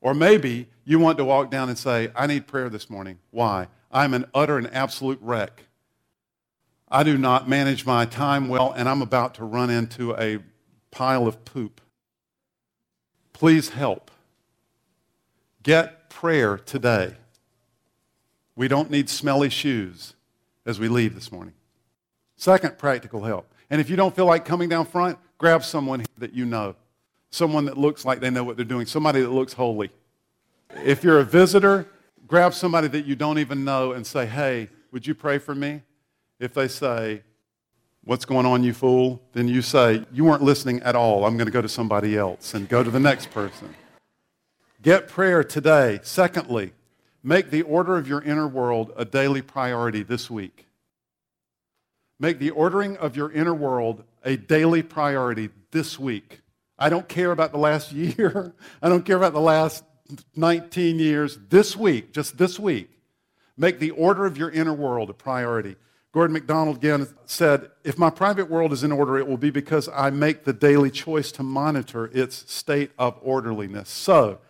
Or 0.00 0.14
maybe 0.14 0.68
you 0.84 0.98
want 0.98 1.16
to 1.18 1.24
walk 1.24 1.50
down 1.50 1.68
and 1.68 1.78
say, 1.78 2.10
I 2.14 2.26
need 2.26 2.46
prayer 2.46 2.68
this 2.68 2.90
morning. 2.90 3.18
Why? 3.30 3.68
I'm 3.90 4.12
an 4.12 4.26
utter 4.34 4.58
and 4.58 4.72
absolute 4.72 5.18
wreck. 5.22 5.64
I 6.88 7.02
do 7.02 7.16
not 7.16 7.48
manage 7.48 7.86
my 7.86 8.04
time 8.04 8.48
well, 8.48 8.72
and 8.76 8.88
I'm 8.88 9.00
about 9.00 9.34
to 9.36 9.44
run 9.44 9.70
into 9.70 10.14
a 10.16 10.40
pile 10.90 11.26
of 11.26 11.44
poop. 11.44 11.80
Please 13.32 13.70
help. 13.70 14.10
Get 15.64 16.10
prayer 16.10 16.58
today. 16.58 17.14
We 18.54 18.68
don't 18.68 18.90
need 18.90 19.08
smelly 19.08 19.48
shoes 19.48 20.14
as 20.64 20.78
we 20.78 20.88
leave 20.88 21.14
this 21.14 21.32
morning. 21.32 21.54
Second, 22.36 22.78
practical 22.78 23.24
help. 23.24 23.52
And 23.70 23.80
if 23.80 23.90
you 23.90 23.96
don't 23.96 24.14
feel 24.14 24.26
like 24.26 24.44
coming 24.44 24.68
down 24.68 24.84
front, 24.84 25.18
grab 25.38 25.64
someone 25.64 26.04
that 26.18 26.34
you 26.34 26.44
know, 26.44 26.76
someone 27.30 27.64
that 27.64 27.76
looks 27.76 28.04
like 28.04 28.20
they 28.20 28.30
know 28.30 28.44
what 28.44 28.56
they're 28.56 28.64
doing, 28.64 28.86
somebody 28.86 29.22
that 29.22 29.30
looks 29.30 29.54
holy. 29.54 29.90
If 30.84 31.02
you're 31.02 31.18
a 31.18 31.24
visitor, 31.24 31.86
grab 32.26 32.52
somebody 32.52 32.86
that 32.88 33.06
you 33.06 33.16
don't 33.16 33.38
even 33.38 33.64
know 33.64 33.92
and 33.92 34.06
say, 34.06 34.26
hey, 34.26 34.68
would 34.92 35.06
you 35.06 35.14
pray 35.14 35.38
for 35.38 35.54
me? 35.54 35.82
If 36.38 36.54
they 36.54 36.68
say, 36.68 37.22
What's 38.06 38.26
going 38.26 38.44
on, 38.44 38.62
you 38.62 38.74
fool? 38.74 39.22
Then 39.32 39.48
you 39.48 39.62
say, 39.62 40.04
You 40.12 40.24
weren't 40.24 40.42
listening 40.42 40.82
at 40.82 40.94
all. 40.94 41.24
I'm 41.24 41.38
going 41.38 41.46
to 41.46 41.52
go 41.52 41.62
to 41.62 41.68
somebody 41.70 42.18
else 42.18 42.52
and 42.52 42.68
go 42.68 42.84
to 42.84 42.90
the 42.90 43.00
next 43.00 43.30
person. 43.30 43.74
Get 44.84 45.08
prayer 45.08 45.42
today. 45.42 46.00
Secondly, 46.02 46.74
make 47.22 47.48
the 47.48 47.62
order 47.62 47.96
of 47.96 48.06
your 48.06 48.20
inner 48.20 48.46
world 48.46 48.92
a 48.98 49.06
daily 49.06 49.40
priority 49.40 50.02
this 50.02 50.30
week. 50.30 50.66
Make 52.20 52.38
the 52.38 52.50
ordering 52.50 52.98
of 52.98 53.16
your 53.16 53.32
inner 53.32 53.54
world 53.54 54.04
a 54.22 54.36
daily 54.36 54.82
priority 54.82 55.48
this 55.70 55.98
week. 55.98 56.42
I 56.78 56.90
don't 56.90 57.08
care 57.08 57.32
about 57.32 57.52
the 57.52 57.58
last 57.58 57.92
year. 57.92 58.52
I 58.82 58.90
don't 58.90 59.06
care 59.06 59.16
about 59.16 59.32
the 59.32 59.40
last 59.40 59.84
19 60.36 60.98
years. 60.98 61.38
This 61.48 61.74
week, 61.74 62.12
just 62.12 62.36
this 62.36 62.60
week, 62.60 62.90
make 63.56 63.78
the 63.78 63.92
order 63.92 64.26
of 64.26 64.36
your 64.36 64.50
inner 64.50 64.74
world 64.74 65.08
a 65.08 65.14
priority. 65.14 65.76
Gordon 66.12 66.34
MacDonald 66.34 66.76
again 66.76 67.08
said, 67.24 67.70
If 67.84 67.96
my 67.96 68.10
private 68.10 68.50
world 68.50 68.70
is 68.70 68.84
in 68.84 68.92
order, 68.92 69.16
it 69.16 69.26
will 69.26 69.38
be 69.38 69.50
because 69.50 69.88
I 69.88 70.10
make 70.10 70.44
the 70.44 70.52
daily 70.52 70.90
choice 70.90 71.32
to 71.32 71.42
monitor 71.42 72.10
its 72.12 72.52
state 72.52 72.90
of 72.98 73.18
orderliness. 73.22 73.88
So, 73.88 74.40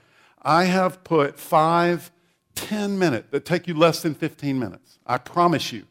I 0.44 0.64
have 0.64 1.04
put 1.04 1.38
five, 1.38 2.10
ten-minute 2.54 3.30
that 3.30 3.44
take 3.44 3.66
you 3.66 3.74
less 3.74 4.02
than 4.02 4.14
15 4.14 4.58
minutes. 4.58 4.98
I 5.06 5.18
promise 5.18 5.72
you. 5.72 5.84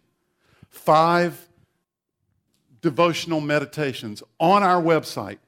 Five 0.69 1.47
devotional 2.81 3.41
meditations 3.41 4.23
on 4.39 4.63
our 4.63 4.81
website, 4.81 5.39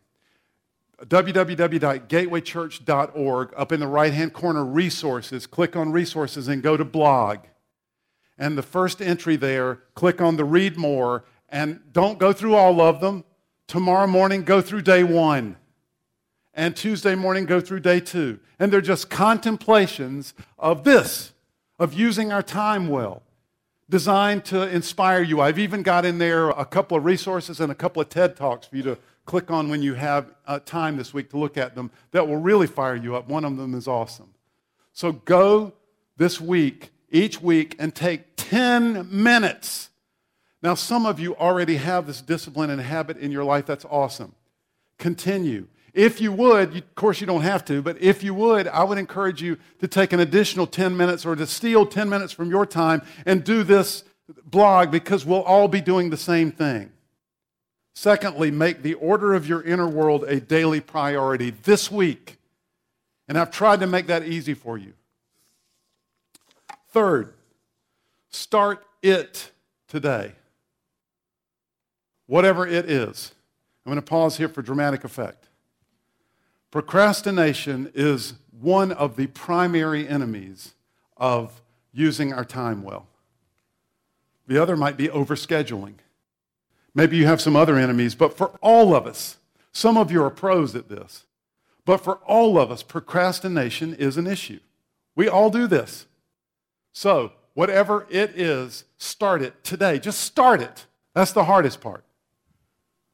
www.gatewaychurch.org. 1.04 3.54
Up 3.58 3.72
in 3.72 3.80
the 3.80 3.88
right 3.88 4.14
hand 4.14 4.34
corner, 4.34 4.66
resources. 4.66 5.46
Click 5.46 5.76
on 5.76 5.92
resources 5.92 6.48
and 6.48 6.64
go 6.64 6.78
to 6.78 6.86
blog 6.86 7.40
and 8.38 8.58
the 8.58 8.64
first 8.64 9.02
entry 9.02 9.36
there, 9.36 9.82
click 9.94 10.22
on 10.22 10.36
the 10.36 10.46
read 10.46 10.78
more, 10.78 11.24
and 11.50 11.80
don't 11.92 12.20
go 12.20 12.34
through 12.34 12.56
all 12.56 12.82
of 12.82 13.00
them. 13.00 13.24
Tomorrow 13.68 14.08
morning, 14.08 14.44
go 14.44 14.62
through 14.62 14.82
day 14.82 15.04
one. 15.04 15.58
And 16.56 16.76
Tuesday 16.76 17.16
morning, 17.16 17.46
go 17.46 17.60
through 17.60 17.82
day 17.82 18.00
two. 18.00 18.40
And 18.58 18.72
they're 18.72 18.82
just 18.82 19.10
contemplations 19.10 20.34
of 20.58 20.86
this, 20.86 21.34
of 21.78 21.94
using 21.94 22.32
our 22.32 22.42
time 22.42 22.88
well. 22.88 23.22
designed 23.88 24.44
to 24.46 24.68
inspire 24.68 25.22
you. 25.22 25.42
I've 25.42 25.60
even 25.60 25.84
got 25.84 26.06
in 26.06 26.18
there 26.18 26.50
a 26.50 26.66
couple 26.66 26.98
of 26.98 27.06
resources 27.06 27.60
and 27.60 27.72
a 27.72 27.76
couple 27.76 28.02
of 28.02 28.10
TED 28.10 28.36
Talks 28.36 28.66
for 28.66 28.78
you 28.78 28.84
to 28.84 28.98
click 29.26 29.52
on 29.52 29.70
when 29.70 29.84
you 29.84 29.94
have 29.94 30.34
uh, 30.48 30.60
time 30.60 30.98
this 30.98 31.14
week 31.14 31.30
to 31.32 31.38
look 31.38 31.58
at 31.58 31.76
them 31.76 31.92
that 32.12 32.28
will 32.28 32.38
really 32.38 32.66
fire 32.68 32.96
you 32.96 33.16
up. 33.16 33.28
One 33.28 33.46
of 33.46 33.58
them 33.58 33.76
is 33.76 33.88
awesome. 33.88 34.34
So 34.94 35.12
go 35.12 35.74
this 36.18 36.40
week, 36.40 36.92
each 37.12 37.42
week, 37.42 37.76
and 37.78 37.94
take 37.94 38.36
10 38.38 39.08
minutes. 39.12 39.90
Now, 40.64 40.74
some 40.74 41.06
of 41.06 41.20
you 41.20 41.36
already 41.36 41.76
have 41.76 42.08
this 42.08 42.22
discipline 42.22 42.70
and 42.70 42.82
habit 42.82 43.18
in 43.18 43.32
your 43.32 43.44
life. 43.44 43.66
That's 43.66 43.86
awesome. 43.86 44.34
Continue. 44.98 45.68
If 45.96 46.20
you 46.20 46.34
would, 46.34 46.76
of 46.76 46.96
course, 46.96 47.22
you 47.22 47.26
don't 47.26 47.44
have 47.44 47.64
to, 47.66 47.82
but 47.82 48.02
if 48.02 48.22
you 48.22 48.34
would, 48.34 48.68
I 48.68 48.84
would 48.84 48.98
encourage 48.98 49.42
you 49.42 49.58
to 49.80 49.88
take 49.88 50.12
an 50.12 50.20
additional 50.20 50.68
10 50.68 50.98
minutes 50.98 51.26
or 51.26 51.38
to 51.38 51.48
steal 51.48 51.86
10 51.86 52.10
minutes 52.10 52.34
from 52.34 52.50
your 52.50 52.66
time 52.66 53.02
and 53.26 53.46
do 53.46 53.64
this 53.64 54.04
blog 54.44 54.92
because 54.92 55.26
we'll 55.26 55.42
all 55.44 55.70
be 55.70 55.80
doing 55.80 56.10
the 56.10 56.18
same 56.18 56.52
thing. 56.52 56.92
Secondly, 57.94 58.52
make 58.52 58.84
the 58.84 58.96
order 58.96 59.34
of 59.34 59.48
your 59.48 59.62
inner 59.62 59.88
world 59.88 60.26
a 60.26 60.42
daily 60.42 60.82
priority 60.82 61.52
this 61.64 61.90
week. 61.90 62.40
And 63.30 63.38
I've 63.38 63.52
tried 63.52 63.80
to 63.80 63.88
make 63.88 64.08
that 64.08 64.28
easy 64.28 64.54
for 64.54 64.78
you. 64.78 64.92
Third, 66.90 67.34
start 68.32 68.86
it 69.02 69.50
today. 69.88 70.34
Whatever 72.28 72.68
it 72.68 72.90
is. 72.92 73.32
I'm 73.86 73.92
going 73.92 74.02
to 74.02 74.06
pause 74.06 74.36
here 74.36 74.50
for 74.50 74.62
dramatic 74.62 75.06
effect. 75.06 75.45
Procrastination 76.76 77.90
is 77.96 78.34
one 78.52 78.92
of 78.92 79.16
the 79.16 79.28
primary 79.28 80.06
enemies 80.06 80.74
of 81.16 81.62
using 81.94 82.34
our 82.34 82.44
time 82.44 82.84
well. 82.84 83.08
The 84.46 84.62
other 84.62 84.76
might 84.76 84.98
be 84.98 85.08
overscheduling. 85.08 85.94
Maybe 86.94 87.16
you 87.16 87.28
have 87.28 87.40
some 87.40 87.56
other 87.56 87.78
enemies, 87.78 88.14
but 88.14 88.36
for 88.36 88.48
all 88.62 88.94
of 88.94 89.08
us, 89.08 89.38
some 89.72 89.96
of 89.96 90.12
you 90.12 90.22
are 90.22 90.30
pros 90.30 90.76
at 90.76 90.90
this, 90.90 91.24
but 91.86 92.04
for 92.04 92.16
all 92.26 92.60
of 92.60 92.72
us, 92.72 92.84
procrastination 92.84 93.94
is 93.94 94.18
an 94.18 94.28
issue. 94.28 94.60
We 95.16 95.30
all 95.30 95.50
do 95.50 95.68
this. 95.68 96.08
So, 96.92 97.32
whatever 97.54 98.06
it 98.10 98.32
is, 98.38 98.84
start 98.98 99.42
it 99.42 99.64
today. 99.64 99.98
Just 99.98 100.20
start 100.20 100.60
it. 100.60 100.88
That's 101.14 101.32
the 101.32 101.46
hardest 101.46 101.80
part. 101.80 102.04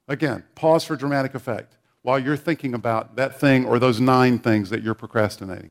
Again, 0.08 0.46
pause 0.56 0.84
for 0.84 0.96
dramatic 0.96 1.36
effect 1.36 1.76
while 2.04 2.20
you're 2.20 2.38
thinking 2.38 2.74
about 2.74 3.16
that 3.16 3.40
thing 3.40 3.66
or 3.66 3.80
those 3.80 4.00
nine 4.00 4.40
things 4.40 4.70
that 4.70 4.82
you're 4.82 4.96
procrastinating. 4.96 5.70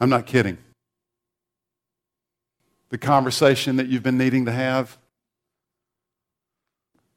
I'm 0.00 0.10
not 0.10 0.26
kidding. 0.26 0.58
The 2.90 2.98
conversation 2.98 3.76
that 3.76 3.88
you've 3.88 4.02
been 4.02 4.18
needing 4.18 4.44
to 4.46 4.52
have, 4.52 4.98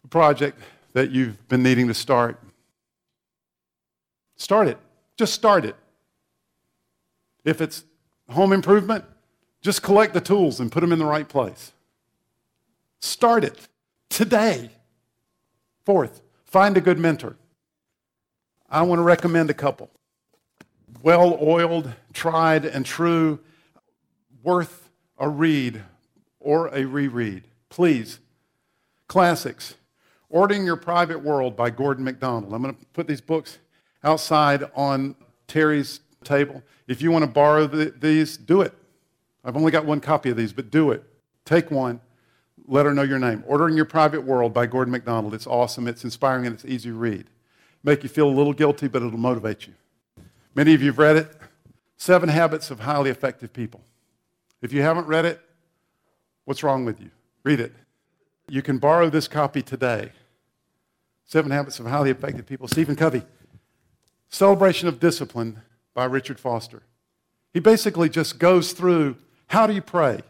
the 0.02 0.08
project 0.08 0.60
that 0.94 1.12
you've 1.12 1.48
been 1.48 1.62
needing 1.62 1.88
to 1.88 1.94
start. 1.94 2.40
Start 4.38 4.68
it. 4.68 4.78
Just 5.18 5.34
start 5.34 5.66
it. 5.66 5.76
If 7.44 7.62
it's 7.62 7.84
home 8.30 8.54
improvement, 8.54 9.06
just 9.62 9.82
collect 9.82 10.14
the 10.14 10.22
tools 10.22 10.60
and 10.60 10.72
put 10.72 10.82
them 10.82 10.92
in 10.92 11.00
the 11.00 11.06
right 11.06 11.28
place. 11.28 11.72
Start 13.00 13.44
it 13.44 13.68
today. 14.10 14.70
Fourth, 15.86 16.22
Find 16.46 16.78
a 16.78 16.82
good 16.82 16.98
mentor. 16.98 17.36
I 18.70 18.82
want 18.84 19.00
to 19.00 19.04
recommend 19.04 19.50
a 19.50 19.54
couple. 19.54 19.90
Well 21.02 21.38
oiled, 21.42 21.94
tried, 22.14 22.66
and 22.66 22.86
true, 22.86 23.40
worth 24.44 24.90
a 25.18 25.30
read 25.30 25.84
or 26.40 26.68
a 26.68 26.86
reread. 26.86 27.44
Please. 27.70 28.20
Classics. 29.08 29.76
Ordering 30.30 30.66
Your 30.66 30.78
Private 30.78 31.22
World 31.22 31.56
by 31.56 31.70
Gordon 31.70 32.04
MacDonald. 32.04 32.54
I'm 32.54 32.62
going 32.62 32.76
to 32.76 32.86
put 32.94 33.08
these 33.08 33.22
books 33.22 33.60
outside 34.04 34.64
on 34.76 35.16
Terry's 35.48 36.00
table. 36.24 36.64
If 36.88 37.02
you 37.02 37.12
want 37.12 37.24
to 37.24 37.32
borrow 37.32 37.68
the, 37.68 37.94
these, 37.98 38.38
do 38.38 38.62
it. 38.62 38.74
I've 39.44 39.56
only 39.56 39.72
got 39.72 39.86
one 39.86 40.00
copy 40.00 40.30
of 40.30 40.38
these, 40.38 40.54
but 40.54 40.72
do 40.72 40.92
it. 40.92 41.04
Take 41.46 41.70
one 41.70 42.02
let 42.68 42.86
her 42.86 42.94
know 42.94 43.04
your 43.04 43.20
name. 43.20 43.44
Ordering 43.48 43.76
Your 43.76 43.86
Private 43.86 44.24
World 44.24 44.54
by 44.54 44.66
Gordon 44.66 44.92
MacDonald. 44.92 45.34
It's 45.34 45.48
awesome, 45.48 45.88
it's 45.88 46.04
inspiring, 46.04 46.46
and 46.46 46.54
it's 46.56 46.66
easy 46.66 46.90
to 46.90 46.96
read. 46.96 47.26
Make 47.84 48.04
you 48.04 48.10
feel 48.10 48.28
a 48.28 48.32
little 48.32 48.54
guilty, 48.54 48.88
but 48.88 49.04
it'll 49.04 49.18
motivate 49.18 49.68
you. 49.68 49.74
Many 50.56 50.74
of 50.74 50.82
you 50.82 50.88
have 50.88 50.98
read 50.98 51.18
it. 51.18 51.36
Seven 51.98 52.30
Habits 52.30 52.72
of 52.72 52.80
Highly 52.82 53.10
Effective 53.10 53.54
People. 53.54 53.82
If 54.62 54.74
you 54.74 54.82
haven't 54.82 55.08
read 55.08 55.26
it, 55.26 55.40
what's 56.46 56.64
wrong 56.64 56.86
with 56.86 57.00
you? 57.00 57.12
Read 57.44 57.60
it. 57.60 57.74
You 58.48 58.62
can 58.62 58.80
borrow 58.80 59.10
this 59.10 59.28
copy 59.28 59.62
today. 59.62 60.12
Seven 61.26 61.52
Habits 61.52 61.80
of 61.80 61.86
Highly 61.86 62.10
Effective 62.10 62.46
People. 62.46 62.68
Stephen 62.68 62.96
Covey. 62.96 63.24
Celebration 64.30 64.88
of 64.88 65.00
Discipline 65.00 65.62
by 65.94 66.06
Richard 66.06 66.40
Foster. 66.40 66.84
He 67.54 67.60
basically 67.60 68.10
just 68.10 68.40
goes 68.40 68.74
through 68.74 69.18
how 69.48 69.68
do 69.68 69.74
you 69.74 69.82
pray? 69.82 70.22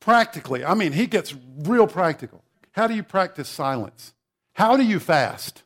Practically, 0.00 0.64
I 0.64 0.74
mean, 0.74 0.92
he 0.92 1.06
gets 1.06 1.34
real 1.58 1.86
practical. 1.86 2.42
How 2.72 2.86
do 2.86 2.94
you 2.94 3.02
practice 3.02 3.48
silence? 3.48 4.14
How 4.52 4.76
do 4.76 4.84
you 4.84 5.00
fast? 5.00 5.62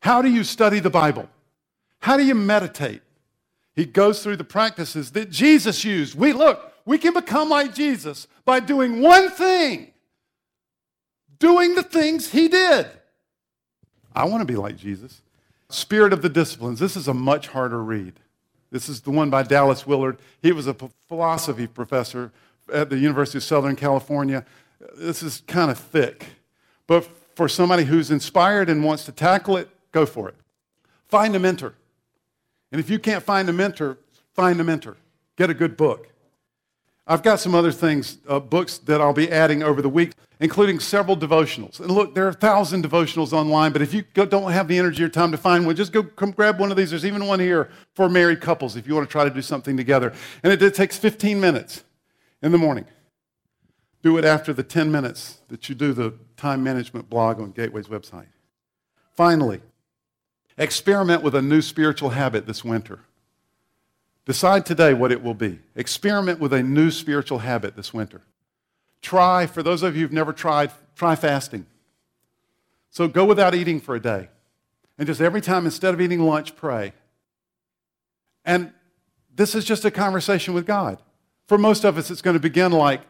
How 0.00 0.22
do 0.22 0.28
you 0.28 0.44
study 0.44 0.80
the 0.80 0.90
Bible? 0.90 1.28
How 2.00 2.16
do 2.16 2.24
you 2.24 2.34
meditate? 2.34 3.02
He 3.74 3.84
goes 3.84 4.22
through 4.22 4.36
the 4.36 4.44
practices 4.44 5.12
that 5.12 5.30
Jesus 5.30 5.84
used. 5.84 6.18
We 6.18 6.32
look, 6.32 6.72
we 6.84 6.98
can 6.98 7.14
become 7.14 7.48
like 7.48 7.74
Jesus 7.74 8.26
by 8.44 8.60
doing 8.60 9.00
one 9.00 9.30
thing, 9.30 9.92
doing 11.38 11.74
the 11.74 11.82
things 11.82 12.30
he 12.30 12.48
did. 12.48 12.86
I 14.14 14.24
want 14.24 14.40
to 14.40 14.52
be 14.52 14.56
like 14.56 14.76
Jesus. 14.76 15.22
Spirit 15.68 16.12
of 16.12 16.20
the 16.20 16.28
Disciplines. 16.28 16.78
This 16.78 16.96
is 16.96 17.08
a 17.08 17.14
much 17.14 17.48
harder 17.48 17.82
read. 17.82 18.14
This 18.70 18.88
is 18.88 19.00
the 19.02 19.10
one 19.10 19.30
by 19.30 19.42
Dallas 19.42 19.86
Willard. 19.86 20.18
He 20.42 20.52
was 20.52 20.66
a 20.66 20.76
philosophy 21.08 21.66
professor 21.66 22.32
at 22.72 22.90
the 22.90 22.98
University 22.98 23.38
of 23.38 23.44
Southern 23.44 23.76
California. 23.76 24.44
This 24.96 25.22
is 25.22 25.42
kind 25.46 25.70
of 25.70 25.78
thick. 25.78 26.26
But 26.86 27.08
for 27.34 27.48
somebody 27.48 27.84
who's 27.84 28.10
inspired 28.10 28.68
and 28.68 28.84
wants 28.84 29.04
to 29.06 29.12
tackle 29.12 29.56
it, 29.56 29.68
go 29.92 30.06
for 30.06 30.28
it. 30.28 30.34
Find 31.08 31.34
a 31.34 31.38
mentor. 31.38 31.74
And 32.70 32.80
if 32.80 32.88
you 32.90 32.98
can't 32.98 33.22
find 33.22 33.48
a 33.48 33.52
mentor, 33.52 33.98
find 34.34 34.60
a 34.60 34.64
mentor. 34.64 34.96
Get 35.36 35.50
a 35.50 35.54
good 35.54 35.76
book. 35.76 36.08
I've 37.06 37.22
got 37.22 37.40
some 37.40 37.54
other 37.54 37.72
things, 37.72 38.18
uh, 38.28 38.38
books 38.38 38.78
that 38.78 39.00
I'll 39.00 39.12
be 39.12 39.30
adding 39.30 39.62
over 39.62 39.82
the 39.82 39.88
week, 39.88 40.12
including 40.38 40.78
several 40.78 41.16
devotionals. 41.16 41.80
And 41.80 41.90
look, 41.90 42.14
there 42.14 42.24
are 42.26 42.30
a 42.30 42.32
thousand 42.32 42.84
devotionals 42.84 43.32
online, 43.32 43.72
but 43.72 43.82
if 43.82 43.92
you 43.92 44.02
don't 44.14 44.52
have 44.52 44.68
the 44.68 44.78
energy 44.78 45.02
or 45.02 45.08
time 45.08 45.32
to 45.32 45.36
find 45.36 45.66
one, 45.66 45.74
just 45.74 45.92
go 45.92 46.04
come 46.04 46.30
grab 46.30 46.60
one 46.60 46.70
of 46.70 46.76
these. 46.76 46.90
There's 46.90 47.04
even 47.04 47.26
one 47.26 47.40
here 47.40 47.70
for 47.94 48.08
married 48.08 48.40
couples 48.40 48.76
if 48.76 48.86
you 48.86 48.94
want 48.94 49.08
to 49.08 49.12
try 49.12 49.24
to 49.24 49.30
do 49.30 49.42
something 49.42 49.76
together. 49.76 50.12
And 50.44 50.52
it, 50.52 50.62
it 50.62 50.74
takes 50.74 50.96
15 50.96 51.40
minutes 51.40 51.82
in 52.42 52.52
the 52.52 52.58
morning. 52.58 52.84
Do 54.02 54.18
it 54.18 54.24
after 54.24 54.52
the 54.52 54.64
10 54.64 54.90
minutes 54.90 55.40
that 55.48 55.68
you 55.68 55.74
do 55.74 55.92
the 55.92 56.14
time 56.36 56.64
management 56.64 57.08
blog 57.08 57.40
on 57.40 57.52
Gateway's 57.52 57.86
website. 57.86 58.26
Finally, 59.14 59.60
experiment 60.58 61.22
with 61.22 61.34
a 61.34 61.42
new 61.42 61.62
spiritual 61.62 62.10
habit 62.10 62.46
this 62.46 62.64
winter. 62.64 63.00
Decide 64.24 64.66
today 64.66 64.94
what 64.94 65.12
it 65.12 65.22
will 65.22 65.34
be. 65.34 65.60
Experiment 65.74 66.40
with 66.40 66.52
a 66.52 66.62
new 66.62 66.90
spiritual 66.90 67.38
habit 67.38 67.76
this 67.76 67.94
winter. 67.94 68.22
Try, 69.00 69.46
for 69.46 69.62
those 69.62 69.82
of 69.82 69.96
you 69.96 70.02
who've 70.02 70.12
never 70.12 70.32
tried, 70.32 70.70
try 70.94 71.14
fasting. 71.16 71.66
So 72.90 73.08
go 73.08 73.24
without 73.24 73.54
eating 73.54 73.80
for 73.80 73.94
a 73.94 74.00
day. 74.00 74.28
And 74.98 75.06
just 75.06 75.20
every 75.20 75.40
time, 75.40 75.64
instead 75.64 75.94
of 75.94 76.00
eating 76.00 76.20
lunch, 76.20 76.54
pray. 76.54 76.92
And 78.44 78.72
this 79.34 79.54
is 79.54 79.64
just 79.64 79.84
a 79.84 79.90
conversation 79.90 80.54
with 80.54 80.66
God. 80.66 80.98
For 81.52 81.58
most 81.58 81.84
of 81.84 81.98
us, 81.98 82.10
it's 82.10 82.22
going 82.22 82.32
to 82.32 82.40
begin 82.40 82.72
like, 82.72 83.02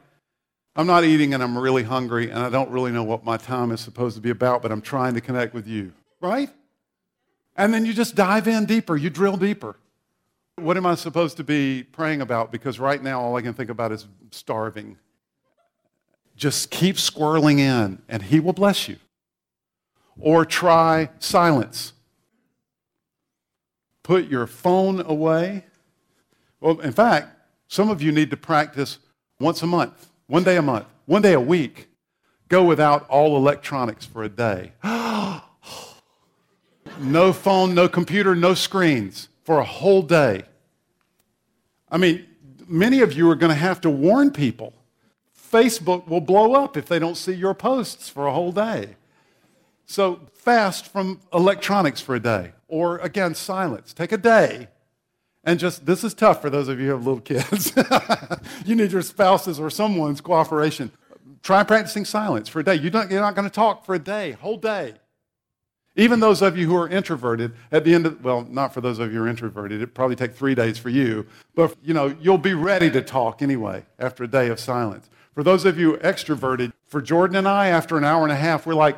I'm 0.74 0.88
not 0.88 1.04
eating 1.04 1.32
and 1.32 1.40
I'm 1.40 1.56
really 1.56 1.84
hungry 1.84 2.28
and 2.28 2.40
I 2.40 2.50
don't 2.50 2.72
really 2.72 2.90
know 2.90 3.04
what 3.04 3.24
my 3.24 3.36
time 3.36 3.70
is 3.70 3.80
supposed 3.80 4.16
to 4.16 4.20
be 4.20 4.30
about, 4.30 4.62
but 4.62 4.72
I'm 4.72 4.80
trying 4.80 5.14
to 5.14 5.20
connect 5.20 5.54
with 5.54 5.68
you, 5.68 5.92
right? 6.20 6.50
And 7.56 7.72
then 7.72 7.86
you 7.86 7.92
just 7.92 8.16
dive 8.16 8.48
in 8.48 8.66
deeper, 8.66 8.96
you 8.96 9.10
drill 9.10 9.36
deeper. 9.36 9.76
What 10.56 10.76
am 10.76 10.86
I 10.86 10.96
supposed 10.96 11.36
to 11.36 11.44
be 11.44 11.84
praying 11.84 12.20
about? 12.20 12.50
Because 12.50 12.80
right 12.80 13.00
now, 13.00 13.20
all 13.20 13.36
I 13.36 13.42
can 13.42 13.54
think 13.54 13.70
about 13.70 13.92
is 13.92 14.08
starving. 14.32 14.98
Just 16.34 16.72
keep 16.72 16.96
squirreling 16.96 17.60
in 17.60 18.02
and 18.08 18.24
He 18.24 18.40
will 18.40 18.54
bless 18.54 18.88
you. 18.88 18.96
Or 20.18 20.44
try 20.44 21.10
silence. 21.20 21.92
Put 24.02 24.26
your 24.26 24.48
phone 24.48 25.00
away. 25.00 25.66
Well, 26.60 26.80
in 26.80 26.90
fact, 26.90 27.31
some 27.72 27.88
of 27.88 28.02
you 28.02 28.12
need 28.12 28.28
to 28.28 28.36
practice 28.36 28.98
once 29.40 29.62
a 29.62 29.66
month, 29.66 30.10
one 30.26 30.44
day 30.44 30.58
a 30.58 30.62
month, 30.62 30.84
one 31.06 31.22
day 31.22 31.32
a 31.32 31.40
week. 31.40 31.88
Go 32.48 32.62
without 32.62 33.08
all 33.08 33.34
electronics 33.34 34.04
for 34.04 34.22
a 34.22 34.28
day. 34.28 34.72
no 37.00 37.32
phone, 37.32 37.74
no 37.74 37.88
computer, 37.88 38.34
no 38.34 38.52
screens 38.52 39.30
for 39.42 39.58
a 39.58 39.64
whole 39.64 40.02
day. 40.02 40.42
I 41.90 41.96
mean, 41.96 42.26
many 42.68 43.00
of 43.00 43.14
you 43.14 43.30
are 43.30 43.36
going 43.36 43.48
to 43.48 43.58
have 43.58 43.80
to 43.80 43.90
warn 43.90 44.32
people 44.32 44.74
Facebook 45.34 46.06
will 46.06 46.20
blow 46.20 46.52
up 46.52 46.76
if 46.76 46.84
they 46.84 46.98
don't 46.98 47.16
see 47.16 47.32
your 47.32 47.54
posts 47.54 48.10
for 48.10 48.26
a 48.26 48.34
whole 48.34 48.52
day. 48.52 48.96
So 49.86 50.20
fast 50.34 50.88
from 50.88 51.20
electronics 51.32 52.02
for 52.02 52.14
a 52.14 52.20
day. 52.20 52.52
Or 52.68 52.98
again, 52.98 53.34
silence. 53.34 53.94
Take 53.94 54.12
a 54.12 54.18
day 54.18 54.68
and 55.44 55.58
just, 55.58 55.86
this 55.86 56.04
is 56.04 56.14
tough 56.14 56.40
for 56.40 56.50
those 56.50 56.68
of 56.68 56.78
you 56.78 56.86
who 56.86 56.92
have 56.92 57.06
little 57.06 57.20
kids. 57.20 57.72
you 58.64 58.76
need 58.76 58.92
your 58.92 59.02
spouse's 59.02 59.58
or 59.58 59.70
someone's 59.70 60.20
cooperation. 60.20 60.92
Try 61.42 61.64
practicing 61.64 62.04
silence 62.04 62.48
for 62.48 62.60
a 62.60 62.64
day. 62.64 62.76
You're 62.76 62.92
not, 62.92 63.10
you're 63.10 63.20
not 63.20 63.34
going 63.34 63.48
to 63.48 63.54
talk 63.54 63.84
for 63.84 63.94
a 63.94 63.98
day, 63.98 64.32
whole 64.32 64.56
day. 64.56 64.94
Even 65.94 66.20
those 66.20 66.40
of 66.40 66.56
you 66.56 66.66
who 66.68 66.76
are 66.76 66.88
introverted, 66.88 67.52
at 67.70 67.84
the 67.84 67.92
end 67.92 68.06
of, 68.06 68.24
well, 68.24 68.46
not 68.48 68.72
for 68.72 68.80
those 68.80 68.98
of 68.98 69.12
you 69.12 69.18
who 69.18 69.24
are 69.24 69.28
introverted, 69.28 69.82
it 69.82 69.94
probably 69.94 70.16
take 70.16 70.34
three 70.34 70.54
days 70.54 70.78
for 70.78 70.88
you, 70.88 71.26
but 71.54 71.76
you 71.82 71.92
know, 71.92 72.16
you'll 72.20 72.38
be 72.38 72.54
ready 72.54 72.90
to 72.90 73.02
talk 73.02 73.42
anyway 73.42 73.84
after 73.98 74.24
a 74.24 74.28
day 74.28 74.48
of 74.48 74.58
silence. 74.58 75.10
For 75.34 75.42
those 75.42 75.64
of 75.64 75.78
you 75.78 75.94
extroverted, 75.98 76.72
for 76.86 77.02
Jordan 77.02 77.36
and 77.36 77.48
I, 77.48 77.68
after 77.68 77.98
an 77.98 78.04
hour 78.04 78.22
and 78.22 78.32
a 78.32 78.36
half, 78.36 78.64
we're 78.64 78.74
like, 78.74 78.96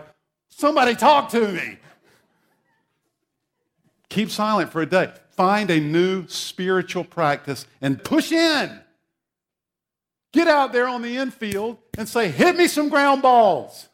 somebody 0.49 0.95
talk 0.95 1.31
to 1.31 1.49
me. 1.49 1.79
Keep 4.09 4.31
silent 4.31 4.71
for 4.71 4.83
a 4.83 4.87
day. 4.87 5.13
Find 5.37 5.71
a 5.71 5.81
new 5.81 6.29
spiritual 6.29 7.05
practice 7.05 7.67
and 7.81 8.03
push 8.03 8.31
in. 8.31 8.81
Get 10.33 10.47
out 10.47 10.73
there 10.73 10.87
on 10.87 11.03
the 11.03 11.17
infield 11.17 11.79
and 11.99 12.09
say, 12.09 12.29
hit 12.29 12.57
me 12.57 12.69
some 12.69 12.89
ground 12.89 13.23
balls. 13.23 13.89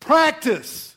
Practice. 0.00 0.96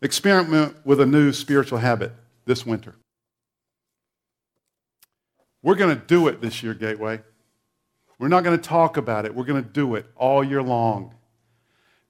Experiment 0.00 0.76
with 0.84 1.00
a 1.00 1.06
new 1.06 1.32
spiritual 1.32 1.78
habit 1.78 2.12
this 2.46 2.64
winter. 2.64 2.94
We're 5.62 5.74
going 5.74 5.94
to 5.94 6.06
do 6.06 6.28
it 6.28 6.40
this 6.40 6.62
year, 6.62 6.72
Gateway. 6.72 7.20
We're 8.18 8.28
not 8.28 8.44
going 8.44 8.58
to 8.58 8.68
talk 8.68 8.96
about 8.96 9.26
it. 9.26 9.34
We're 9.34 9.44
going 9.44 9.62
to 9.62 9.68
do 9.68 9.94
it 9.94 10.06
all 10.16 10.42
year 10.42 10.62
long. 10.62 11.14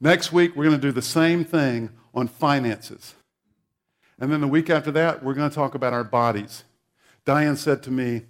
Next 0.01 0.33
week, 0.33 0.55
we're 0.55 0.64
going 0.64 0.81
to 0.81 0.87
do 0.87 0.93
the 0.93 1.03
same 1.03 1.45
thing 1.45 1.91
on 2.14 2.29
finances. 2.29 3.14
And 4.19 4.33
then 4.33 4.41
the 4.41 4.49
week 4.49 4.71
after 4.71 4.91
that, 4.93 5.23
we're 5.23 5.35
going 5.35 5.49
to 5.49 5.55
talk 5.55 5.75
about 5.75 5.93
our 5.93 6.05
bodies. 6.05 6.64
Diane 7.25 7.57
said 7.57 7.83
to 7.85 7.91
me 7.91 8.23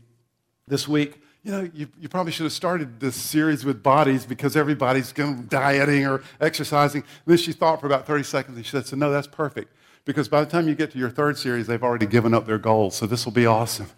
this 0.67 0.87
week, 0.87 1.21
you 1.43 1.53
know, 1.53 1.71
you, 1.73 1.89
you 1.99 2.09
probably 2.09 2.33
should 2.33 2.45
have 2.45 2.53
started 2.53 3.01
this 3.01 3.17
series 3.17 3.65
with 3.65 3.83
bodies 3.83 4.27
because 4.27 4.57
everybody's 4.57 5.13
going 5.13 5.45
dieting 5.45 6.07
or 6.07 6.23
exercising. 6.41 7.03
And 7.03 7.27
then 7.27 7.39
she 7.39 7.53
thought 7.53 7.81
for 7.81 7.87
about 7.87 8.07
30 8.07 8.25
seconds 8.25 8.57
and 8.57 8.67
she 8.67 8.73
said, 8.73 8.87
so 8.87 8.97
no, 8.97 9.11
that's 9.11 9.27
perfect. 9.27 9.73
Because 10.05 10.29
by 10.29 10.45
the 10.45 10.51
time 10.51 10.69
you 10.69 10.75
get 10.75 10.91
to 10.93 10.99
your 10.99 11.11
third 11.11 11.39
series, 11.39 11.67
they've 11.67 11.83
already 11.83 12.07
given 12.07 12.35
up 12.35 12.47
their 12.47 12.59
goals. 12.59 12.97
So 12.97 13.07
this 13.07 13.25
will 13.25 13.33
be 13.33 13.47
awesome. 13.47 13.89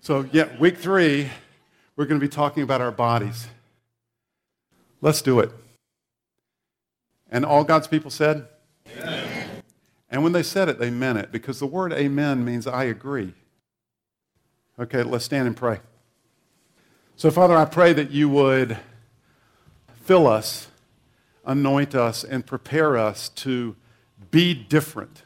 So, 0.00 0.28
yeah, 0.32 0.48
week 0.58 0.78
three, 0.78 1.30
we're 1.96 2.06
going 2.06 2.20
to 2.20 2.24
be 2.24 2.30
talking 2.30 2.62
about 2.62 2.80
our 2.80 2.90
bodies. 2.90 3.46
Let's 5.00 5.22
do 5.22 5.40
it. 5.40 5.50
And 7.30 7.44
all 7.44 7.64
God's 7.64 7.88
people 7.88 8.10
said? 8.10 8.46
Amen. 8.98 9.21
And 10.12 10.22
when 10.22 10.32
they 10.32 10.42
said 10.42 10.68
it, 10.68 10.78
they 10.78 10.90
meant 10.90 11.16
it 11.16 11.32
because 11.32 11.58
the 11.58 11.66
word 11.66 11.90
amen 11.94 12.44
means 12.44 12.66
I 12.66 12.84
agree. 12.84 13.32
Okay, 14.78 15.02
let's 15.02 15.24
stand 15.24 15.46
and 15.46 15.56
pray. 15.56 15.80
So, 17.16 17.30
Father, 17.30 17.56
I 17.56 17.64
pray 17.64 17.94
that 17.94 18.10
you 18.10 18.28
would 18.28 18.76
fill 20.02 20.26
us, 20.26 20.68
anoint 21.46 21.94
us, 21.94 22.24
and 22.24 22.44
prepare 22.44 22.98
us 22.98 23.30
to 23.30 23.74
be 24.30 24.52
different, 24.52 25.22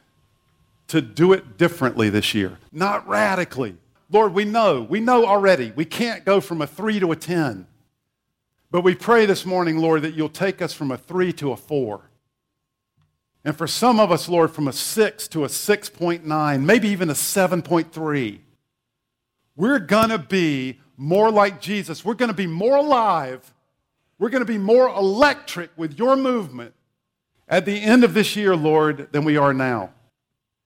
to 0.87 1.01
do 1.01 1.33
it 1.33 1.57
differently 1.57 2.09
this 2.09 2.33
year, 2.33 2.57
not 2.71 3.05
radically. 3.07 3.75
Lord, 4.09 4.33
we 4.33 4.45
know, 4.45 4.83
we 4.83 5.01
know 5.01 5.25
already, 5.25 5.73
we 5.75 5.83
can't 5.83 6.23
go 6.23 6.39
from 6.39 6.61
a 6.61 6.67
three 6.67 6.99
to 7.01 7.11
a 7.11 7.15
10. 7.15 7.67
But 8.71 8.81
we 8.81 8.95
pray 8.95 9.25
this 9.25 9.45
morning, 9.45 9.77
Lord, 9.77 10.01
that 10.03 10.13
you'll 10.13 10.29
take 10.29 10.61
us 10.61 10.71
from 10.71 10.91
a 10.91 10.97
three 10.97 11.33
to 11.33 11.51
a 11.51 11.57
four. 11.57 12.06
And 13.47 13.55
for 13.55 13.65
some 13.65 13.97
of 14.01 14.11
us, 14.11 14.27
Lord, 14.27 14.51
from 14.51 14.67
a 14.67 14.73
6 14.73 15.29
to 15.29 15.45
a 15.45 15.47
6.9, 15.47 16.61
maybe 16.63 16.89
even 16.89 17.09
a 17.09 17.13
7.3, 17.13 18.39
we're 19.55 19.79
going 19.79 20.09
to 20.09 20.17
be 20.17 20.81
more 20.97 21.31
like 21.31 21.61
Jesus. 21.61 22.03
We're 22.03 22.15
going 22.15 22.27
to 22.27 22.35
be 22.35 22.45
more 22.45 22.75
alive. 22.75 23.53
We're 24.19 24.31
going 24.31 24.41
to 24.41 24.45
be 24.45 24.57
more 24.57 24.89
electric 24.89 25.69
with 25.77 25.97
your 25.97 26.17
movement 26.17 26.73
at 27.47 27.63
the 27.63 27.81
end 27.81 28.03
of 28.03 28.13
this 28.13 28.35
year, 28.35 28.53
Lord, 28.53 29.13
than 29.13 29.23
we 29.23 29.37
are 29.37 29.53
now. 29.53 29.93